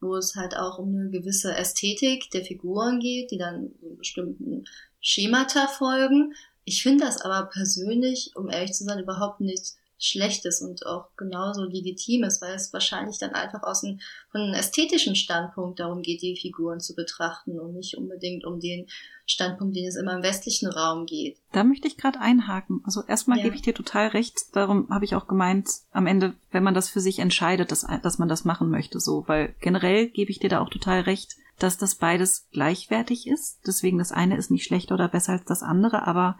wo 0.00 0.16
es 0.16 0.36
halt 0.36 0.56
auch 0.56 0.78
um 0.78 0.94
eine 0.94 1.10
gewisse 1.10 1.56
Ästhetik 1.56 2.30
der 2.30 2.44
Figuren 2.44 3.00
geht, 3.00 3.30
die 3.30 3.38
dann 3.38 3.72
bestimmten 3.98 4.64
Schemata 5.00 5.66
folgen. 5.66 6.34
Ich 6.64 6.82
finde 6.82 7.04
das 7.04 7.20
aber 7.20 7.48
persönlich, 7.48 8.32
um 8.36 8.48
ehrlich 8.48 8.72
zu 8.72 8.84
sein, 8.84 9.00
überhaupt 9.00 9.40
nicht 9.40 9.74
Schlechtes 10.04 10.60
und 10.60 10.84
auch 10.84 11.06
genauso 11.16 11.62
Legitimes, 11.62 12.42
weil 12.42 12.54
es 12.54 12.72
wahrscheinlich 12.72 13.18
dann 13.18 13.30
einfach 13.30 13.62
aus 13.62 13.84
einem, 13.84 14.00
von 14.30 14.40
einem 14.40 14.54
ästhetischen 14.54 15.14
Standpunkt 15.14 15.78
darum 15.78 16.02
geht, 16.02 16.22
die 16.22 16.36
Figuren 16.36 16.80
zu 16.80 16.94
betrachten 16.94 17.60
und 17.60 17.74
nicht 17.74 17.96
unbedingt 17.96 18.44
um 18.44 18.58
den 18.58 18.88
Standpunkt, 19.26 19.76
den 19.76 19.86
es 19.86 19.94
immer 19.96 20.14
im 20.14 20.22
westlichen 20.24 20.68
Raum 20.68 21.06
geht. 21.06 21.38
Da 21.52 21.62
möchte 21.62 21.86
ich 21.86 21.96
gerade 21.96 22.20
einhaken. 22.20 22.82
Also 22.84 23.02
erstmal 23.06 23.38
ja. 23.38 23.44
gebe 23.44 23.54
ich 23.54 23.62
dir 23.62 23.74
total 23.74 24.08
recht. 24.08 24.36
Darum 24.52 24.88
habe 24.90 25.04
ich 25.04 25.14
auch 25.14 25.28
gemeint, 25.28 25.68
am 25.92 26.08
Ende, 26.08 26.34
wenn 26.50 26.64
man 26.64 26.74
das 26.74 26.88
für 26.88 27.00
sich 27.00 27.20
entscheidet, 27.20 27.70
dass, 27.70 27.86
dass 28.02 28.18
man 28.18 28.28
das 28.28 28.44
machen 28.44 28.70
möchte, 28.70 28.98
so, 28.98 29.24
weil 29.28 29.54
generell 29.60 30.08
gebe 30.08 30.32
ich 30.32 30.40
dir 30.40 30.50
da 30.50 30.60
auch 30.60 30.70
total 30.70 31.02
recht, 31.02 31.36
dass 31.60 31.78
das 31.78 31.94
beides 31.94 32.48
gleichwertig 32.50 33.28
ist. 33.28 33.60
Deswegen 33.66 33.98
das 33.98 34.10
eine 34.10 34.36
ist 34.36 34.50
nicht 34.50 34.64
schlechter 34.64 34.94
oder 34.94 35.08
besser 35.08 35.34
als 35.34 35.44
das 35.44 35.62
andere, 35.62 36.06
aber 36.06 36.36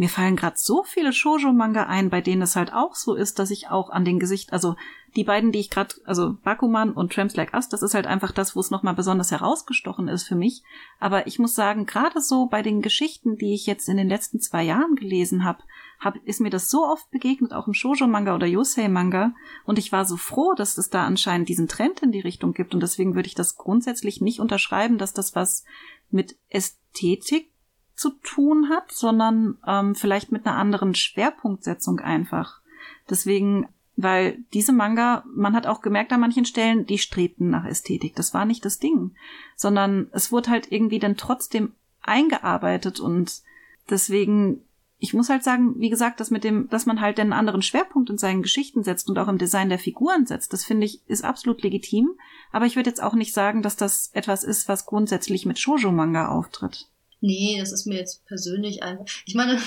mir 0.00 0.08
fallen 0.08 0.34
gerade 0.34 0.56
so 0.56 0.82
viele 0.82 1.12
Shoujo-Manga 1.12 1.82
ein, 1.82 2.08
bei 2.08 2.22
denen 2.22 2.40
es 2.40 2.56
halt 2.56 2.72
auch 2.72 2.94
so 2.94 3.14
ist, 3.14 3.38
dass 3.38 3.50
ich 3.50 3.68
auch 3.68 3.90
an 3.90 4.06
den 4.06 4.18
Gesicht, 4.18 4.50
also 4.50 4.76
die 5.14 5.24
beiden, 5.24 5.52
die 5.52 5.58
ich 5.58 5.68
gerade, 5.68 5.94
also 6.06 6.38
Bakuman 6.42 6.92
und 6.92 7.12
Tramps 7.12 7.36
Like 7.36 7.52
Us, 7.52 7.68
das 7.68 7.82
ist 7.82 7.92
halt 7.92 8.06
einfach 8.06 8.32
das, 8.32 8.56
wo 8.56 8.60
es 8.60 8.70
nochmal 8.70 8.94
besonders 8.94 9.30
herausgestochen 9.30 10.08
ist 10.08 10.22
für 10.22 10.36
mich. 10.36 10.62
Aber 11.00 11.26
ich 11.26 11.38
muss 11.38 11.54
sagen, 11.54 11.84
gerade 11.84 12.22
so 12.22 12.46
bei 12.46 12.62
den 12.62 12.80
Geschichten, 12.80 13.36
die 13.36 13.52
ich 13.52 13.66
jetzt 13.66 13.90
in 13.90 13.98
den 13.98 14.08
letzten 14.08 14.40
zwei 14.40 14.62
Jahren 14.62 14.94
gelesen 14.94 15.44
habe, 15.44 15.64
hab, 15.98 16.16
ist 16.24 16.40
mir 16.40 16.48
das 16.48 16.70
so 16.70 16.86
oft 16.86 17.10
begegnet, 17.10 17.52
auch 17.52 17.66
im 17.66 17.74
Shoujo-Manga 17.74 18.34
oder 18.34 18.46
Yosei-Manga. 18.46 19.34
Und 19.66 19.78
ich 19.78 19.92
war 19.92 20.06
so 20.06 20.16
froh, 20.16 20.54
dass 20.54 20.78
es 20.78 20.88
da 20.88 21.04
anscheinend 21.04 21.50
diesen 21.50 21.68
Trend 21.68 22.00
in 22.00 22.10
die 22.10 22.20
Richtung 22.20 22.54
gibt. 22.54 22.72
Und 22.72 22.82
deswegen 22.82 23.16
würde 23.16 23.26
ich 23.26 23.34
das 23.34 23.56
grundsätzlich 23.56 24.22
nicht 24.22 24.40
unterschreiben, 24.40 24.96
dass 24.96 25.12
das 25.12 25.34
was 25.34 25.64
mit 26.08 26.38
Ästhetik 26.48 27.49
zu 28.00 28.10
tun 28.22 28.70
hat, 28.70 28.90
sondern 28.90 29.58
ähm, 29.66 29.94
vielleicht 29.94 30.32
mit 30.32 30.46
einer 30.46 30.56
anderen 30.56 30.94
Schwerpunktsetzung 30.94 32.00
einfach. 32.00 32.60
Deswegen, 33.08 33.68
weil 33.96 34.38
diese 34.54 34.72
Manga, 34.72 35.22
man 35.34 35.54
hat 35.54 35.66
auch 35.66 35.82
gemerkt 35.82 36.12
an 36.12 36.20
manchen 36.20 36.46
Stellen, 36.46 36.86
die 36.86 36.98
strebten 36.98 37.50
nach 37.50 37.66
Ästhetik. 37.66 38.16
Das 38.16 38.32
war 38.32 38.46
nicht 38.46 38.64
das 38.64 38.78
Ding, 38.78 39.12
sondern 39.54 40.08
es 40.12 40.32
wurde 40.32 40.50
halt 40.50 40.72
irgendwie 40.72 40.98
dann 40.98 41.16
trotzdem 41.16 41.72
eingearbeitet 42.00 43.00
und 43.00 43.42
deswegen 43.90 44.62
ich 45.02 45.14
muss 45.14 45.30
halt 45.30 45.42
sagen, 45.42 45.76
wie 45.78 45.88
gesagt, 45.88 46.20
das 46.20 46.30
mit 46.30 46.44
dem, 46.44 46.68
dass 46.68 46.84
man 46.84 47.00
halt 47.00 47.18
einen 47.18 47.32
anderen 47.32 47.62
Schwerpunkt 47.62 48.10
in 48.10 48.18
seinen 48.18 48.42
Geschichten 48.42 48.84
setzt 48.84 49.08
und 49.08 49.18
auch 49.18 49.28
im 49.28 49.38
Design 49.38 49.70
der 49.70 49.78
Figuren 49.78 50.26
setzt, 50.26 50.52
das 50.52 50.62
finde 50.62 50.84
ich, 50.84 51.00
ist 51.08 51.24
absolut 51.24 51.62
legitim. 51.62 52.10
Aber 52.52 52.66
ich 52.66 52.76
würde 52.76 52.90
jetzt 52.90 53.02
auch 53.02 53.14
nicht 53.14 53.32
sagen, 53.32 53.62
dass 53.62 53.76
das 53.76 54.10
etwas 54.12 54.44
ist, 54.44 54.68
was 54.68 54.84
grundsätzlich 54.84 55.46
mit 55.46 55.58
Shoujo-Manga 55.58 56.28
auftritt. 56.28 56.89
Nee, 57.20 57.58
das 57.58 57.72
ist 57.72 57.86
mir 57.86 57.98
jetzt 57.98 58.24
persönlich 58.26 58.82
einfach. 58.82 59.04
Ich 59.26 59.34
meine, 59.34 59.60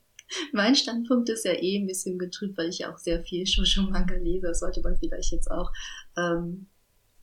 mein 0.52 0.76
Standpunkt 0.76 1.28
ist 1.28 1.44
ja 1.44 1.52
eh 1.52 1.78
ein 1.78 1.86
bisschen 1.86 2.18
getrübt, 2.18 2.56
weil 2.56 2.68
ich 2.68 2.78
ja 2.78 2.92
auch 2.92 2.98
sehr 2.98 3.22
viel 3.22 3.46
Shoujo-Manga 3.46 4.14
lese. 4.16 4.46
Das 4.46 4.60
sollte 4.60 4.80
man 4.80 4.96
vielleicht 4.96 5.32
jetzt 5.32 5.50
auch 5.50 5.72
ähm, 6.16 6.68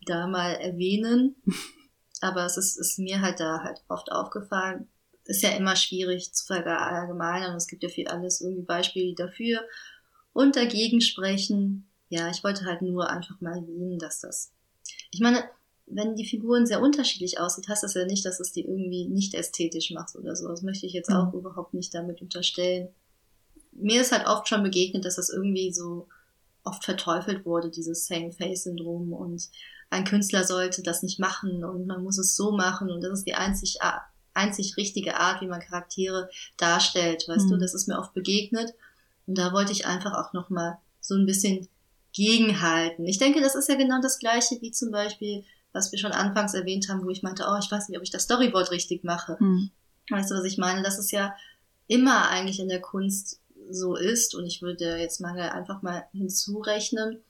da 0.05 0.27
mal 0.27 0.53
erwähnen. 0.53 1.35
Aber 2.21 2.45
es 2.45 2.57
ist, 2.57 2.77
ist 2.77 2.99
mir 2.99 3.21
halt 3.21 3.39
da 3.39 3.63
halt 3.63 3.83
oft 3.87 4.11
aufgefallen. 4.11 4.87
Ist 5.25 5.43
ja 5.43 5.49
immer 5.51 5.75
schwierig 5.75 6.33
zu 6.33 6.45
verallgemeinern. 6.45 7.55
Es 7.55 7.67
gibt 7.67 7.83
ja 7.83 7.89
viel 7.89 8.07
alles 8.07 8.41
irgendwie 8.41 8.63
Beispiele 8.63 9.13
dafür 9.13 9.61
und 10.33 10.55
dagegen 10.55 11.01
sprechen. 11.01 11.89
Ja, 12.09 12.29
ich 12.29 12.43
wollte 12.43 12.65
halt 12.65 12.81
nur 12.81 13.09
einfach 13.09 13.39
mal 13.41 13.57
erwähnen, 13.57 13.99
dass 13.99 14.21
das. 14.21 14.53
Ich 15.11 15.19
meine, 15.19 15.43
wenn 15.87 16.15
die 16.15 16.25
Figuren 16.25 16.65
sehr 16.65 16.81
unterschiedlich 16.81 17.39
aussieht, 17.39 17.67
heißt 17.67 17.83
das 17.83 17.93
ja 17.93 18.05
nicht, 18.05 18.25
dass 18.25 18.39
es 18.39 18.51
die 18.51 18.61
irgendwie 18.61 19.07
nicht 19.07 19.33
ästhetisch 19.33 19.91
macht 19.91 20.15
oder 20.15 20.35
so. 20.35 20.47
Das 20.47 20.61
möchte 20.61 20.85
ich 20.85 20.93
jetzt 20.93 21.09
auch 21.09 21.31
mhm. 21.31 21.39
überhaupt 21.39 21.73
nicht 21.73 21.93
damit 21.93 22.21
unterstellen. 22.21 22.89
Mir 23.71 24.01
ist 24.01 24.11
halt 24.11 24.27
oft 24.27 24.47
schon 24.47 24.63
begegnet, 24.63 25.05
dass 25.05 25.15
das 25.15 25.29
irgendwie 25.29 25.71
so 25.71 26.07
oft 26.63 26.83
verteufelt 26.83 27.45
wurde, 27.45 27.69
dieses 27.69 28.05
Same-Face-Syndrom 28.07 29.13
und 29.13 29.49
ein 29.89 30.03
Künstler 30.03 30.43
sollte 30.43 30.83
das 30.83 31.03
nicht 31.03 31.19
machen 31.19 31.63
und 31.63 31.87
man 31.87 32.03
muss 32.03 32.17
es 32.17 32.35
so 32.35 32.51
machen 32.51 32.91
und 32.91 33.01
das 33.01 33.19
ist 33.19 33.27
die 33.27 33.35
einzig, 33.35 33.77
einzig 34.33 34.75
richtige 34.75 35.15
Art, 35.15 35.39
wie 35.41 35.47
man 35.47 35.61
Charaktere 35.61 36.29
darstellt, 36.57 37.25
weißt 37.29 37.45
mhm. 37.45 37.51
du, 37.51 37.57
das 37.59 37.73
ist 37.73 37.87
mir 37.87 37.97
oft 37.97 38.13
begegnet 38.13 38.73
und 39.27 39.37
da 39.37 39.53
wollte 39.53 39.71
ich 39.71 39.85
einfach 39.85 40.13
auch 40.13 40.33
nochmal 40.33 40.77
so 40.99 41.15
ein 41.15 41.25
bisschen 41.25 41.69
gegenhalten. 42.11 43.05
Ich 43.05 43.19
denke, 43.19 43.39
das 43.39 43.55
ist 43.55 43.69
ja 43.69 43.75
genau 43.75 44.01
das 44.01 44.19
gleiche 44.19 44.59
wie 44.59 44.71
zum 44.71 44.91
Beispiel 44.91 45.45
was 45.73 45.91
wir 45.91 45.99
schon 45.99 46.11
anfangs 46.11 46.53
erwähnt 46.53 46.89
haben, 46.89 47.03
wo 47.03 47.09
ich 47.09 47.23
meinte, 47.23 47.45
oh, 47.47 47.57
ich 47.59 47.71
weiß 47.71 47.89
nicht, 47.89 47.97
ob 47.97 48.03
ich 48.03 48.11
das 48.11 48.23
Storyboard 48.23 48.71
richtig 48.71 49.03
mache. 49.03 49.37
Mhm. 49.39 49.71
Weißt 50.09 50.31
du, 50.31 50.35
was 50.35 50.45
ich 50.45 50.57
meine? 50.57 50.83
Dass 50.83 50.97
es 50.97 51.11
ja 51.11 51.35
immer 51.87 52.29
eigentlich 52.29 52.59
in 52.59 52.69
der 52.69 52.81
Kunst 52.81 53.39
so 53.69 53.95
ist 53.95 54.35
und 54.35 54.45
ich 54.45 54.61
würde 54.61 54.97
jetzt 54.97 55.19
mal 55.19 55.37
einfach 55.37 55.81
mal 55.81 56.05
hinzurechnen, 56.11 57.21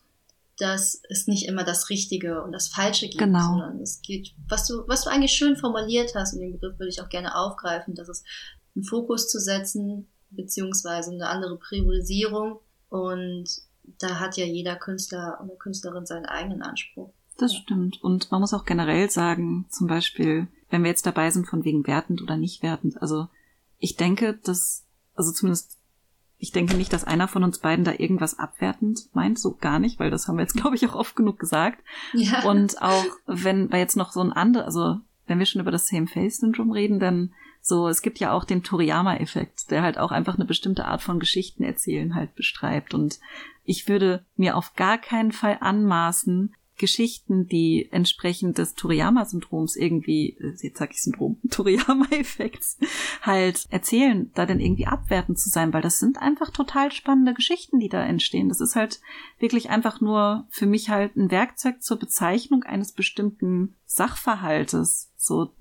dass 0.58 1.02
es 1.10 1.28
nicht 1.28 1.48
immer 1.48 1.64
das 1.64 1.90
Richtige 1.90 2.44
und 2.44 2.52
das 2.52 2.68
Falsche 2.68 3.08
gibt, 3.08 3.20
genau. 3.20 3.50
sondern 3.50 3.80
es 3.80 4.02
geht, 4.02 4.34
was 4.48 4.68
du, 4.68 4.88
was 4.88 5.04
du 5.04 5.10
eigentlich 5.10 5.32
schön 5.32 5.56
formuliert 5.56 6.14
hast, 6.16 6.34
und 6.34 6.40
den 6.40 6.54
Begriff 6.54 6.80
würde 6.80 6.90
ich 6.90 7.02
auch 7.02 7.10
gerne 7.10 7.36
aufgreifen, 7.36 7.96
dass 7.96 8.10
es 8.10 8.24
einen 8.76 8.84
Fokus 8.84 9.30
zu 9.30 9.40
setzen, 9.40 10.08
beziehungsweise 10.32 11.12
eine 11.12 11.28
andere 11.28 11.58
Priorisierung 11.58 12.60
und 12.90 13.46
da 14.00 14.20
hat 14.20 14.36
ja 14.38 14.46
jeder 14.46 14.76
Künstler 14.76 15.40
oder 15.44 15.56
Künstlerin 15.56 16.06
seinen 16.06 16.26
eigenen 16.26 16.62
Anspruch. 16.62 17.14
Das 17.38 17.54
stimmt. 17.54 18.04
Und 18.04 18.32
man 18.32 18.42
muss 18.42 18.54
auch 18.54 18.66
generell 18.66 19.10
sagen, 19.10 19.66
zum 19.70 19.88
Beispiel, 19.88 20.48
wenn 20.70 20.84
wir 20.84 20.90
jetzt 20.90 21.06
dabei 21.06 21.30
sind 21.32 21.48
von 21.48 21.64
wegen 21.64 21.86
wertend 21.88 22.22
oder 22.22 22.38
nicht 22.38 22.64
wertend, 22.64 23.02
also 23.02 23.28
ich 23.80 23.96
denke, 23.96 24.40
dass, 24.44 24.86
also 25.16 25.32
zumindest, 25.32 25.78
ich 26.40 26.52
denke 26.52 26.76
nicht, 26.76 26.94
dass 26.94 27.04
einer 27.04 27.28
von 27.28 27.44
uns 27.44 27.60
beiden 27.60 27.86
da 27.86 27.94
irgendwas 27.94 28.38
abwertend 28.38 29.10
meint, 29.14 29.40
so 29.40 29.56
gar 29.56 29.80
nicht, 29.80 30.00
weil 30.00 30.10
das 30.10 30.28
haben 30.28 30.38
wir 30.38 30.44
jetzt, 30.44 30.56
glaube 30.58 30.76
ich, 30.76 30.88
auch 30.88 30.96
oft 30.96 31.16
genug 31.16 31.40
gesagt. 31.40 31.84
Ja. 32.14 32.44
Und 32.44 32.82
auch, 32.82 33.06
wenn 33.28 33.72
wir 33.72 33.80
jetzt 33.80 33.98
noch 33.98 34.12
so 34.12 34.22
ein 34.22 34.34
anderes, 34.34 34.66
also 34.66 35.00
wenn 35.28 35.40
wir 35.40 35.46
schon 35.46 35.62
über 35.62 35.72
das 35.72 35.88
Same-Face-Syndrom 35.88 36.72
reden, 36.72 37.00
dann 37.00 37.34
so, 37.62 37.90
es 37.90 38.02
gibt 38.02 38.20
ja 38.20 38.32
auch 38.32 38.46
den 38.46 38.64
Toriyama-Effekt, 38.64 39.72
der 39.72 39.82
halt 39.82 39.98
auch 39.98 40.12
einfach 40.12 40.36
eine 40.36 40.46
bestimmte 40.46 40.86
Art 40.86 41.02
von 41.02 41.20
Geschichten 41.20 41.64
erzählen 41.64 42.16
halt 42.16 42.34
bestreibt. 42.36 42.94
Und 42.94 43.20
ich 43.66 43.90
würde 43.90 44.26
mir 44.38 44.56
auf 44.56 44.76
gar 44.76 44.98
keinen 44.98 45.34
Fall 45.34 45.58
anmaßen, 45.60 46.56
Geschichten, 46.78 47.48
die 47.48 47.90
entsprechend 47.92 48.58
des 48.58 48.76
Toriyama-Syndroms 48.76 49.76
irgendwie, 49.76 50.38
äh, 50.40 50.56
jetzt 50.62 50.78
sag 50.78 50.92
ich 50.92 51.02
Syndrom, 51.02 51.38
Toriyama-Effekts 51.50 52.78
halt 53.22 53.66
erzählen, 53.70 54.32
da 54.36 54.46
denn 54.46 54.60
irgendwie 54.60 54.88
abwertend 54.88 55.40
zu 55.40 55.50
sein, 55.50 55.74
weil 55.74 55.82
das 55.82 56.00
sind 56.00 56.18
einfach 56.20 56.52
total 56.52 56.92
spannende 56.92 57.34
Geschichten, 57.34 57.80
die 57.80 57.90
da 57.90 58.04
entstehen. 58.04 58.50
Das 58.50 58.62
ist 58.62 58.76
halt 58.76 59.02
wirklich 59.40 59.70
einfach 59.70 60.02
nur 60.02 60.46
für 60.50 60.66
mich 60.66 60.90
halt 60.90 61.16
ein 61.16 61.32
Werkzeug 61.32 61.82
zur 61.82 61.98
Bezeichnung 61.98 62.64
eines 62.64 62.92
bestimmten 62.92 63.76
Sachverhaltes, 63.86 65.12
so 65.16 65.54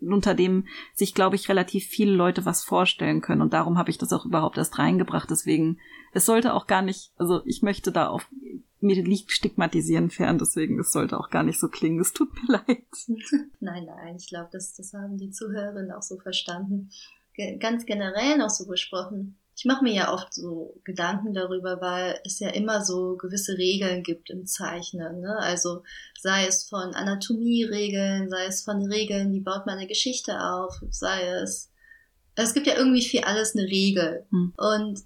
unter 0.00 0.34
dem 0.34 0.66
sich, 0.94 1.14
glaube 1.14 1.36
ich, 1.36 1.48
relativ 1.48 1.86
viele 1.86 2.12
Leute 2.12 2.44
was 2.44 2.64
vorstellen 2.64 3.20
können. 3.20 3.42
Und 3.42 3.52
darum 3.52 3.76
habe 3.76 3.90
ich 3.90 3.98
das 3.98 4.12
auch 4.12 4.24
überhaupt 4.24 4.56
erst 4.56 4.78
reingebracht. 4.78 5.30
Deswegen, 5.30 5.78
es 6.12 6.26
sollte 6.26 6.54
auch 6.54 6.66
gar 6.66 6.82
nicht, 6.82 7.12
also 7.16 7.42
ich 7.46 7.62
möchte 7.62 7.90
da 7.90 8.08
auf 8.08 8.28
mir 8.82 9.02
liegt 9.02 9.30
Stigmatisieren 9.30 10.10
fern, 10.10 10.38
deswegen 10.38 10.80
es 10.80 10.92
sollte 10.92 11.18
auch 11.18 11.30
gar 11.30 11.44
nicht 11.44 11.60
so 11.60 11.68
klingen. 11.68 12.00
Es 12.00 12.12
tut 12.12 12.34
mir 12.34 12.58
leid. 12.66 12.84
nein, 13.60 13.86
nein, 13.86 14.16
ich 14.16 14.28
glaube, 14.28 14.48
das, 14.52 14.74
das 14.74 14.92
haben 14.92 15.16
die 15.18 15.30
Zuhörerinnen 15.30 15.92
auch 15.92 16.02
so 16.02 16.18
verstanden. 16.18 16.90
Ge 17.34 17.56
ganz 17.58 17.86
generell 17.86 18.38
noch 18.38 18.50
so 18.50 18.66
besprochen. 18.66 19.38
Ich 19.54 19.64
mache 19.66 19.84
mir 19.84 19.94
ja 19.94 20.12
oft 20.12 20.34
so 20.34 20.80
Gedanken 20.82 21.34
darüber, 21.34 21.80
weil 21.80 22.18
es 22.24 22.40
ja 22.40 22.48
immer 22.48 22.84
so 22.84 23.16
gewisse 23.16 23.56
Regeln 23.56 24.02
gibt 24.02 24.30
im 24.30 24.46
Zeichnen. 24.46 25.20
Ne? 25.20 25.36
Also 25.38 25.84
sei 26.20 26.46
es 26.46 26.64
von 26.64 26.94
Anatomieregeln, 26.94 28.28
sei 28.28 28.46
es 28.46 28.62
von 28.62 28.82
Regeln, 28.82 29.32
wie 29.32 29.40
baut 29.40 29.66
man 29.66 29.78
eine 29.78 29.86
Geschichte 29.86 30.40
auf, 30.42 30.74
sei 30.90 31.26
es. 31.42 31.70
Es 32.34 32.54
gibt 32.54 32.66
ja 32.66 32.76
irgendwie 32.76 33.04
für 33.04 33.26
alles 33.26 33.54
eine 33.54 33.66
Regel. 33.66 34.26
Hm. 34.30 34.54
Und 34.56 35.00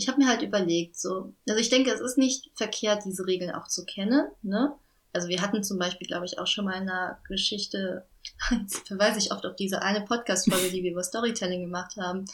ich 0.00 0.08
habe 0.08 0.18
mir 0.18 0.28
halt 0.28 0.40
überlegt, 0.40 0.98
so, 0.98 1.34
also 1.46 1.60
ich 1.60 1.68
denke, 1.68 1.90
es 1.90 2.00
ist 2.00 2.16
nicht 2.16 2.50
verkehrt, 2.54 3.04
diese 3.04 3.26
Regeln 3.26 3.50
auch 3.50 3.68
zu 3.68 3.84
kennen, 3.84 4.28
ne? 4.42 4.72
Also 5.12 5.28
wir 5.28 5.42
hatten 5.42 5.62
zum 5.62 5.76
Beispiel, 5.78 6.06
glaube 6.06 6.24
ich, 6.24 6.38
auch 6.38 6.46
schon 6.46 6.64
mal 6.64 6.80
in 6.80 6.88
einer 6.88 7.18
Geschichte, 7.28 8.06
jetzt 8.50 8.78
verweise 8.88 9.18
ich 9.18 9.32
oft 9.32 9.44
auf 9.44 9.56
diese 9.56 9.82
eine 9.82 10.02
Podcast-Folge, 10.02 10.70
die 10.70 10.82
wir 10.82 10.92
über 10.92 11.02
Storytelling 11.02 11.62
gemacht 11.62 11.96
haben. 11.96 12.24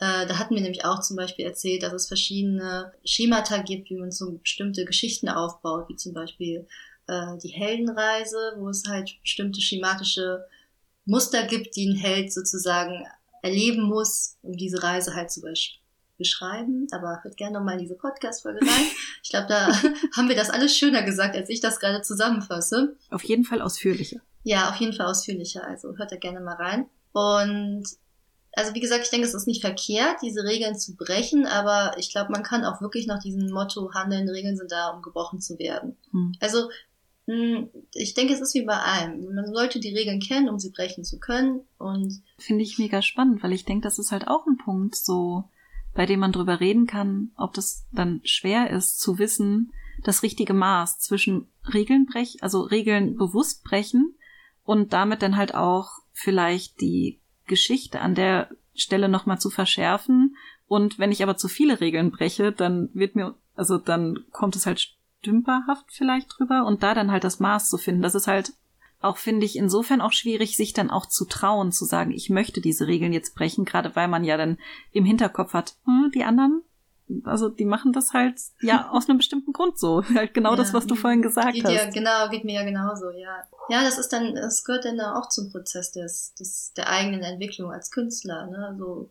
Äh, 0.00 0.26
da 0.26 0.38
hatten 0.38 0.54
wir 0.54 0.62
nämlich 0.62 0.84
auch 0.84 1.00
zum 1.00 1.16
Beispiel 1.16 1.44
erzählt, 1.44 1.84
dass 1.84 1.92
es 1.92 2.08
verschiedene 2.08 2.92
Schemata 3.04 3.58
gibt, 3.58 3.90
wie 3.90 3.98
man 3.98 4.10
so 4.10 4.32
bestimmte 4.32 4.84
Geschichten 4.84 5.28
aufbaut, 5.28 5.88
wie 5.90 5.96
zum 5.96 6.14
Beispiel 6.14 6.66
äh, 7.06 7.38
die 7.40 7.50
Heldenreise, 7.50 8.54
wo 8.56 8.68
es 8.70 8.84
halt 8.88 9.20
bestimmte 9.20 9.60
schematische 9.60 10.44
Muster 11.04 11.46
gibt, 11.46 11.76
die 11.76 11.86
ein 11.86 11.96
Held 11.96 12.32
sozusagen 12.32 13.06
erleben 13.42 13.82
muss, 13.82 14.38
um 14.42 14.56
diese 14.56 14.82
Reise 14.82 15.14
halt 15.14 15.30
zu 15.30 15.42
beschreiben. 16.22 16.86
Aber 16.92 17.20
hört 17.22 17.36
gerne 17.36 17.58
nochmal 17.58 17.74
in 17.74 17.80
diese 17.80 17.94
Podcast-Folge 17.94 18.60
rein. 18.60 18.86
Ich 19.22 19.30
glaube, 19.30 19.46
da 19.48 19.68
haben 20.16 20.28
wir 20.28 20.36
das 20.36 20.50
alles 20.50 20.76
schöner 20.76 21.02
gesagt, 21.02 21.36
als 21.36 21.48
ich 21.48 21.60
das 21.60 21.80
gerade 21.80 22.02
zusammenfasse. 22.02 22.96
Auf 23.10 23.24
jeden 23.24 23.44
Fall 23.44 23.60
ausführlicher. 23.60 24.20
Ja, 24.44 24.70
auf 24.70 24.76
jeden 24.76 24.92
Fall 24.92 25.06
ausführlicher. 25.06 25.66
Also 25.66 25.96
hört 25.96 26.12
da 26.12 26.16
gerne 26.16 26.40
mal 26.40 26.56
rein. 26.56 26.86
Und 27.12 27.84
also 28.54 28.74
wie 28.74 28.80
gesagt, 28.80 29.04
ich 29.04 29.10
denke, 29.10 29.26
es 29.26 29.34
ist 29.34 29.46
nicht 29.46 29.62
verkehrt, 29.62 30.16
diese 30.22 30.44
Regeln 30.44 30.76
zu 30.76 30.94
brechen, 30.94 31.46
aber 31.46 31.96
ich 31.98 32.10
glaube, 32.10 32.32
man 32.32 32.42
kann 32.42 32.64
auch 32.64 32.82
wirklich 32.82 33.06
nach 33.06 33.22
diesem 33.22 33.50
Motto 33.50 33.94
handeln, 33.94 34.28
Regeln 34.28 34.56
sind 34.56 34.70
da, 34.70 34.90
um 34.90 35.00
gebrochen 35.00 35.40
zu 35.40 35.58
werden. 35.58 35.96
Hm. 36.10 36.34
Also 36.40 36.68
hm, 37.26 37.70
ich 37.94 38.14
denke, 38.14 38.34
es 38.34 38.40
ist 38.40 38.54
wie 38.54 38.64
bei 38.64 38.76
allem. 38.76 39.34
Man 39.34 39.52
sollte 39.52 39.78
die 39.78 39.96
Regeln 39.96 40.20
kennen, 40.20 40.48
um 40.48 40.58
sie 40.58 40.70
brechen 40.70 41.04
zu 41.04 41.18
können. 41.18 41.60
Und 41.78 42.22
finde 42.38 42.64
ich 42.64 42.78
mega 42.78 43.00
spannend, 43.00 43.42
weil 43.42 43.52
ich 43.52 43.64
denke, 43.64 43.84
das 43.84 43.98
ist 43.98 44.10
halt 44.10 44.26
auch 44.26 44.46
ein 44.46 44.56
Punkt, 44.56 44.96
so 44.96 45.44
bei 45.94 46.06
dem 46.06 46.20
man 46.20 46.32
drüber 46.32 46.60
reden 46.60 46.86
kann, 46.86 47.30
ob 47.36 47.54
das 47.54 47.86
dann 47.92 48.20
schwer 48.24 48.70
ist 48.70 49.00
zu 49.00 49.18
wissen, 49.18 49.72
das 50.02 50.22
richtige 50.22 50.54
Maß 50.54 50.98
zwischen 50.98 51.48
Regeln 51.72 52.06
brechen, 52.06 52.42
also 52.42 52.62
Regeln 52.62 53.16
bewusst 53.16 53.62
brechen 53.64 54.14
und 54.64 54.92
damit 54.92 55.22
dann 55.22 55.36
halt 55.36 55.54
auch 55.54 55.90
vielleicht 56.12 56.80
die 56.80 57.20
Geschichte 57.46 58.00
an 58.00 58.14
der 58.14 58.48
Stelle 58.74 59.08
nochmal 59.08 59.38
zu 59.38 59.50
verschärfen. 59.50 60.36
Und 60.66 60.98
wenn 60.98 61.12
ich 61.12 61.22
aber 61.22 61.36
zu 61.36 61.48
viele 61.48 61.80
Regeln 61.80 62.10
breche, 62.10 62.52
dann 62.52 62.88
wird 62.94 63.14
mir, 63.14 63.34
also 63.54 63.78
dann 63.78 64.24
kommt 64.30 64.56
es 64.56 64.66
halt 64.66 64.96
stümperhaft 65.20 65.86
vielleicht 65.88 66.28
drüber 66.36 66.64
und 66.66 66.82
da 66.82 66.94
dann 66.94 67.10
halt 67.10 67.24
das 67.24 67.40
Maß 67.40 67.68
zu 67.68 67.78
finden. 67.78 68.02
Das 68.02 68.14
ist 68.14 68.26
halt 68.26 68.54
auch, 69.04 69.16
finde 69.16 69.46
ich, 69.46 69.56
insofern 69.56 70.00
auch 70.00 70.12
schwierig, 70.12 70.56
sich 70.56 70.72
dann 70.72 70.90
auch 70.90 71.06
zu 71.06 71.24
trauen, 71.24 71.72
zu 71.72 71.84
sagen, 71.84 72.12
ich 72.12 72.30
möchte 72.30 72.60
diese 72.60 72.86
Regeln 72.86 73.12
jetzt 73.12 73.34
brechen, 73.34 73.64
gerade 73.64 73.94
weil 73.96 74.08
man 74.08 74.24
ja 74.24 74.36
dann 74.36 74.58
im 74.92 75.04
Hinterkopf 75.04 75.52
hat, 75.52 75.76
hm, 75.84 76.10
die 76.14 76.24
anderen, 76.24 76.62
also 77.24 77.48
die 77.48 77.64
machen 77.64 77.92
das 77.92 78.12
halt 78.12 78.40
ja 78.60 78.90
aus 78.92 79.08
einem 79.08 79.18
bestimmten 79.18 79.52
Grund 79.52 79.78
so. 79.78 80.02
Halt 80.14 80.34
genau 80.34 80.50
ja, 80.50 80.56
das, 80.56 80.72
was 80.72 80.86
du 80.86 80.94
vorhin 80.94 81.22
gesagt 81.22 81.54
geht 81.54 81.64
hast. 81.64 81.72
Ja, 81.72 81.90
genau, 81.90 82.28
geht 82.30 82.44
mir 82.44 82.54
ja 82.54 82.64
genauso, 82.64 83.10
ja. 83.10 83.42
Ja, 83.68 83.82
das 83.82 83.98
ist 83.98 84.12
dann, 84.12 84.34
das 84.34 84.64
gehört 84.64 84.84
dann 84.84 85.00
auch 85.00 85.28
zum 85.28 85.50
Prozess 85.50 85.92
des, 85.92 86.34
des 86.34 86.72
der 86.74 86.88
eigenen 86.88 87.22
Entwicklung 87.22 87.70
als 87.70 87.90
Künstler, 87.90 88.46
ne? 88.46 88.66
Also 88.68 89.10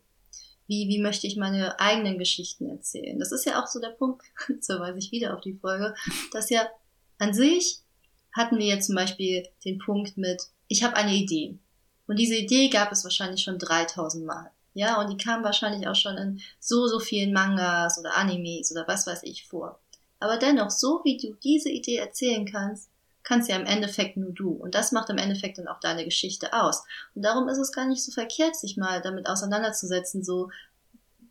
wie, 0.68 0.88
wie 0.88 1.02
möchte 1.02 1.28
ich 1.28 1.36
meine 1.36 1.80
eigenen 1.80 2.18
Geschichten 2.18 2.70
erzählen? 2.70 3.20
Das 3.20 3.32
ist 3.32 3.46
ja 3.46 3.62
auch 3.62 3.68
so 3.68 3.80
der 3.80 3.90
Punkt, 3.90 4.24
so 4.62 4.80
weise 4.80 5.00
ich 5.00 5.12
wieder 5.12 5.36
auf 5.36 5.42
die 5.42 5.56
Folge, 5.56 5.94
dass 6.32 6.50
ja 6.50 6.66
an 7.20 7.34
sich 7.34 7.81
hatten 8.34 8.58
wir 8.58 8.66
jetzt 8.66 8.88
zum 8.88 8.96
Beispiel 8.96 9.48
den 9.66 9.80
Punkt 9.80 10.18
mit, 10.18 10.42
ich 10.68 10.84
habe 10.84 10.96
eine 10.96 11.14
Idee. 11.14 11.58
Und 12.08 12.18
diese 12.18 12.36
Idee 12.36 12.70
gab 12.70 12.92
es 12.92 13.04
wahrscheinlich 13.04 13.44
schon 13.44 13.60
3000 13.60 14.26
Mal. 14.26 14.52
Ja, 14.74 15.02
und 15.02 15.10
die 15.10 15.24
kam 15.24 15.44
wahrscheinlich 15.44 15.88
auch 15.88 15.96
schon 15.96 16.18
in 16.18 16.42
so, 16.60 16.88
so 16.88 17.00
vielen 17.00 17.34
Mangas 17.34 17.98
oder 18.00 18.16
Animes 18.16 18.72
oder 18.72 18.88
was 18.88 19.06
weiß 19.06 19.24
ich 19.24 19.48
vor. 19.48 19.80
Aber 20.20 20.38
dennoch, 20.38 20.70
so 20.70 21.02
wie 21.04 21.18
du 21.18 21.34
diese 21.44 21.70
Idee 21.70 21.98
erzählen 21.98 22.46
kannst, 22.46 22.90
kannst 23.24 23.50
ja 23.50 23.56
im 23.56 23.66
Endeffekt 23.66 24.18
nur 24.18 24.32
du. 24.32 24.52
Und 24.52 24.76
das 24.76 24.92
macht 24.92 25.10
im 25.10 25.18
Endeffekt 25.18 25.58
dann 25.58 25.68
auch 25.68 25.80
deine 25.80 26.06
Geschichte 26.06 26.54
aus. 26.54 26.84
Und 27.16 27.24
darum 27.24 27.50
ist 27.50 27.58
es 27.58 27.72
gar 27.72 27.88
nicht 27.88 28.04
so 28.04 28.12
verkehrt, 28.12 28.56
sich 28.56 28.78
mal 28.78 29.02
damit 29.02 29.28
auseinanderzusetzen, 29.28 30.24
so 30.24 30.50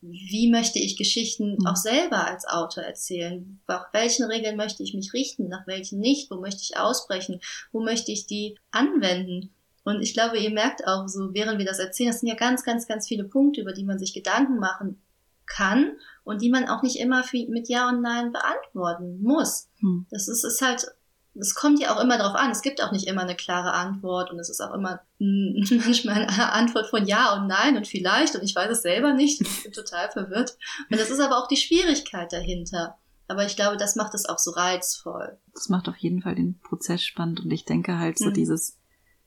wie 0.02 0.50
möchte 0.50 0.78
ich 0.78 0.96
Geschichten 0.96 1.56
mhm. 1.58 1.66
auch 1.66 1.76
selber 1.76 2.26
als 2.26 2.46
Autor 2.46 2.84
erzählen? 2.84 3.60
Nach 3.66 3.92
welchen 3.92 4.24
Regeln 4.24 4.56
möchte 4.56 4.82
ich 4.82 4.94
mich 4.94 5.12
richten? 5.12 5.48
Nach 5.48 5.66
welchen 5.66 6.00
nicht? 6.00 6.30
Wo 6.30 6.40
möchte 6.40 6.62
ich 6.62 6.78
ausbrechen? 6.78 7.40
Wo 7.72 7.82
möchte 7.82 8.10
ich 8.10 8.26
die 8.26 8.56
anwenden? 8.70 9.50
Und 9.84 10.02
ich 10.02 10.14
glaube, 10.14 10.38
ihr 10.38 10.50
merkt 10.50 10.86
auch 10.86 11.08
so, 11.08 11.32
während 11.34 11.58
wir 11.58 11.66
das 11.66 11.78
erzählen, 11.78 12.10
das 12.10 12.20
sind 12.20 12.28
ja 12.28 12.34
ganz, 12.34 12.64
ganz, 12.64 12.86
ganz 12.86 13.08
viele 13.08 13.24
Punkte, 13.24 13.62
über 13.62 13.72
die 13.72 13.84
man 13.84 13.98
sich 13.98 14.12
Gedanken 14.12 14.58
machen 14.58 15.00
kann 15.46 15.96
und 16.24 16.42
die 16.42 16.50
man 16.50 16.68
auch 16.68 16.82
nicht 16.82 16.96
immer 16.96 17.24
mit 17.48 17.68
Ja 17.68 17.88
und 17.88 18.02
Nein 18.02 18.32
beantworten 18.32 19.20
muss. 19.22 19.68
Hm. 19.80 20.06
Das 20.10 20.28
ist, 20.28 20.44
ist 20.44 20.62
halt 20.62 20.86
es 21.34 21.54
kommt 21.54 21.80
ja 21.80 21.94
auch 21.94 22.00
immer 22.00 22.18
darauf 22.18 22.34
an. 22.34 22.50
Es 22.50 22.62
gibt 22.62 22.82
auch 22.82 22.92
nicht 22.92 23.06
immer 23.06 23.22
eine 23.22 23.36
klare 23.36 23.72
Antwort 23.72 24.30
und 24.30 24.38
es 24.38 24.48
ist 24.48 24.60
auch 24.60 24.74
immer 24.74 25.00
manchmal 25.18 26.26
eine 26.26 26.52
Antwort 26.52 26.88
von 26.88 27.06
Ja 27.06 27.34
und 27.34 27.46
Nein 27.46 27.76
und 27.76 27.86
vielleicht 27.86 28.34
und 28.34 28.42
ich 28.42 28.54
weiß 28.54 28.70
es 28.70 28.82
selber 28.82 29.14
nicht. 29.14 29.40
Ich 29.40 29.62
bin 29.62 29.72
total 29.72 30.10
verwirrt. 30.10 30.56
Und 30.90 30.98
das 30.98 31.10
ist 31.10 31.20
aber 31.20 31.38
auch 31.38 31.48
die 31.48 31.56
Schwierigkeit 31.56 32.32
dahinter. 32.32 32.98
Aber 33.28 33.46
ich 33.46 33.54
glaube, 33.54 33.76
das 33.76 33.94
macht 33.94 34.14
es 34.14 34.26
auch 34.26 34.38
so 34.38 34.50
reizvoll. 34.50 35.38
Das 35.54 35.68
macht 35.68 35.88
auf 35.88 35.96
jeden 35.98 36.22
Fall 36.22 36.34
den 36.34 36.58
Prozess 36.58 37.04
spannend 37.04 37.40
und 37.40 37.50
ich 37.52 37.64
denke 37.64 37.96
halt 37.96 38.18
so 38.18 38.30
mhm. 38.30 38.34
dieses, 38.34 38.76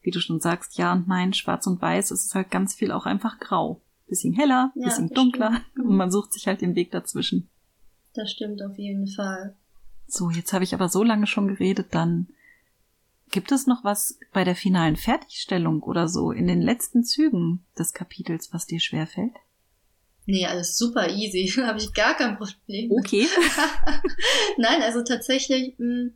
wie 0.01 0.11
du 0.11 0.19
schon 0.19 0.41
sagst, 0.41 0.77
Ja 0.77 0.91
und 0.91 1.07
Nein, 1.07 1.33
Schwarz 1.33 1.67
und 1.67 1.81
Weiß, 1.81 2.11
es 2.11 2.25
ist 2.25 2.35
halt 2.35 2.51
ganz 2.51 2.73
viel 2.73 2.91
auch 2.91 3.05
einfach 3.05 3.39
grau. 3.39 3.81
Bisschen 4.07 4.33
heller, 4.33 4.73
ja, 4.75 4.87
bisschen 4.87 5.09
dunkler 5.09 5.61
stimmt. 5.71 5.87
und 5.87 5.95
man 5.95 6.11
sucht 6.11 6.33
sich 6.33 6.47
halt 6.47 6.59
den 6.59 6.75
Weg 6.75 6.91
dazwischen. 6.91 7.49
Das 8.13 8.29
stimmt 8.29 8.61
auf 8.61 8.77
jeden 8.77 9.07
Fall. 9.07 9.55
So, 10.07 10.29
jetzt 10.29 10.53
habe 10.53 10.63
ich 10.63 10.73
aber 10.73 10.89
so 10.89 11.03
lange 11.03 11.27
schon 11.27 11.47
geredet, 11.47 11.87
dann 11.91 12.27
gibt 13.31 13.51
es 13.51 13.65
noch 13.65 13.83
was 13.83 14.19
bei 14.31 14.43
der 14.43 14.55
finalen 14.55 14.95
Fertigstellung 14.95 15.81
oder 15.81 16.07
so 16.07 16.31
in 16.31 16.47
den 16.47 16.61
letzten 16.61 17.03
Zügen 17.03 17.65
des 17.77 17.93
Kapitels, 17.93 18.53
was 18.53 18.67
dir 18.67 18.79
schwerfällt? 18.79 19.33
Nee, 20.25 20.45
alles 20.45 20.77
super 20.77 21.09
easy. 21.09 21.47
habe 21.65 21.79
ich 21.79 21.93
gar 21.93 22.15
kein 22.15 22.37
Problem. 22.37 22.91
Okay. 22.91 23.27
Nein, 24.57 24.81
also 24.81 25.03
tatsächlich, 25.03 25.75
mh, 25.77 25.85
hm, 25.85 26.13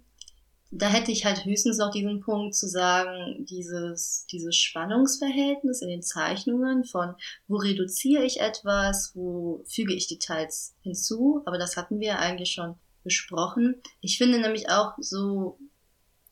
da 0.70 0.90
hätte 0.90 1.12
ich 1.12 1.26
halt 1.26 1.46
höchstens 1.46 1.78
noch 1.78 1.92
diesen 1.92 2.20
Punkt 2.20 2.54
zu 2.54 2.68
sagen, 2.68 3.46
dieses, 3.50 4.26
dieses 4.32 4.56
Spannungsverhältnis 4.58 5.82
in 5.82 5.88
den 5.88 6.02
Zeichnungen 6.02 6.84
von, 6.84 7.16
wo 7.48 7.56
reduziere 7.56 8.26
ich 8.26 8.42
etwas, 8.42 9.14
wo 9.16 9.64
füge 9.66 9.94
ich 9.94 10.08
Details 10.08 10.76
hinzu, 10.82 11.42
aber 11.46 11.58
das 11.58 11.78
hatten 11.78 12.00
wir 12.00 12.20
eigentlich 12.20 12.52
schon 12.52 12.76
besprochen. 13.08 13.82
Ich 14.02 14.18
finde 14.18 14.40
nämlich 14.40 14.70
auch 14.70 14.94
so, 15.00 15.58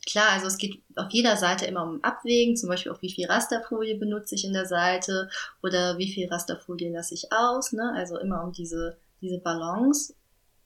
klar, 0.05 0.29
also 0.31 0.47
es 0.47 0.57
geht 0.57 0.83
auf 0.95 1.11
jeder 1.11 1.37
Seite 1.37 1.65
immer 1.65 1.83
um 1.83 2.03
Abwägen, 2.03 2.55
zum 2.55 2.69
Beispiel 2.69 2.91
auch 2.91 3.01
wie 3.01 3.11
viel 3.11 3.25
Rasterfolie 3.25 3.97
benutze 3.97 4.35
ich 4.35 4.45
in 4.45 4.53
der 4.53 4.65
Seite 4.65 5.29
oder 5.63 5.97
wie 5.97 6.11
viel 6.11 6.27
Rasterfolie 6.27 6.91
lasse 6.91 7.13
ich 7.13 7.31
aus, 7.31 7.73
ne? 7.73 7.93
Also 7.95 8.17
immer 8.19 8.43
um 8.43 8.51
diese, 8.51 8.97
diese 9.21 9.39
Balance 9.39 10.13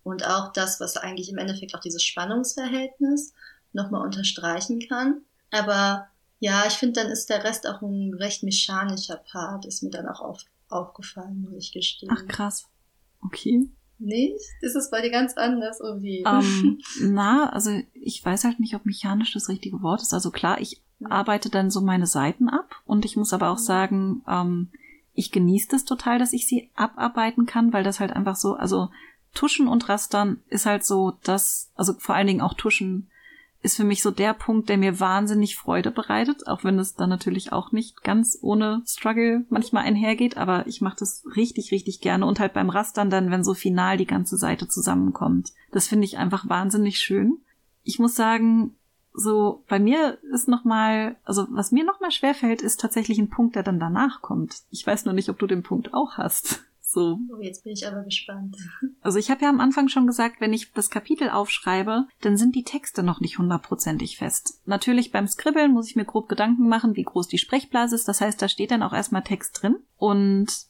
und 0.04 0.26
auch 0.26 0.52
das, 0.54 0.80
was 0.80 0.98
eigentlich 0.98 1.30
im 1.30 1.38
Endeffekt 1.38 1.76
auch 1.76 1.80
dieses 1.80 2.04
Spannungsverhältnis 2.04 3.34
nochmal 3.74 4.04
unterstreichen 4.04 4.80
kann. 4.88 5.22
Aber 5.52 6.08
ja, 6.40 6.66
ich 6.68 6.74
finde, 6.74 7.02
dann 7.02 7.12
ist 7.12 7.30
der 7.30 7.44
Rest 7.44 7.68
auch 7.68 7.82
ein 7.82 8.14
recht 8.14 8.44
mechanischer 8.44 9.18
Part, 9.18 9.66
ist 9.66 9.84
mir 9.84 9.90
dann 9.90 10.08
auch 10.08 10.22
oft 10.22 10.48
aufgefallen, 10.70 11.42
muss 11.42 11.64
ich 11.64 11.72
gestehen. 11.72 12.12
Ach 12.12 12.26
krass. 12.28 12.68
Okay. 13.22 13.70
Nicht? 14.00 14.40
Ist 14.62 14.76
es 14.76 14.90
bei 14.90 15.02
dir 15.02 15.12
ganz 15.12 15.36
anders 15.36 15.80
irgendwie? 15.82 16.24
Um, 16.26 16.80
na, 17.02 17.50
also 17.50 17.72
ich 17.94 18.24
weiß 18.24 18.46
halt 18.46 18.60
nicht, 18.60 18.76
ob 18.76 18.86
mechanisch 18.86 19.34
das 19.34 19.50
richtige 19.50 19.82
Wort 19.82 20.02
ist. 20.02 20.14
Also 20.14 20.32
klar, 20.32 20.62
ich 20.62 20.82
arbeite 21.04 21.50
dann 21.50 21.70
so 21.70 21.82
meine 21.82 22.08
Seiten 22.08 22.50
ab 22.50 22.76
und 22.86 23.06
ich 23.06 23.18
muss 23.18 23.34
aber 23.34 23.50
auch 23.50 23.58
sagen, 23.58 24.24
ähm, 24.28 24.70
ich 25.14 25.32
genieße 25.32 25.68
das 25.70 25.86
total, 25.86 26.18
dass 26.18 26.34
ich 26.34 26.48
sie 26.48 26.70
abarbeiten 26.76 27.46
kann, 27.46 27.74
weil 27.74 27.84
das 27.84 28.00
halt 28.00 28.14
einfach 28.14 28.36
so, 28.36 28.54
also 28.54 28.90
Tuschen 29.34 29.68
und 29.68 29.90
Rastern 29.90 30.42
ist 30.48 30.66
halt 30.66 30.86
so 30.86 31.18
das, 31.24 31.72
also 31.76 31.94
vor 31.94 32.16
allen 32.16 32.28
Dingen 32.28 32.42
auch 32.42 32.54
Tuschen 32.54 33.10
ist 33.62 33.76
für 33.76 33.84
mich 33.84 34.02
so 34.02 34.12
der 34.12 34.34
Punkt, 34.34 34.70
der 34.70 34.78
mir 34.78 35.00
wahnsinnig 35.00 35.58
Freude 35.58 35.92
bereitet, 35.92 36.48
auch 36.48 36.64
wenn 36.64 36.80
es 36.80 36.96
dann 36.96 37.10
natürlich 37.10 37.52
auch 37.52 37.72
nicht 37.72 38.04
ganz 38.04 38.38
ohne 38.42 38.82
Struggle 38.86 39.46
manchmal 39.50 39.84
einhergeht, 39.84 40.38
aber 40.38 40.66
ich 40.68 40.80
mache 40.82 40.98
das 41.00 41.24
richtig, 41.36 41.72
richtig 41.72 42.00
gerne 42.00 42.26
und 42.26 42.40
halt 42.40 42.54
beim 42.54 42.70
Rastern 42.70 43.10
dann, 43.10 43.32
wenn 43.32 43.44
so 43.44 43.54
final 43.54 43.98
die 43.98 44.06
ganze 44.06 44.38
Seite 44.38 44.68
zusammenkommt. 44.68 45.52
Das 45.72 45.88
finde 45.88 46.06
ich 46.06 46.18
einfach 46.18 46.48
wahnsinnig 46.48 47.00
schön. 47.00 47.40
Ich 47.84 48.00
muss 48.00 48.16
sagen, 48.16 48.76
so 49.14 49.64
bei 49.68 49.80
mir 49.80 50.20
ist 50.32 50.48
noch 50.48 50.64
mal, 50.64 51.18
also 51.24 51.48
was 51.50 51.72
mir 51.72 51.84
noch 51.84 52.00
mal 52.00 52.12
schwerfällt, 52.12 52.62
ist 52.62 52.80
tatsächlich 52.80 53.20
ein 53.20 53.30
Punkt, 53.30 53.56
der 53.56 53.64
dann 53.64 53.80
danach 53.80 54.22
kommt. 54.22 54.62
Ich 54.70 54.86
weiß 54.86 55.06
nur 55.06 55.14
nicht, 55.14 55.30
ob 55.30 55.40
du 55.40 55.48
den 55.48 55.64
Punkt 55.64 55.94
auch 55.94 56.18
hast. 56.18 56.64
So. 56.92 57.20
Oh, 57.32 57.40
jetzt 57.40 57.64
bin 57.64 57.74
ich 57.74 57.86
aber 57.86 58.04
gespannt. 58.04 58.58
Also 59.02 59.18
ich 59.18 59.32
habe 59.32 59.44
ja 59.44 59.50
am 59.50 59.62
Anfang 59.62 59.88
schon 59.88 60.08
gesagt, 60.08 60.42
wenn 60.42 60.52
ich 60.52 60.74
das 60.74 60.90
Kapitel 60.90 61.30
aufschreibe, 61.30 62.08
dann 62.22 62.36
sind 62.36 62.54
die 62.56 62.64
Texte 62.64 63.02
noch 63.02 63.22
nicht 63.22 63.38
hundertprozentig 63.38 64.18
fest. 64.18 64.62
Natürlich 64.66 65.12
beim 65.12 65.28
Skribbeln 65.28 65.72
muss 65.72 65.88
ich 65.90 65.96
mir 65.96 66.04
grob 66.04 66.28
Gedanken 66.28 66.68
machen, 66.68 66.96
wie 66.96 67.04
groß 67.04 67.28
die 67.28 67.38
Sprechblase 67.38 67.96
ist. 67.96 68.08
Das 68.08 68.20
heißt, 68.20 68.42
da 68.42 68.50
steht 68.50 68.72
dann 68.72 68.84
auch 68.84 68.92
erstmal 68.92 69.24
Text 69.24 69.62
drin. 69.62 69.78
Und 69.98 70.69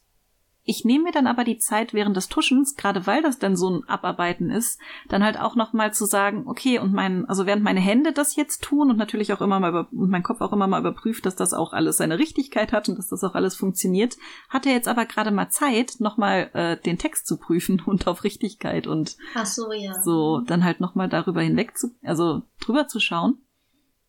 Ich 0.70 0.84
nehme 0.84 1.02
mir 1.02 1.10
dann 1.10 1.26
aber 1.26 1.42
die 1.42 1.58
Zeit 1.58 1.94
während 1.94 2.16
des 2.16 2.28
Tuschens, 2.28 2.76
gerade 2.76 3.04
weil 3.04 3.22
das 3.22 3.40
dann 3.40 3.56
so 3.56 3.68
ein 3.68 3.88
Abarbeiten 3.88 4.50
ist, 4.50 4.78
dann 5.08 5.24
halt 5.24 5.36
auch 5.36 5.56
noch 5.56 5.72
mal 5.72 5.92
zu 5.92 6.04
sagen, 6.04 6.44
okay, 6.46 6.78
und 6.78 6.92
mein, 6.92 7.28
also 7.28 7.44
während 7.44 7.64
meine 7.64 7.80
Hände 7.80 8.12
das 8.12 8.36
jetzt 8.36 8.62
tun 8.62 8.88
und 8.88 8.96
natürlich 8.96 9.32
auch 9.32 9.40
immer 9.40 9.58
mal 9.58 9.70
über, 9.70 9.88
und 9.90 10.10
mein 10.10 10.22
Kopf 10.22 10.40
auch 10.40 10.52
immer 10.52 10.68
mal 10.68 10.78
überprüft, 10.78 11.26
dass 11.26 11.34
das 11.34 11.54
auch 11.54 11.72
alles 11.72 11.96
seine 11.96 12.20
Richtigkeit 12.20 12.70
hat 12.70 12.88
und 12.88 12.98
dass 12.98 13.08
das 13.08 13.24
auch 13.24 13.34
alles 13.34 13.56
funktioniert, 13.56 14.16
hat 14.48 14.64
er 14.64 14.72
jetzt 14.72 14.86
aber 14.86 15.06
gerade 15.06 15.32
mal 15.32 15.48
Zeit, 15.48 15.96
noch 15.98 16.18
mal 16.18 16.50
äh, 16.52 16.76
den 16.80 16.98
Text 16.98 17.26
zu 17.26 17.36
prüfen 17.36 17.82
und 17.84 18.06
auf 18.06 18.22
Richtigkeit 18.22 18.86
und 18.86 19.16
Ach 19.34 19.46
so, 19.46 19.72
ja. 19.72 20.00
so 20.04 20.38
dann 20.38 20.62
halt 20.62 20.78
noch 20.78 20.94
mal 20.94 21.08
darüber 21.08 21.42
hinweg 21.42 21.76
zu, 21.76 21.96
also 22.04 22.42
drüber 22.60 22.86
zu 22.86 23.00
schauen. 23.00 23.38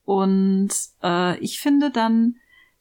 Und 0.04 0.70
äh, 1.02 1.40
ich 1.40 1.60
finde 1.60 1.90
dann 1.90 2.36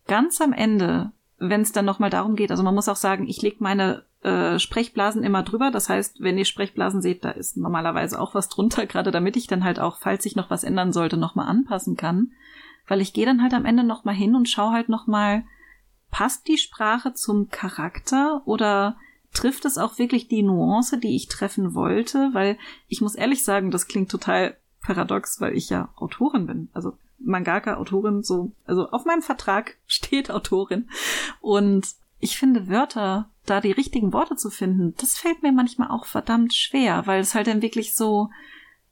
ganz 0.06 0.42
am 0.42 0.52
Ende 0.52 1.12
wenn 1.40 1.62
es 1.62 1.72
dann 1.72 1.86
nochmal 1.86 2.10
darum 2.10 2.36
geht, 2.36 2.50
also 2.50 2.62
man 2.62 2.74
muss 2.74 2.88
auch 2.88 2.96
sagen, 2.96 3.26
ich 3.26 3.40
lege 3.40 3.56
meine 3.60 4.04
äh, 4.22 4.58
Sprechblasen 4.58 5.24
immer 5.24 5.42
drüber. 5.42 5.70
Das 5.70 5.88
heißt, 5.88 6.20
wenn 6.20 6.36
ihr 6.36 6.44
Sprechblasen 6.44 7.00
seht, 7.00 7.24
da 7.24 7.30
ist 7.30 7.56
normalerweise 7.56 8.20
auch 8.20 8.34
was 8.34 8.48
drunter, 8.48 8.86
gerade 8.86 9.10
damit 9.10 9.36
ich 9.36 9.46
dann 9.46 9.64
halt 9.64 9.80
auch, 9.80 9.96
falls 9.96 10.22
sich 10.22 10.36
noch 10.36 10.50
was 10.50 10.62
ändern 10.64 10.92
sollte, 10.92 11.16
nochmal 11.16 11.48
anpassen 11.48 11.96
kann. 11.96 12.32
Weil 12.86 13.00
ich 13.00 13.14
gehe 13.14 13.24
dann 13.24 13.42
halt 13.42 13.54
am 13.54 13.64
Ende 13.64 13.82
nochmal 13.82 14.14
hin 14.14 14.34
und 14.36 14.48
schaue 14.48 14.72
halt 14.72 14.88
nochmal, 14.88 15.44
passt 16.10 16.46
die 16.46 16.58
Sprache 16.58 17.14
zum 17.14 17.48
Charakter 17.48 18.42
oder 18.44 18.96
trifft 19.32 19.64
es 19.64 19.78
auch 19.78 19.98
wirklich 19.98 20.28
die 20.28 20.42
Nuance, 20.42 20.98
die 20.98 21.16
ich 21.16 21.28
treffen 21.28 21.74
wollte? 21.74 22.30
Weil 22.32 22.58
ich 22.88 23.00
muss 23.00 23.14
ehrlich 23.14 23.44
sagen, 23.44 23.70
das 23.70 23.86
klingt 23.86 24.10
total 24.10 24.56
paradox, 24.82 25.40
weil 25.40 25.56
ich 25.56 25.70
ja 25.70 25.88
Autorin 25.96 26.46
bin. 26.46 26.68
Also 26.74 26.94
Mangaka-Autorin, 27.20 28.22
so, 28.22 28.52
also 28.66 28.88
auf 28.90 29.04
meinem 29.04 29.22
Vertrag 29.22 29.76
steht 29.86 30.30
Autorin. 30.30 30.88
Und 31.40 31.86
ich 32.18 32.38
finde 32.38 32.68
Wörter, 32.68 33.30
da 33.46 33.60
die 33.60 33.72
richtigen 33.72 34.12
Worte 34.12 34.36
zu 34.36 34.50
finden, 34.50 34.94
das 34.98 35.16
fällt 35.16 35.42
mir 35.42 35.52
manchmal 35.52 35.90
auch 35.90 36.04
verdammt 36.04 36.54
schwer, 36.54 37.06
weil 37.06 37.20
es 37.20 37.34
halt 37.34 37.46
dann 37.46 37.62
wirklich 37.62 37.94
so 37.94 38.30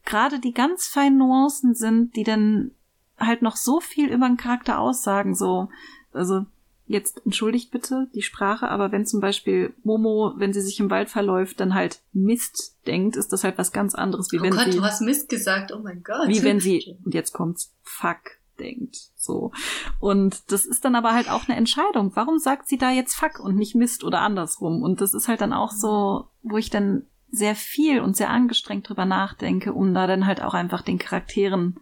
gerade 0.05 0.41
die 0.41 0.55
ganz 0.55 0.87
feinen 0.87 1.19
Nuancen 1.19 1.75
sind, 1.75 2.17
die 2.17 2.25
dann 2.25 2.71
halt 3.19 3.43
noch 3.43 3.57
so 3.57 3.81
viel 3.81 4.09
über 4.09 4.27
den 4.27 4.37
Charakter 4.39 4.79
aussagen, 4.79 5.35
so, 5.35 5.69
also 6.13 6.47
jetzt 6.89 7.25
entschuldigt 7.25 7.71
bitte 7.71 8.09
die 8.15 8.23
Sprache, 8.23 8.69
aber 8.69 8.91
wenn 8.91 9.07
zum 9.07 9.21
Beispiel 9.21 9.75
Momo, 9.85 10.33
wenn 10.37 10.53
sie 10.53 10.63
sich 10.63 10.81
im 10.81 10.91
Wald 10.91 11.11
verläuft, 11.11 11.61
dann 11.61 11.75
halt 11.75 12.01
Mist 12.13 12.77
denkt, 12.87 13.17
ist 13.17 13.33
das 13.33 13.45
halt 13.45 13.59
was 13.59 13.73
ganz 13.73 13.95
anderes, 13.95 14.33
wie 14.33 14.41
oh 14.41 14.43
wenn 14.43 14.53
Gott, 14.53 14.65
sie. 14.65 14.79
du 14.79 14.83
hast 14.83 15.03
Mist 15.03 15.29
gesagt, 15.29 15.71
oh 15.73 15.81
mein 15.81 16.03
Gott. 16.03 16.29
Wie 16.29 16.43
wenn 16.43 16.61
sie, 16.61 16.97
und 17.05 17.15
jetzt 17.15 17.33
kommt's, 17.33 17.75
fuck 17.83 18.39
denkt, 18.59 18.97
so. 19.15 19.53
Und 20.01 20.51
das 20.51 20.67
ist 20.67 20.85
dann 20.85 20.97
aber 20.97 21.13
halt 21.13 21.31
auch 21.31 21.49
eine 21.49 21.57
Entscheidung. 21.57 22.11
Warum 22.17 22.39
sagt 22.39 22.67
sie 22.67 22.77
da 22.77 22.91
jetzt 22.91 23.15
fuck 23.15 23.39
und 23.39 23.55
nicht 23.55 23.77
Mist 23.77 24.03
oder 24.03 24.21
andersrum? 24.21 24.83
Und 24.83 25.01
das 25.01 25.15
ist 25.15 25.29
halt 25.29 25.41
dann 25.41 25.53
auch 25.53 25.71
so, 25.71 26.27
wo 26.43 26.57
ich 26.57 26.69
dann 26.69 27.07
sehr 27.31 27.55
viel 27.55 28.01
und 28.01 28.17
sehr 28.17 28.31
angestrengt 28.31 28.89
drüber 28.89 29.05
nachdenke, 29.05 29.73
um 29.73 29.95
da 29.95 30.07
dann 30.09 30.27
halt 30.27 30.43
auch 30.43 30.55
einfach 30.55 30.83
den 30.83 30.99
Charakteren, 30.99 31.79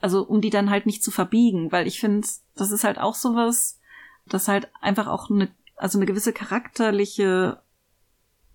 also 0.00 0.22
um 0.22 0.40
die 0.40 0.50
dann 0.50 0.70
halt 0.70 0.86
nicht 0.86 1.02
zu 1.02 1.10
verbiegen, 1.10 1.72
weil 1.72 1.86
ich 1.86 1.98
finde, 1.98 2.28
das 2.54 2.70
ist 2.70 2.84
halt 2.84 2.98
auch 2.98 3.14
sowas, 3.14 3.80
dass 4.26 4.48
halt 4.48 4.68
einfach 4.80 5.06
auch 5.06 5.30
eine, 5.30 5.48
also 5.76 5.98
eine 5.98 6.06
gewisse 6.06 6.32
charakterliche 6.32 7.62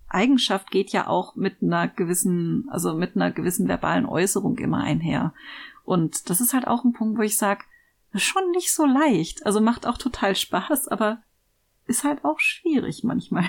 Eigenschaft 0.08 0.70
geht 0.70 0.90
ja 0.90 1.06
auch 1.06 1.36
mit 1.36 1.62
einer 1.62 1.88
gewissen, 1.88 2.68
also 2.70 2.94
mit 2.94 3.14
einer 3.14 3.30
gewissen 3.30 3.68
verbalen 3.68 4.06
Äußerung 4.06 4.58
immer 4.58 4.78
einher. 4.78 5.32
Und 5.84 6.28
das 6.28 6.40
ist 6.40 6.52
halt 6.52 6.66
auch 6.66 6.84
ein 6.84 6.92
Punkt, 6.92 7.18
wo 7.18 7.22
ich 7.22 7.38
sage, 7.38 7.64
schon 8.14 8.50
nicht 8.50 8.72
so 8.72 8.84
leicht. 8.84 9.46
Also 9.46 9.60
macht 9.60 9.86
auch 9.86 9.98
total 9.98 10.34
Spaß, 10.34 10.88
aber 10.88 11.22
ist 11.86 12.04
halt 12.04 12.24
auch 12.24 12.40
schwierig 12.40 13.04
manchmal. 13.04 13.48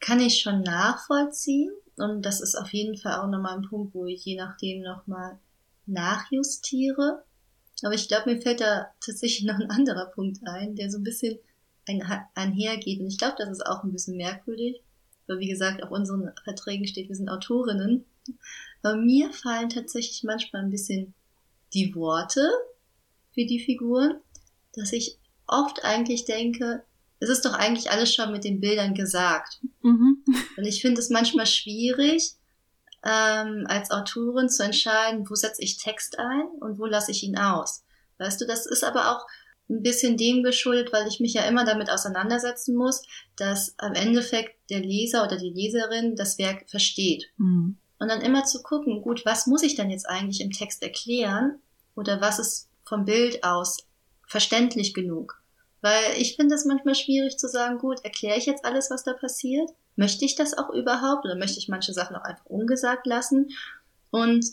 Kann 0.00 0.20
ich 0.20 0.40
schon 0.40 0.62
nachvollziehen. 0.62 1.72
Und 1.96 2.22
das 2.22 2.40
ist 2.40 2.54
auf 2.54 2.72
jeden 2.72 2.96
Fall 2.96 3.20
auch 3.20 3.26
nochmal 3.26 3.56
ein 3.56 3.68
Punkt, 3.68 3.94
wo 3.94 4.06
ich 4.06 4.24
je 4.24 4.36
nachdem 4.36 4.82
nochmal 4.82 5.38
nachjustiere. 5.86 7.24
Aber 7.82 7.94
ich 7.94 8.08
glaube, 8.08 8.32
mir 8.32 8.40
fällt 8.40 8.60
da 8.60 8.88
tatsächlich 9.00 9.44
noch 9.46 9.58
ein 9.58 9.70
anderer 9.70 10.06
Punkt 10.06 10.40
ein, 10.46 10.74
der 10.74 10.90
so 10.90 10.98
ein 10.98 11.04
bisschen 11.04 11.38
ein, 11.86 12.02
einhergeht. 12.34 13.00
Und 13.00 13.08
ich 13.08 13.18
glaube, 13.18 13.36
das 13.38 13.50
ist 13.50 13.66
auch 13.66 13.84
ein 13.84 13.92
bisschen 13.92 14.16
merkwürdig, 14.16 14.80
weil 15.26 15.38
wie 15.38 15.48
gesagt, 15.48 15.82
auf 15.82 15.90
unseren 15.90 16.32
Verträgen 16.44 16.86
steht, 16.86 17.08
wir 17.08 17.16
sind 17.16 17.28
Autorinnen. 17.28 18.04
Aber 18.82 18.96
mir 18.96 19.32
fallen 19.32 19.70
tatsächlich 19.70 20.22
manchmal 20.22 20.62
ein 20.62 20.70
bisschen 20.70 21.14
die 21.74 21.94
Worte 21.94 22.50
für 23.32 23.44
die 23.44 23.60
Figuren, 23.60 24.20
dass 24.74 24.92
ich 24.92 25.18
oft 25.46 25.84
eigentlich 25.84 26.24
denke, 26.24 26.84
es 27.20 27.28
ist 27.28 27.44
doch 27.44 27.54
eigentlich 27.54 27.90
alles 27.90 28.14
schon 28.14 28.32
mit 28.32 28.44
den 28.44 28.60
Bildern 28.60 28.94
gesagt. 28.94 29.60
Mhm. 29.82 30.22
Und 30.56 30.64
ich 30.64 30.80
finde 30.80 31.00
es 31.00 31.10
manchmal 31.10 31.46
schwierig, 31.46 32.34
ähm, 33.04 33.66
als 33.68 33.90
Autorin 33.90 34.48
zu 34.48 34.64
entscheiden, 34.64 35.28
wo 35.28 35.34
setze 35.34 35.62
ich 35.62 35.78
Text 35.78 36.18
ein 36.18 36.48
und 36.60 36.78
wo 36.78 36.86
lasse 36.86 37.10
ich 37.10 37.22
ihn 37.22 37.38
aus. 37.38 37.84
Weißt 38.18 38.40
du, 38.40 38.46
das 38.46 38.66
ist 38.66 38.84
aber 38.84 39.12
auch 39.12 39.26
ein 39.70 39.82
bisschen 39.82 40.16
dem 40.16 40.42
geschuldet, 40.42 40.92
weil 40.92 41.06
ich 41.06 41.20
mich 41.20 41.34
ja 41.34 41.42
immer 41.42 41.64
damit 41.64 41.90
auseinandersetzen 41.90 42.74
muss, 42.74 43.02
dass 43.36 43.74
am 43.78 43.92
Endeffekt 43.92 44.56
der 44.70 44.80
Leser 44.80 45.24
oder 45.24 45.36
die 45.36 45.50
Leserin 45.50 46.16
das 46.16 46.38
Werk 46.38 46.68
versteht. 46.68 47.26
Mhm. 47.36 47.76
Und 47.98 48.08
dann 48.08 48.22
immer 48.22 48.44
zu 48.44 48.62
gucken, 48.62 49.02
gut, 49.02 49.26
was 49.26 49.46
muss 49.46 49.62
ich 49.62 49.74
denn 49.74 49.90
jetzt 49.90 50.08
eigentlich 50.08 50.40
im 50.40 50.52
Text 50.52 50.82
erklären 50.82 51.60
oder 51.96 52.20
was 52.20 52.38
ist 52.38 52.68
vom 52.84 53.04
Bild 53.04 53.44
aus 53.44 53.78
verständlich 54.26 54.94
genug? 54.94 55.42
Weil 55.80 56.14
ich 56.16 56.36
finde 56.36 56.54
es 56.54 56.64
manchmal 56.64 56.94
schwierig 56.94 57.38
zu 57.38 57.48
sagen, 57.48 57.78
gut, 57.78 58.04
erkläre 58.04 58.38
ich 58.38 58.46
jetzt 58.46 58.64
alles, 58.64 58.90
was 58.90 59.04
da 59.04 59.12
passiert? 59.12 59.70
Möchte 59.98 60.24
ich 60.24 60.36
das 60.36 60.56
auch 60.56 60.70
überhaupt 60.70 61.24
oder 61.24 61.34
möchte 61.34 61.58
ich 61.58 61.68
manche 61.68 61.92
Sachen 61.92 62.14
auch 62.14 62.22
einfach 62.22 62.46
ungesagt 62.46 63.04
lassen? 63.04 63.48
Und 64.10 64.46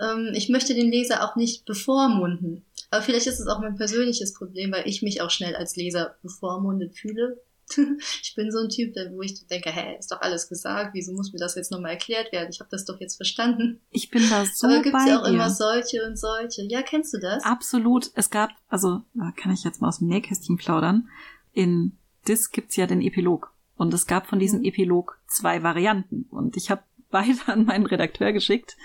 ähm, 0.00 0.30
ich 0.34 0.48
möchte 0.48 0.72
den 0.72 0.88
Leser 0.88 1.24
auch 1.24 1.34
nicht 1.34 1.64
bevormunden. 1.64 2.64
Aber 2.90 3.02
vielleicht 3.02 3.26
ist 3.26 3.40
es 3.40 3.48
auch 3.48 3.58
mein 3.58 3.74
persönliches 3.74 4.34
Problem, 4.34 4.70
weil 4.70 4.86
ich 4.86 5.02
mich 5.02 5.20
auch 5.20 5.30
schnell 5.30 5.56
als 5.56 5.74
Leser 5.74 6.14
bevormundet 6.22 6.94
fühle. 6.94 7.42
ich 8.22 8.36
bin 8.36 8.52
so 8.52 8.60
ein 8.60 8.68
Typ, 8.68 8.94
wo 9.14 9.22
ich 9.22 9.44
denke, 9.48 9.72
hä, 9.72 9.96
ist 9.98 10.12
doch 10.12 10.20
alles 10.20 10.48
gesagt, 10.48 10.94
wieso 10.94 11.12
muss 11.12 11.32
mir 11.32 11.40
das 11.40 11.56
jetzt 11.56 11.72
nochmal 11.72 11.90
erklärt 11.90 12.30
werden? 12.30 12.50
Ich 12.52 12.60
habe 12.60 12.70
das 12.70 12.84
doch 12.84 13.00
jetzt 13.00 13.16
verstanden. 13.16 13.80
Ich 13.90 14.10
bin 14.10 14.22
da 14.30 14.46
so 14.46 14.68
Aber 14.68 14.80
gibt 14.80 14.94
es 14.94 15.06
ja 15.08 15.18
auch 15.18 15.24
dir. 15.24 15.32
immer 15.34 15.50
solche 15.50 16.06
und 16.06 16.16
solche. 16.16 16.62
Ja, 16.68 16.82
kennst 16.82 17.12
du 17.12 17.18
das? 17.18 17.42
Absolut. 17.42 18.12
Es 18.14 18.30
gab, 18.30 18.50
also 18.68 19.02
da 19.14 19.32
kann 19.36 19.52
ich 19.52 19.64
jetzt 19.64 19.80
mal 19.80 19.88
aus 19.88 19.98
dem 19.98 20.06
Nähkästchen 20.06 20.56
plaudern. 20.56 21.08
In 21.52 21.98
Dis 22.28 22.52
gibt's 22.52 22.76
ja 22.76 22.86
den 22.86 23.02
Epilog. 23.02 23.53
Und 23.76 23.92
es 23.92 24.06
gab 24.06 24.26
von 24.26 24.38
diesem 24.38 24.60
mhm. 24.60 24.66
Epilog 24.66 25.18
zwei 25.26 25.62
Varianten. 25.62 26.26
Und 26.30 26.56
ich 26.56 26.70
habe 26.70 26.82
beide 27.10 27.38
an 27.46 27.64
meinen 27.64 27.86
Redakteur 27.86 28.32
geschickt. 28.32 28.76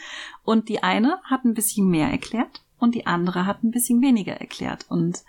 Und 0.43 0.69
die 0.69 0.83
eine 0.83 1.19
hat 1.23 1.45
ein 1.45 1.53
bisschen 1.53 1.89
mehr 1.89 2.09
erklärt 2.09 2.63
und 2.77 2.95
die 2.95 3.07
andere 3.07 3.45
hat 3.45 3.63
ein 3.63 3.71
bisschen 3.71 4.01
weniger 4.01 4.33
erklärt. 4.33 4.85
Und 4.89 5.23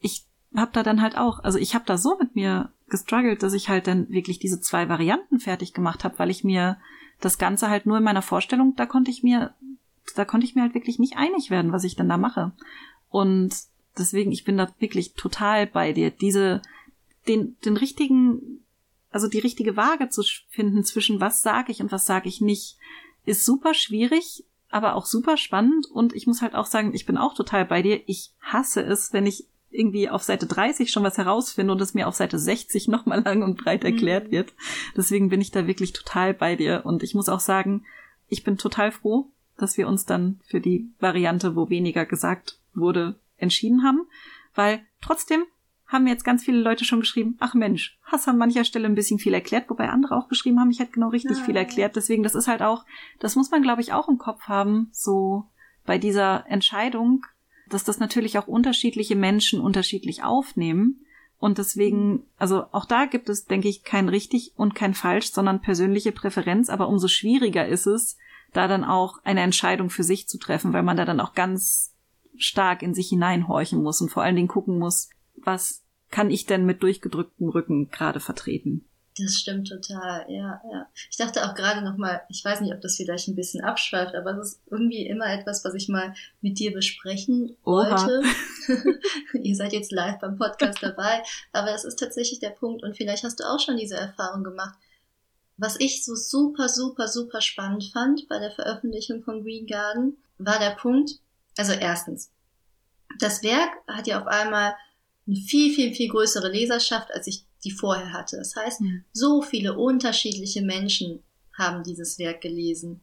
ich 0.00 0.26
habe 0.54 0.70
da 0.72 0.82
dann 0.82 1.02
halt 1.02 1.16
auch, 1.16 1.44
also 1.44 1.58
ich 1.58 1.74
habe 1.74 1.84
da 1.86 1.98
so 1.98 2.16
mit 2.18 2.34
mir 2.34 2.72
gestruggelt, 2.88 3.42
dass 3.42 3.52
ich 3.52 3.68
halt 3.68 3.86
dann 3.86 4.08
wirklich 4.08 4.38
diese 4.38 4.60
zwei 4.60 4.88
Varianten 4.88 5.40
fertig 5.40 5.74
gemacht 5.74 6.04
habe, 6.04 6.18
weil 6.18 6.30
ich 6.30 6.44
mir 6.44 6.78
das 7.20 7.38
Ganze 7.38 7.68
halt 7.68 7.86
nur 7.86 7.98
in 7.98 8.04
meiner 8.04 8.22
Vorstellung, 8.22 8.74
da 8.76 8.86
konnte 8.86 9.10
ich 9.10 9.22
mir, 9.22 9.54
da 10.14 10.24
konnte 10.24 10.46
ich 10.46 10.54
mir 10.54 10.62
halt 10.62 10.74
wirklich 10.74 10.98
nicht 10.98 11.16
einig 11.16 11.50
werden, 11.50 11.72
was 11.72 11.84
ich 11.84 11.96
denn 11.96 12.08
da 12.08 12.16
mache. 12.16 12.52
Und 13.10 13.54
deswegen, 13.98 14.32
ich 14.32 14.44
bin 14.44 14.56
da 14.56 14.72
wirklich 14.78 15.14
total 15.14 15.66
bei 15.66 15.92
dir. 15.92 16.10
Diese, 16.10 16.62
den, 17.26 17.56
den 17.64 17.76
richtigen, 17.76 18.64
also 19.10 19.28
die 19.28 19.38
richtige 19.38 19.76
Waage 19.76 20.08
zu 20.08 20.22
finden 20.48 20.84
zwischen 20.84 21.20
was 21.20 21.40
sage 21.40 21.72
ich 21.72 21.80
und 21.80 21.92
was 21.92 22.06
sage 22.06 22.28
ich 22.28 22.40
nicht, 22.40 22.76
ist 23.24 23.44
super 23.44 23.74
schwierig, 23.74 24.44
aber 24.70 24.94
auch 24.94 25.06
super 25.06 25.36
spannend. 25.36 25.86
Und 25.86 26.14
ich 26.14 26.26
muss 26.26 26.42
halt 26.42 26.54
auch 26.54 26.66
sagen, 26.66 26.94
ich 26.94 27.06
bin 27.06 27.16
auch 27.16 27.34
total 27.34 27.64
bei 27.64 27.82
dir. 27.82 28.02
Ich 28.06 28.32
hasse 28.40 28.82
es, 28.82 29.12
wenn 29.12 29.26
ich 29.26 29.46
irgendwie 29.70 30.08
auf 30.08 30.22
Seite 30.22 30.46
30 30.46 30.90
schon 30.90 31.02
was 31.02 31.18
herausfinde 31.18 31.72
und 31.72 31.80
es 31.80 31.94
mir 31.94 32.08
auf 32.08 32.14
Seite 32.14 32.38
60 32.38 32.88
nochmal 32.88 33.22
lang 33.22 33.42
und 33.42 33.62
breit 33.62 33.84
erklärt 33.84 34.28
mhm. 34.28 34.32
wird. 34.32 34.54
Deswegen 34.96 35.28
bin 35.28 35.40
ich 35.40 35.50
da 35.50 35.66
wirklich 35.66 35.92
total 35.92 36.34
bei 36.34 36.56
dir. 36.56 36.82
Und 36.84 37.02
ich 37.02 37.14
muss 37.14 37.28
auch 37.28 37.40
sagen, 37.40 37.84
ich 38.28 38.44
bin 38.44 38.58
total 38.58 38.92
froh, 38.92 39.30
dass 39.56 39.76
wir 39.76 39.88
uns 39.88 40.06
dann 40.06 40.40
für 40.46 40.60
die 40.60 40.90
Variante, 41.00 41.56
wo 41.56 41.68
weniger 41.68 42.06
gesagt 42.06 42.60
wurde, 42.74 43.18
entschieden 43.36 43.84
haben. 43.84 44.06
Weil 44.54 44.80
trotzdem 45.00 45.44
haben 45.88 46.06
jetzt 46.06 46.24
ganz 46.24 46.44
viele 46.44 46.60
Leute 46.60 46.84
schon 46.84 47.00
geschrieben, 47.00 47.36
ach 47.40 47.54
Mensch, 47.54 47.98
hast 48.02 48.28
an 48.28 48.36
mancher 48.36 48.64
Stelle 48.64 48.86
ein 48.86 48.94
bisschen 48.94 49.18
viel 49.18 49.32
erklärt, 49.32 49.68
wobei 49.70 49.88
andere 49.88 50.16
auch 50.16 50.28
geschrieben 50.28 50.60
haben, 50.60 50.70
ich 50.70 50.78
hätte 50.78 50.92
genau 50.92 51.08
richtig 51.08 51.38
ja. 51.38 51.44
viel 51.44 51.56
erklärt. 51.56 51.96
Deswegen, 51.96 52.22
das 52.22 52.34
ist 52.34 52.46
halt 52.46 52.62
auch, 52.62 52.84
das 53.18 53.36
muss 53.36 53.50
man, 53.50 53.62
glaube 53.62 53.80
ich, 53.80 53.94
auch 53.94 54.08
im 54.08 54.18
Kopf 54.18 54.42
haben, 54.42 54.90
so 54.92 55.46
bei 55.86 55.96
dieser 55.96 56.44
Entscheidung, 56.46 57.24
dass 57.70 57.84
das 57.84 57.98
natürlich 57.98 58.38
auch 58.38 58.46
unterschiedliche 58.46 59.16
Menschen 59.16 59.60
unterschiedlich 59.60 60.22
aufnehmen. 60.22 61.00
Und 61.38 61.56
deswegen, 61.56 62.24
also 62.36 62.64
auch 62.72 62.84
da 62.84 63.06
gibt 63.06 63.30
es, 63.30 63.46
denke 63.46 63.68
ich, 63.68 63.82
kein 63.82 64.08
richtig 64.08 64.52
und 64.56 64.74
kein 64.74 64.92
falsch, 64.92 65.32
sondern 65.32 65.62
persönliche 65.62 66.12
Präferenz. 66.12 66.68
Aber 66.68 66.88
umso 66.88 67.08
schwieriger 67.08 67.66
ist 67.66 67.86
es, 67.86 68.18
da 68.52 68.68
dann 68.68 68.84
auch 68.84 69.18
eine 69.24 69.40
Entscheidung 69.40 69.88
für 69.88 70.02
sich 70.02 70.28
zu 70.28 70.38
treffen, 70.38 70.72
weil 70.72 70.82
man 70.82 70.96
da 70.96 71.04
dann 71.04 71.20
auch 71.20 71.34
ganz 71.34 71.94
stark 72.36 72.82
in 72.82 72.94
sich 72.94 73.08
hineinhorchen 73.08 73.82
muss 73.82 74.00
und 74.00 74.10
vor 74.10 74.22
allen 74.22 74.36
Dingen 74.36 74.48
gucken 74.48 74.78
muss, 74.78 75.10
was 75.44 75.82
kann 76.10 76.30
ich 76.30 76.46
denn 76.46 76.64
mit 76.64 76.82
durchgedrücktem 76.82 77.48
Rücken 77.48 77.90
gerade 77.90 78.20
vertreten. 78.20 78.84
Das 79.20 79.34
stimmt 79.34 79.68
total, 79.68 80.26
ja, 80.28 80.60
ja. 80.70 80.86
Ich 81.10 81.16
dachte 81.16 81.44
auch 81.44 81.54
gerade 81.54 81.82
nochmal, 81.82 82.22
ich 82.28 82.44
weiß 82.44 82.60
nicht, 82.60 82.72
ob 82.72 82.80
das 82.80 82.96
vielleicht 82.96 83.26
ein 83.26 83.34
bisschen 83.34 83.64
abschweift, 83.64 84.14
aber 84.14 84.38
es 84.38 84.52
ist 84.52 84.60
irgendwie 84.70 85.06
immer 85.06 85.26
etwas, 85.26 85.64
was 85.64 85.74
ich 85.74 85.88
mal 85.88 86.14
mit 86.40 86.58
dir 86.60 86.72
besprechen 86.72 87.56
wollte. 87.64 88.22
Ihr 89.42 89.56
seid 89.56 89.72
jetzt 89.72 89.90
live 89.90 90.20
beim 90.20 90.38
Podcast 90.38 90.78
dabei, 90.82 91.22
aber 91.52 91.72
das 91.72 91.84
ist 91.84 91.98
tatsächlich 91.98 92.38
der 92.38 92.50
Punkt 92.50 92.84
und 92.84 92.96
vielleicht 92.96 93.24
hast 93.24 93.40
du 93.40 93.44
auch 93.44 93.58
schon 93.58 93.76
diese 93.76 93.96
Erfahrung 93.96 94.44
gemacht. 94.44 94.78
Was 95.56 95.80
ich 95.80 96.04
so 96.04 96.14
super, 96.14 96.68
super, 96.68 97.08
super 97.08 97.40
spannend 97.40 97.90
fand 97.92 98.28
bei 98.28 98.38
der 98.38 98.52
Veröffentlichung 98.52 99.24
von 99.24 99.42
Green 99.42 99.66
Garden, 99.66 100.16
war 100.38 100.60
der 100.60 100.76
Punkt, 100.76 101.18
also 101.56 101.72
erstens, 101.72 102.30
das 103.18 103.42
Werk 103.42 103.70
hat 103.88 104.06
ja 104.06 104.20
auf 104.20 104.28
einmal 104.28 104.74
eine 105.28 105.36
viel, 105.36 105.74
viel, 105.74 105.94
viel 105.94 106.08
größere 106.08 106.50
Leserschaft, 106.50 107.12
als 107.12 107.26
ich 107.26 107.44
die 107.64 107.70
vorher 107.70 108.12
hatte. 108.12 108.36
Das 108.36 108.56
heißt, 108.56 108.82
so 109.12 109.42
viele 109.42 109.76
unterschiedliche 109.76 110.62
Menschen 110.62 111.22
haben 111.56 111.82
dieses 111.82 112.18
Werk 112.18 112.40
gelesen. 112.40 113.00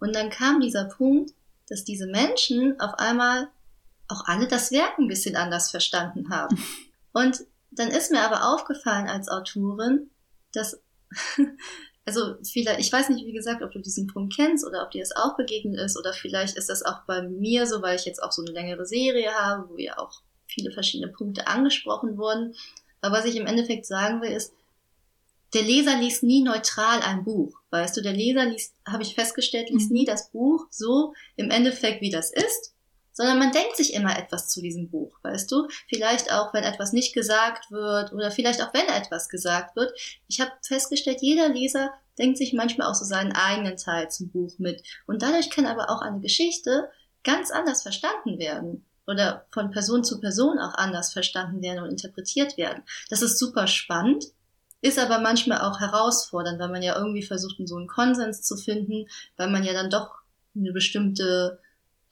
Und 0.00 0.14
dann 0.14 0.30
kam 0.30 0.60
dieser 0.60 0.84
Punkt, 0.84 1.34
dass 1.68 1.84
diese 1.84 2.06
Menschen 2.06 2.78
auf 2.80 2.94
einmal 2.94 3.48
auch 4.08 4.24
alle 4.26 4.48
das 4.48 4.72
Werk 4.72 4.98
ein 4.98 5.08
bisschen 5.08 5.36
anders 5.36 5.70
verstanden 5.70 6.30
haben. 6.30 6.58
Und 7.12 7.44
dann 7.70 7.88
ist 7.88 8.10
mir 8.10 8.22
aber 8.22 8.52
aufgefallen 8.52 9.06
als 9.06 9.28
Autorin, 9.28 10.10
dass, 10.52 10.80
also 12.06 12.36
vielleicht, 12.42 12.80
ich 12.80 12.92
weiß 12.92 13.10
nicht, 13.10 13.26
wie 13.26 13.32
gesagt, 13.32 13.62
ob 13.62 13.70
du 13.72 13.80
diesen 13.80 14.06
Punkt 14.06 14.34
kennst 14.34 14.66
oder 14.66 14.82
ob 14.82 14.90
dir 14.90 15.02
das 15.02 15.14
auch 15.14 15.36
begegnet 15.36 15.78
ist 15.78 15.98
oder 15.98 16.12
vielleicht 16.12 16.56
ist 16.56 16.70
das 16.70 16.82
auch 16.82 17.02
bei 17.06 17.22
mir 17.22 17.66
so, 17.66 17.82
weil 17.82 17.96
ich 17.96 18.06
jetzt 18.06 18.22
auch 18.22 18.32
so 18.32 18.42
eine 18.42 18.52
längere 18.52 18.86
Serie 18.86 19.30
habe, 19.32 19.68
wo 19.68 19.76
ja 19.76 19.98
auch 19.98 20.22
viele 20.48 20.72
verschiedene 20.72 21.12
Punkte 21.12 21.46
angesprochen 21.46 22.18
wurden. 22.18 22.54
Aber 23.00 23.18
was 23.18 23.24
ich 23.24 23.36
im 23.36 23.46
Endeffekt 23.46 23.86
sagen 23.86 24.20
will, 24.20 24.32
ist, 24.32 24.52
der 25.54 25.62
Leser 25.62 25.96
liest 25.98 26.22
nie 26.22 26.42
neutral 26.42 27.00
ein 27.00 27.24
Buch. 27.24 27.58
Weißt 27.70 27.96
du, 27.96 28.02
der 28.02 28.12
Leser 28.12 28.44
liest, 28.44 28.74
habe 28.86 29.02
ich 29.02 29.14
festgestellt, 29.14 29.70
liest 29.70 29.90
mhm. 29.90 29.98
nie 29.98 30.04
das 30.04 30.30
Buch 30.30 30.66
so 30.70 31.14
im 31.36 31.50
Endeffekt, 31.50 32.02
wie 32.02 32.10
das 32.10 32.30
ist, 32.30 32.74
sondern 33.12 33.38
man 33.38 33.52
denkt 33.52 33.76
sich 33.76 33.94
immer 33.94 34.18
etwas 34.18 34.48
zu 34.48 34.60
diesem 34.60 34.90
Buch, 34.90 35.12
weißt 35.22 35.50
du? 35.50 35.66
Vielleicht 35.88 36.32
auch, 36.32 36.52
wenn 36.54 36.64
etwas 36.64 36.92
nicht 36.92 37.14
gesagt 37.14 37.70
wird 37.70 38.12
oder 38.12 38.30
vielleicht 38.30 38.62
auch, 38.62 38.74
wenn 38.74 38.86
etwas 38.86 39.28
gesagt 39.28 39.74
wird. 39.74 39.92
Ich 40.28 40.40
habe 40.40 40.52
festgestellt, 40.62 41.18
jeder 41.20 41.48
Leser 41.48 41.90
denkt 42.18 42.38
sich 42.38 42.52
manchmal 42.52 42.88
auch 42.88 42.94
so 42.94 43.04
seinen 43.04 43.32
eigenen 43.32 43.76
Teil 43.76 44.10
zum 44.10 44.30
Buch 44.30 44.58
mit. 44.58 44.82
Und 45.06 45.22
dadurch 45.22 45.50
kann 45.50 45.66
aber 45.66 45.90
auch 45.90 46.02
eine 46.02 46.20
Geschichte 46.20 46.90
ganz 47.24 47.50
anders 47.50 47.82
verstanden 47.82 48.38
werden 48.38 48.84
oder 49.08 49.46
von 49.50 49.70
Person 49.70 50.04
zu 50.04 50.20
Person 50.20 50.58
auch 50.58 50.74
anders 50.74 51.12
verstanden 51.12 51.62
werden 51.62 51.82
und 51.82 51.90
interpretiert 51.90 52.56
werden. 52.56 52.84
Das 53.08 53.22
ist 53.22 53.38
super 53.38 53.66
spannend, 53.66 54.24
ist 54.80 54.98
aber 54.98 55.18
manchmal 55.18 55.62
auch 55.62 55.80
herausfordernd, 55.80 56.60
weil 56.60 56.68
man 56.68 56.82
ja 56.82 56.96
irgendwie 56.96 57.22
versucht, 57.22 57.56
so 57.64 57.76
einen 57.76 57.88
Konsens 57.88 58.42
zu 58.42 58.56
finden, 58.56 59.06
weil 59.36 59.50
man 59.50 59.64
ja 59.64 59.72
dann 59.72 59.90
doch 59.90 60.10
eine 60.54 60.72
bestimmte 60.72 61.58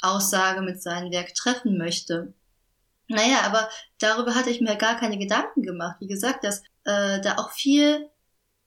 Aussage 0.01 0.63
mit 0.63 0.83
seinem 0.83 1.13
Werk 1.13 1.35
treffen 1.35 1.79
möchte. 1.79 2.33
Naja, 3.09 3.43
aber 3.45 3.69
darüber 4.01 4.35
hatte 4.35 4.51
ich 4.51 4.61
mir 4.61 4.77
gar 4.77 4.99
keine 4.99 5.19
Gedanken 5.19 5.63
gemacht. 5.63 5.97
Wie 6.01 6.09
gesagt, 6.09 6.45
dass 6.45 6.61
äh, 6.85 7.21
da 7.21 7.37
auch 7.37 7.53
viel 7.53 8.09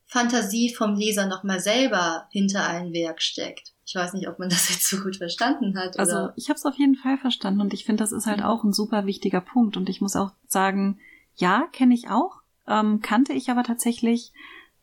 Fantasie 0.05 0.73
vom 0.73 0.95
Leser 0.95 1.25
nochmal 1.25 1.59
selber 1.59 2.27
hinter 2.31 2.65
ein 2.65 2.93
Werk 2.93 3.21
steckt. 3.21 3.73
Ich 3.89 3.95
weiß 3.95 4.13
nicht, 4.13 4.29
ob 4.29 4.37
man 4.37 4.49
das 4.49 4.69
jetzt 4.69 4.87
so 4.87 5.01
gut 5.01 5.17
verstanden 5.17 5.77
hat. 5.77 5.97
Also 5.97 6.15
oder? 6.15 6.33
ich 6.35 6.49
habe 6.49 6.57
es 6.57 6.65
auf 6.65 6.75
jeden 6.75 6.95
Fall 6.95 7.17
verstanden 7.17 7.61
und 7.61 7.73
ich 7.73 7.85
finde, 7.85 8.03
das 8.03 8.11
ist 8.11 8.27
halt 8.27 8.39
mhm. 8.39 8.45
auch 8.45 8.63
ein 8.63 8.71
super 8.71 9.07
wichtiger 9.07 9.41
Punkt. 9.41 9.77
Und 9.77 9.89
ich 9.89 9.99
muss 9.99 10.15
auch 10.15 10.31
sagen, 10.47 10.99
ja, 11.35 11.67
kenne 11.71 11.95
ich 11.95 12.09
auch, 12.09 12.41
ähm, 12.67 13.01
kannte 13.01 13.33
ich 13.33 13.49
aber 13.49 13.63
tatsächlich 13.63 14.31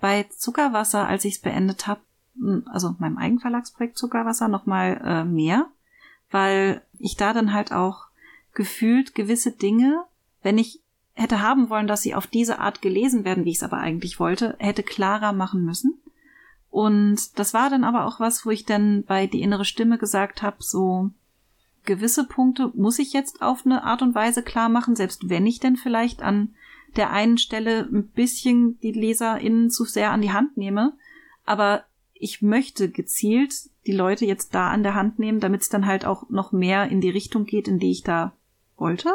bei 0.01 0.25
Zuckerwasser, 0.25 1.07
als 1.07 1.25
ich 1.25 1.35
es 1.35 1.41
beendet 1.41 1.87
habe, 1.87 2.01
also 2.67 2.97
meinem 2.99 3.17
Eigenverlagsprojekt 3.17 3.97
Zuckerwasser, 3.97 4.49
nochmal 4.49 5.01
äh, 5.05 5.25
mehr, 5.25 5.69
weil 6.31 6.83
ich 6.99 7.17
da 7.17 7.33
dann 7.33 7.53
halt 7.53 7.73
auch 7.73 8.07
gefühlt 8.55 9.15
gewisse 9.15 9.53
Dinge, 9.53 10.03
wenn 10.43 10.59
ich 10.59 10.81
hätte 11.15 11.41
haben 11.41 11.71
wollen, 11.71 11.87
dass 11.87 12.03
sie 12.03 12.15
auf 12.15 12.27
diese 12.27 12.59
Art 12.59 12.83
gelesen 12.83 13.25
werden, 13.25 13.45
wie 13.45 13.51
ich 13.51 13.57
es 13.57 13.63
aber 13.63 13.79
eigentlich 13.79 14.19
wollte, 14.19 14.57
hätte 14.59 14.83
klarer 14.83 15.33
machen 15.33 15.65
müssen. 15.65 15.95
Und 16.77 17.39
das 17.39 17.55
war 17.55 17.71
dann 17.71 17.85
aber 17.85 18.05
auch 18.05 18.21
was, 18.21 18.45
wo 18.45 18.51
ich 18.51 18.67
dann 18.67 19.03
bei 19.05 19.27
die 19.27 19.41
innere 19.41 19.65
Stimme 19.65 19.97
gesagt 19.97 20.43
habe, 20.43 20.59
so 20.59 21.09
gewisse 21.87 22.25
Punkte 22.25 22.71
muss 22.75 22.99
ich 22.99 23.15
jetzt 23.15 23.41
auf 23.41 23.65
eine 23.65 23.85
Art 23.85 24.03
und 24.03 24.15
Weise 24.15 24.43
klar 24.43 24.69
machen, 24.69 24.95
selbst 24.95 25.31
wenn 25.31 25.47
ich 25.47 25.59
denn 25.59 25.77
vielleicht 25.77 26.21
an 26.21 26.55
der 26.95 27.13
einen 27.13 27.39
Stelle 27.39 27.89
ein 27.91 28.09
bisschen 28.09 28.79
die 28.81 28.93
LeserInnen 28.93 29.71
zu 29.71 29.87
sehr 29.87 30.11
an 30.11 30.21
die 30.21 30.33
Hand 30.33 30.59
nehme. 30.59 30.93
Aber 31.47 31.85
ich 32.13 32.43
möchte 32.43 32.91
gezielt 32.91 33.55
die 33.87 33.93
Leute 33.93 34.27
jetzt 34.27 34.55
da 34.55 34.69
an 34.69 34.83
der 34.83 34.95
Hand 34.95 35.19
nehmen, 35.19 35.41
damit 35.41 35.63
es 35.63 35.71
dann 35.71 35.87
halt 35.87 36.05
auch 36.05 36.29
noch 36.29 36.53
mehr 36.53 36.91
in 36.91 37.01
die 37.01 37.09
Richtung 37.09 37.47
geht, 37.47 37.69
in 37.69 37.79
die 37.79 37.91
ich 37.91 38.03
da 38.03 38.35
wollte. 38.77 39.15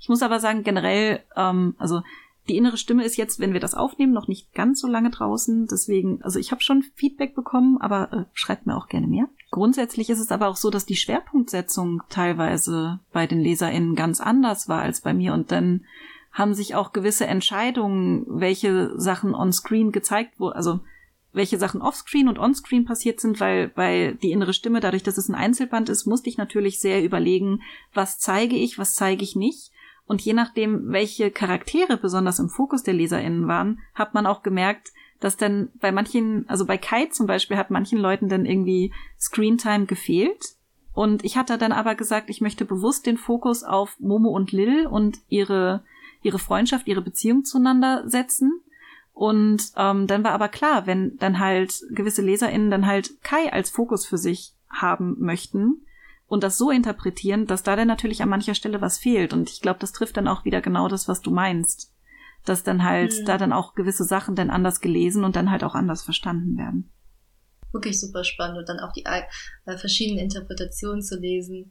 Ich 0.00 0.08
muss 0.08 0.22
aber 0.22 0.40
sagen, 0.40 0.62
generell, 0.62 1.22
ähm, 1.36 1.74
also 1.76 2.00
die 2.48 2.56
innere 2.56 2.76
Stimme 2.76 3.04
ist 3.04 3.16
jetzt, 3.16 3.38
wenn 3.38 3.52
wir 3.52 3.60
das 3.60 3.74
aufnehmen, 3.74 4.12
noch 4.12 4.26
nicht 4.26 4.52
ganz 4.52 4.80
so 4.80 4.88
lange 4.88 5.10
draußen. 5.10 5.68
Deswegen, 5.70 6.20
also 6.22 6.38
ich 6.38 6.50
habe 6.50 6.62
schon 6.62 6.82
Feedback 6.94 7.34
bekommen, 7.34 7.78
aber 7.80 8.12
äh, 8.12 8.24
schreibt 8.32 8.66
mir 8.66 8.76
auch 8.76 8.88
gerne 8.88 9.06
mehr. 9.06 9.28
Grundsätzlich 9.50 10.10
ist 10.10 10.18
es 10.18 10.32
aber 10.32 10.48
auch 10.48 10.56
so, 10.56 10.70
dass 10.70 10.86
die 10.86 10.96
Schwerpunktsetzung 10.96 12.02
teilweise 12.08 13.00
bei 13.12 13.26
den 13.26 13.40
LeserInnen 13.40 13.94
ganz 13.94 14.20
anders 14.20 14.68
war 14.68 14.82
als 14.82 15.02
bei 15.02 15.14
mir. 15.14 15.34
Und 15.34 15.52
dann 15.52 15.84
haben 16.32 16.54
sich 16.54 16.74
auch 16.74 16.92
gewisse 16.92 17.26
Entscheidungen, 17.26 18.24
welche 18.26 18.98
Sachen 18.98 19.34
on-screen 19.34 19.92
gezeigt 19.92 20.40
wurden, 20.40 20.56
also 20.56 20.80
welche 21.32 21.58
Sachen 21.58 21.80
offscreen 21.80 22.28
und 22.28 22.38
onscreen 22.38 22.84
passiert 22.84 23.20
sind, 23.20 23.40
weil 23.40 23.68
bei 23.68 24.16
die 24.22 24.32
innere 24.32 24.52
Stimme, 24.52 24.80
dadurch, 24.80 25.02
dass 25.02 25.16
es 25.16 25.28
ein 25.28 25.34
Einzelband 25.34 25.88
ist, 25.88 26.06
musste 26.06 26.28
ich 26.28 26.36
natürlich 26.36 26.80
sehr 26.80 27.02
überlegen, 27.04 27.62
was 27.94 28.18
zeige 28.18 28.56
ich, 28.56 28.78
was 28.78 28.94
zeige 28.94 29.22
ich 29.22 29.36
nicht. 29.36 29.71
Und 30.12 30.20
je 30.20 30.34
nachdem, 30.34 30.92
welche 30.92 31.30
Charaktere 31.30 31.96
besonders 31.96 32.38
im 32.38 32.50
Fokus 32.50 32.82
der 32.82 32.92
LeserInnen 32.92 33.48
waren, 33.48 33.80
hat 33.94 34.12
man 34.12 34.26
auch 34.26 34.42
gemerkt, 34.42 34.92
dass 35.20 35.38
dann 35.38 35.70
bei 35.80 35.90
manchen, 35.90 36.46
also 36.50 36.66
bei 36.66 36.76
Kai 36.76 37.06
zum 37.06 37.26
Beispiel, 37.26 37.56
hat 37.56 37.70
manchen 37.70 37.98
Leuten 37.98 38.28
dann 38.28 38.44
irgendwie 38.44 38.92
Screentime 39.18 39.86
gefehlt. 39.86 40.50
Und 40.92 41.24
ich 41.24 41.38
hatte 41.38 41.56
dann 41.56 41.72
aber 41.72 41.94
gesagt, 41.94 42.28
ich 42.28 42.42
möchte 42.42 42.66
bewusst 42.66 43.06
den 43.06 43.16
Fokus 43.16 43.64
auf 43.64 43.98
Momo 44.00 44.28
und 44.28 44.52
Lil 44.52 44.86
und 44.86 45.16
ihre, 45.30 45.82
ihre 46.20 46.38
Freundschaft, 46.38 46.88
ihre 46.88 47.00
Beziehung 47.00 47.46
zueinander 47.46 48.06
setzen. 48.06 48.60
Und 49.14 49.72
ähm, 49.78 50.06
dann 50.08 50.24
war 50.24 50.32
aber 50.32 50.48
klar, 50.48 50.86
wenn 50.86 51.16
dann 51.16 51.38
halt 51.38 51.84
gewisse 51.88 52.20
LeserInnen 52.20 52.70
dann 52.70 52.86
halt 52.86 53.22
Kai 53.22 53.50
als 53.50 53.70
Fokus 53.70 54.04
für 54.04 54.18
sich 54.18 54.52
haben 54.68 55.16
möchten, 55.20 55.86
und 56.32 56.42
das 56.42 56.56
so 56.56 56.70
interpretieren, 56.70 57.46
dass 57.46 57.62
da 57.62 57.76
dann 57.76 57.88
natürlich 57.88 58.22
an 58.22 58.30
mancher 58.30 58.54
Stelle 58.54 58.80
was 58.80 58.96
fehlt. 58.96 59.34
Und 59.34 59.50
ich 59.50 59.60
glaube, 59.60 59.78
das 59.80 59.92
trifft 59.92 60.16
dann 60.16 60.28
auch 60.28 60.46
wieder 60.46 60.62
genau 60.62 60.88
das, 60.88 61.06
was 61.06 61.20
du 61.20 61.30
meinst. 61.30 61.92
Dass 62.46 62.62
dann 62.62 62.84
halt 62.84 63.12
mhm. 63.12 63.26
da 63.26 63.36
dann 63.36 63.52
auch 63.52 63.74
gewisse 63.74 64.04
Sachen 64.04 64.34
dann 64.34 64.48
anders 64.48 64.80
gelesen 64.80 65.24
und 65.24 65.36
dann 65.36 65.50
halt 65.50 65.62
auch 65.62 65.74
anders 65.74 66.02
verstanden 66.02 66.56
werden. 66.56 66.90
Wirklich 67.70 68.00
super 68.00 68.24
spannend 68.24 68.56
und 68.56 68.66
dann 68.66 68.80
auch 68.80 68.92
die 68.92 69.04
äh, 69.04 69.76
verschiedenen 69.76 70.24
Interpretationen 70.24 71.02
zu 71.02 71.20
lesen. 71.20 71.70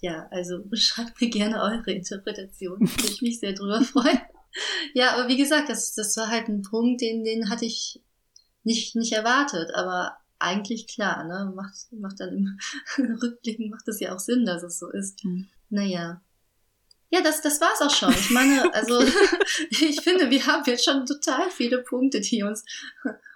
Ja, 0.00 0.26
also 0.30 0.58
schreibt 0.74 1.18
mir 1.18 1.30
gerne 1.30 1.62
eure 1.62 1.92
Interpretation. 1.92 2.80
Würde 2.80 3.08
ich 3.10 3.22
mich 3.22 3.40
sehr 3.40 3.54
drüber 3.54 3.80
freuen. 3.80 4.20
ja, 4.92 5.14
aber 5.14 5.28
wie 5.28 5.38
gesagt, 5.38 5.70
das, 5.70 5.94
das 5.94 6.14
war 6.18 6.28
halt 6.28 6.48
ein 6.48 6.60
Punkt, 6.60 7.00
den, 7.00 7.24
den 7.24 7.48
hatte 7.48 7.64
ich 7.64 8.02
nicht, 8.62 8.94
nicht 8.94 9.14
erwartet, 9.14 9.70
aber 9.74 10.18
eigentlich 10.42 10.86
klar, 10.86 11.24
ne? 11.24 11.52
Macht, 11.54 11.92
macht 11.92 12.20
dann 12.20 12.30
im 12.36 12.58
Rückblicken 13.22 13.70
macht 13.70 13.88
es 13.88 14.00
ja 14.00 14.14
auch 14.14 14.18
Sinn, 14.18 14.44
dass 14.44 14.62
es 14.62 14.78
so 14.78 14.90
ist. 14.90 15.24
Mhm. 15.24 15.48
Naja. 15.70 16.20
Ja, 17.10 17.20
das, 17.22 17.42
das 17.42 17.60
war's 17.60 17.82
auch 17.82 17.94
schon. 17.94 18.12
Ich 18.12 18.30
meine, 18.30 18.62
also 18.74 19.00
ich 19.70 20.00
finde, 20.00 20.30
wir 20.30 20.46
haben 20.46 20.62
jetzt 20.66 20.84
schon 20.84 21.06
total 21.06 21.50
viele 21.50 21.78
Punkte, 21.78 22.20
die 22.20 22.42
uns 22.42 22.64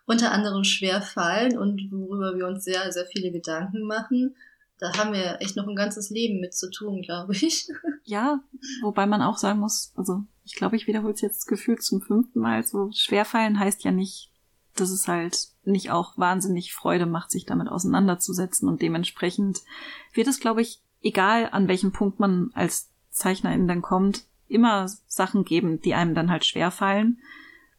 unter 0.07 0.33
anderem 0.33 0.65
schwer 0.65 1.03
fallen 1.03 1.59
und 1.59 1.91
worüber 1.91 2.37
wir 2.37 2.47
uns 2.47 2.65
sehr, 2.65 2.91
sehr 2.93 3.07
viele 3.07 3.31
Gedanken 3.31 3.83
machen. 3.83 4.37
Da 4.79 4.97
haben 4.97 5.13
wir 5.13 5.39
echt 5.41 5.57
noch 5.57 5.67
ein 5.67 5.75
ganzes 5.75 6.11
Leben 6.11 6.41
mit 6.41 6.55
zu 6.55 6.71
tun, 6.71 7.03
glaube 7.03 7.33
ich. 7.33 7.69
Ja, 8.05 8.41
wobei 8.83 9.07
man 9.07 9.23
auch 9.23 9.39
sagen 9.39 9.59
muss, 9.59 9.93
also 9.97 10.23
ich 10.45 10.55
glaube, 10.55 10.77
ich 10.77 10.87
wiederhole 10.87 11.15
es 11.15 11.23
jetzt 11.23 11.47
gefühlt 11.47 11.83
zum 11.83 12.01
fünften 12.01 12.41
Mal. 12.41 12.65
So 12.65 12.91
schwerfallen 12.93 13.59
heißt 13.59 13.85
ja 13.85 13.91
nicht, 13.91 14.31
dass 14.81 14.91
es 14.91 15.09
halt 15.09 15.49
nicht 15.65 15.91
auch 15.91 16.17
wahnsinnig 16.19 16.75
Freude 16.75 17.07
macht, 17.07 17.31
sich 17.31 17.45
damit 17.45 17.69
auseinanderzusetzen 17.69 18.69
und 18.69 18.83
dementsprechend 18.83 19.63
wird 20.13 20.29
es, 20.29 20.41
glaube 20.41 20.63
ich, 20.63 20.81
egal 21.03 21.49
an 21.53 21.69
welchem 21.69 21.93
Punkt 21.93 22.21
man 22.21 22.51
als 22.55 22.91
Zeichnerin 23.11 23.69
dann 23.69 23.83
kommt, 23.83 24.25
immer 24.49 24.89
Sachen 25.07 25.45
geben, 25.45 25.81
die 25.81 25.95
einem 25.95 26.15
dann 26.15 26.31
halt 26.31 26.45
schwer 26.45 26.71
fallen. 26.71 27.19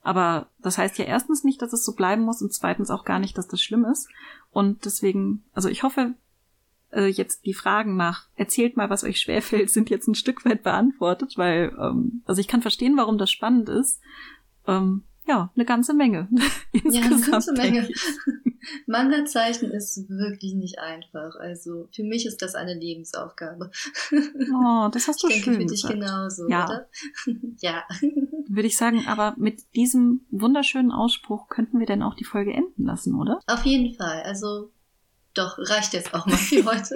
Aber 0.02 0.48
das 0.60 0.78
heißt 0.78 0.98
ja 0.98 1.06
erstens 1.06 1.44
nicht, 1.44 1.62
dass 1.62 1.74
es 1.74 1.84
so 1.84 1.94
bleiben 1.94 2.24
muss 2.24 2.42
und 2.42 2.54
zweitens 2.54 2.90
auch 2.90 3.06
gar 3.06 3.20
nicht, 3.20 3.38
dass 3.38 3.48
das 3.48 3.62
schlimm 3.62 3.86
ist. 3.86 4.10
Und 4.52 4.86
deswegen, 4.86 5.44
also 5.54 5.70
ich 5.70 5.84
hoffe, 5.84 6.14
äh, 6.92 7.08
jetzt 7.08 7.46
die 7.46 7.54
Fragen 7.54 7.98
nach, 7.98 8.28
erzählt 8.36 8.78
mal, 8.78 8.90
was 8.90 9.04
euch 9.04 9.20
schwerfällt, 9.20 9.70
sind 9.70 9.90
jetzt 9.90 10.08
ein 10.08 10.16
Stück 10.16 10.46
weit 10.46 10.64
beantwortet, 10.64 11.34
weil, 11.38 11.76
ähm, 11.80 12.22
also 12.26 12.40
ich 12.40 12.48
kann 12.48 12.62
verstehen, 12.62 12.98
warum 12.98 13.18
das 13.18 13.32
spannend 13.32 13.70
ist. 13.70 14.00
Ähm, 14.66 15.04
ja, 15.28 15.52
eine 15.56 15.66
ganze 15.66 15.94
Menge. 15.94 16.28
ja, 16.74 17.02
eine 17.02 17.20
ganze 17.22 17.54
Menge. 17.54 17.88
Manga 18.86 19.26
zeichnen 19.26 19.72
ist 19.72 20.10
wirklich 20.10 20.54
nicht 20.54 20.80
einfach. 20.80 21.36
Also 21.36 21.88
für 21.92 22.04
mich 22.04 22.26
ist 22.26 22.42
das 22.42 22.56
eine 22.56 22.74
Lebensaufgabe. 22.74 23.72
Oh, 24.54 24.90
das 24.92 25.08
hast 25.08 25.24
du 25.24 25.28
ich 25.28 25.36
denke, 25.36 25.52
schön 25.52 25.54
für 25.62 25.66
dich 25.68 25.82
gesagt. 25.82 25.94
genauso, 25.94 26.50
Ja. 26.50 26.66
oder? 26.66 26.88
ja. 27.60 27.84
Würde 28.48 28.68
ich 28.68 28.78
sagen, 28.78 29.06
aber 29.08 29.36
mit 29.38 29.76
diesem 29.76 30.26
wunderschönen 30.32 30.92
Ausspruch 30.92 31.50
könnten 31.50 31.80
wir 31.80 31.86
dann 31.86 32.02
auch 32.02 32.16
die 32.16 32.24
Folge 32.24 32.54
enden 32.54 32.86
lassen, 32.86 33.16
oder? 33.16 33.40
Auf 33.48 33.66
jeden 33.66 33.94
Fall. 33.96 34.24
Also 34.24 34.72
doch, 35.34 35.58
reicht 35.60 35.94
jetzt 35.94 36.14
auch 36.14 36.26
mal 36.26 36.38
für 36.38 36.66
heute. 36.66 36.96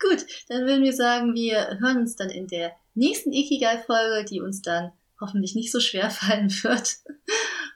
Gut, 0.00 0.26
dann 0.48 0.66
würden 0.66 0.82
wir 0.82 0.92
sagen, 0.94 1.34
wir 1.34 1.78
hören 1.80 1.98
uns 1.98 2.16
dann 2.16 2.30
in 2.30 2.46
der 2.46 2.72
nächsten 2.94 3.32
Ikigai-Folge, 3.32 4.24
die 4.28 4.40
uns 4.40 4.62
dann 4.62 4.92
hoffentlich 5.20 5.54
nicht 5.54 5.72
so 5.72 5.80
schwer 5.80 6.10
fallen 6.10 6.50
wird. 6.50 6.96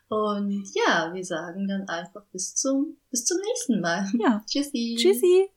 Und 0.08 0.68
ja, 0.74 1.12
wir 1.12 1.24
sagen 1.24 1.66
dann 1.66 1.88
einfach 1.88 2.24
bis 2.32 2.54
zum, 2.54 2.98
bis 3.10 3.24
zum 3.24 3.38
nächsten 3.48 3.80
Mal. 3.80 4.06
Ja. 4.18 4.42
Tschüssi. 4.46 4.96
Tschüssi! 4.98 5.48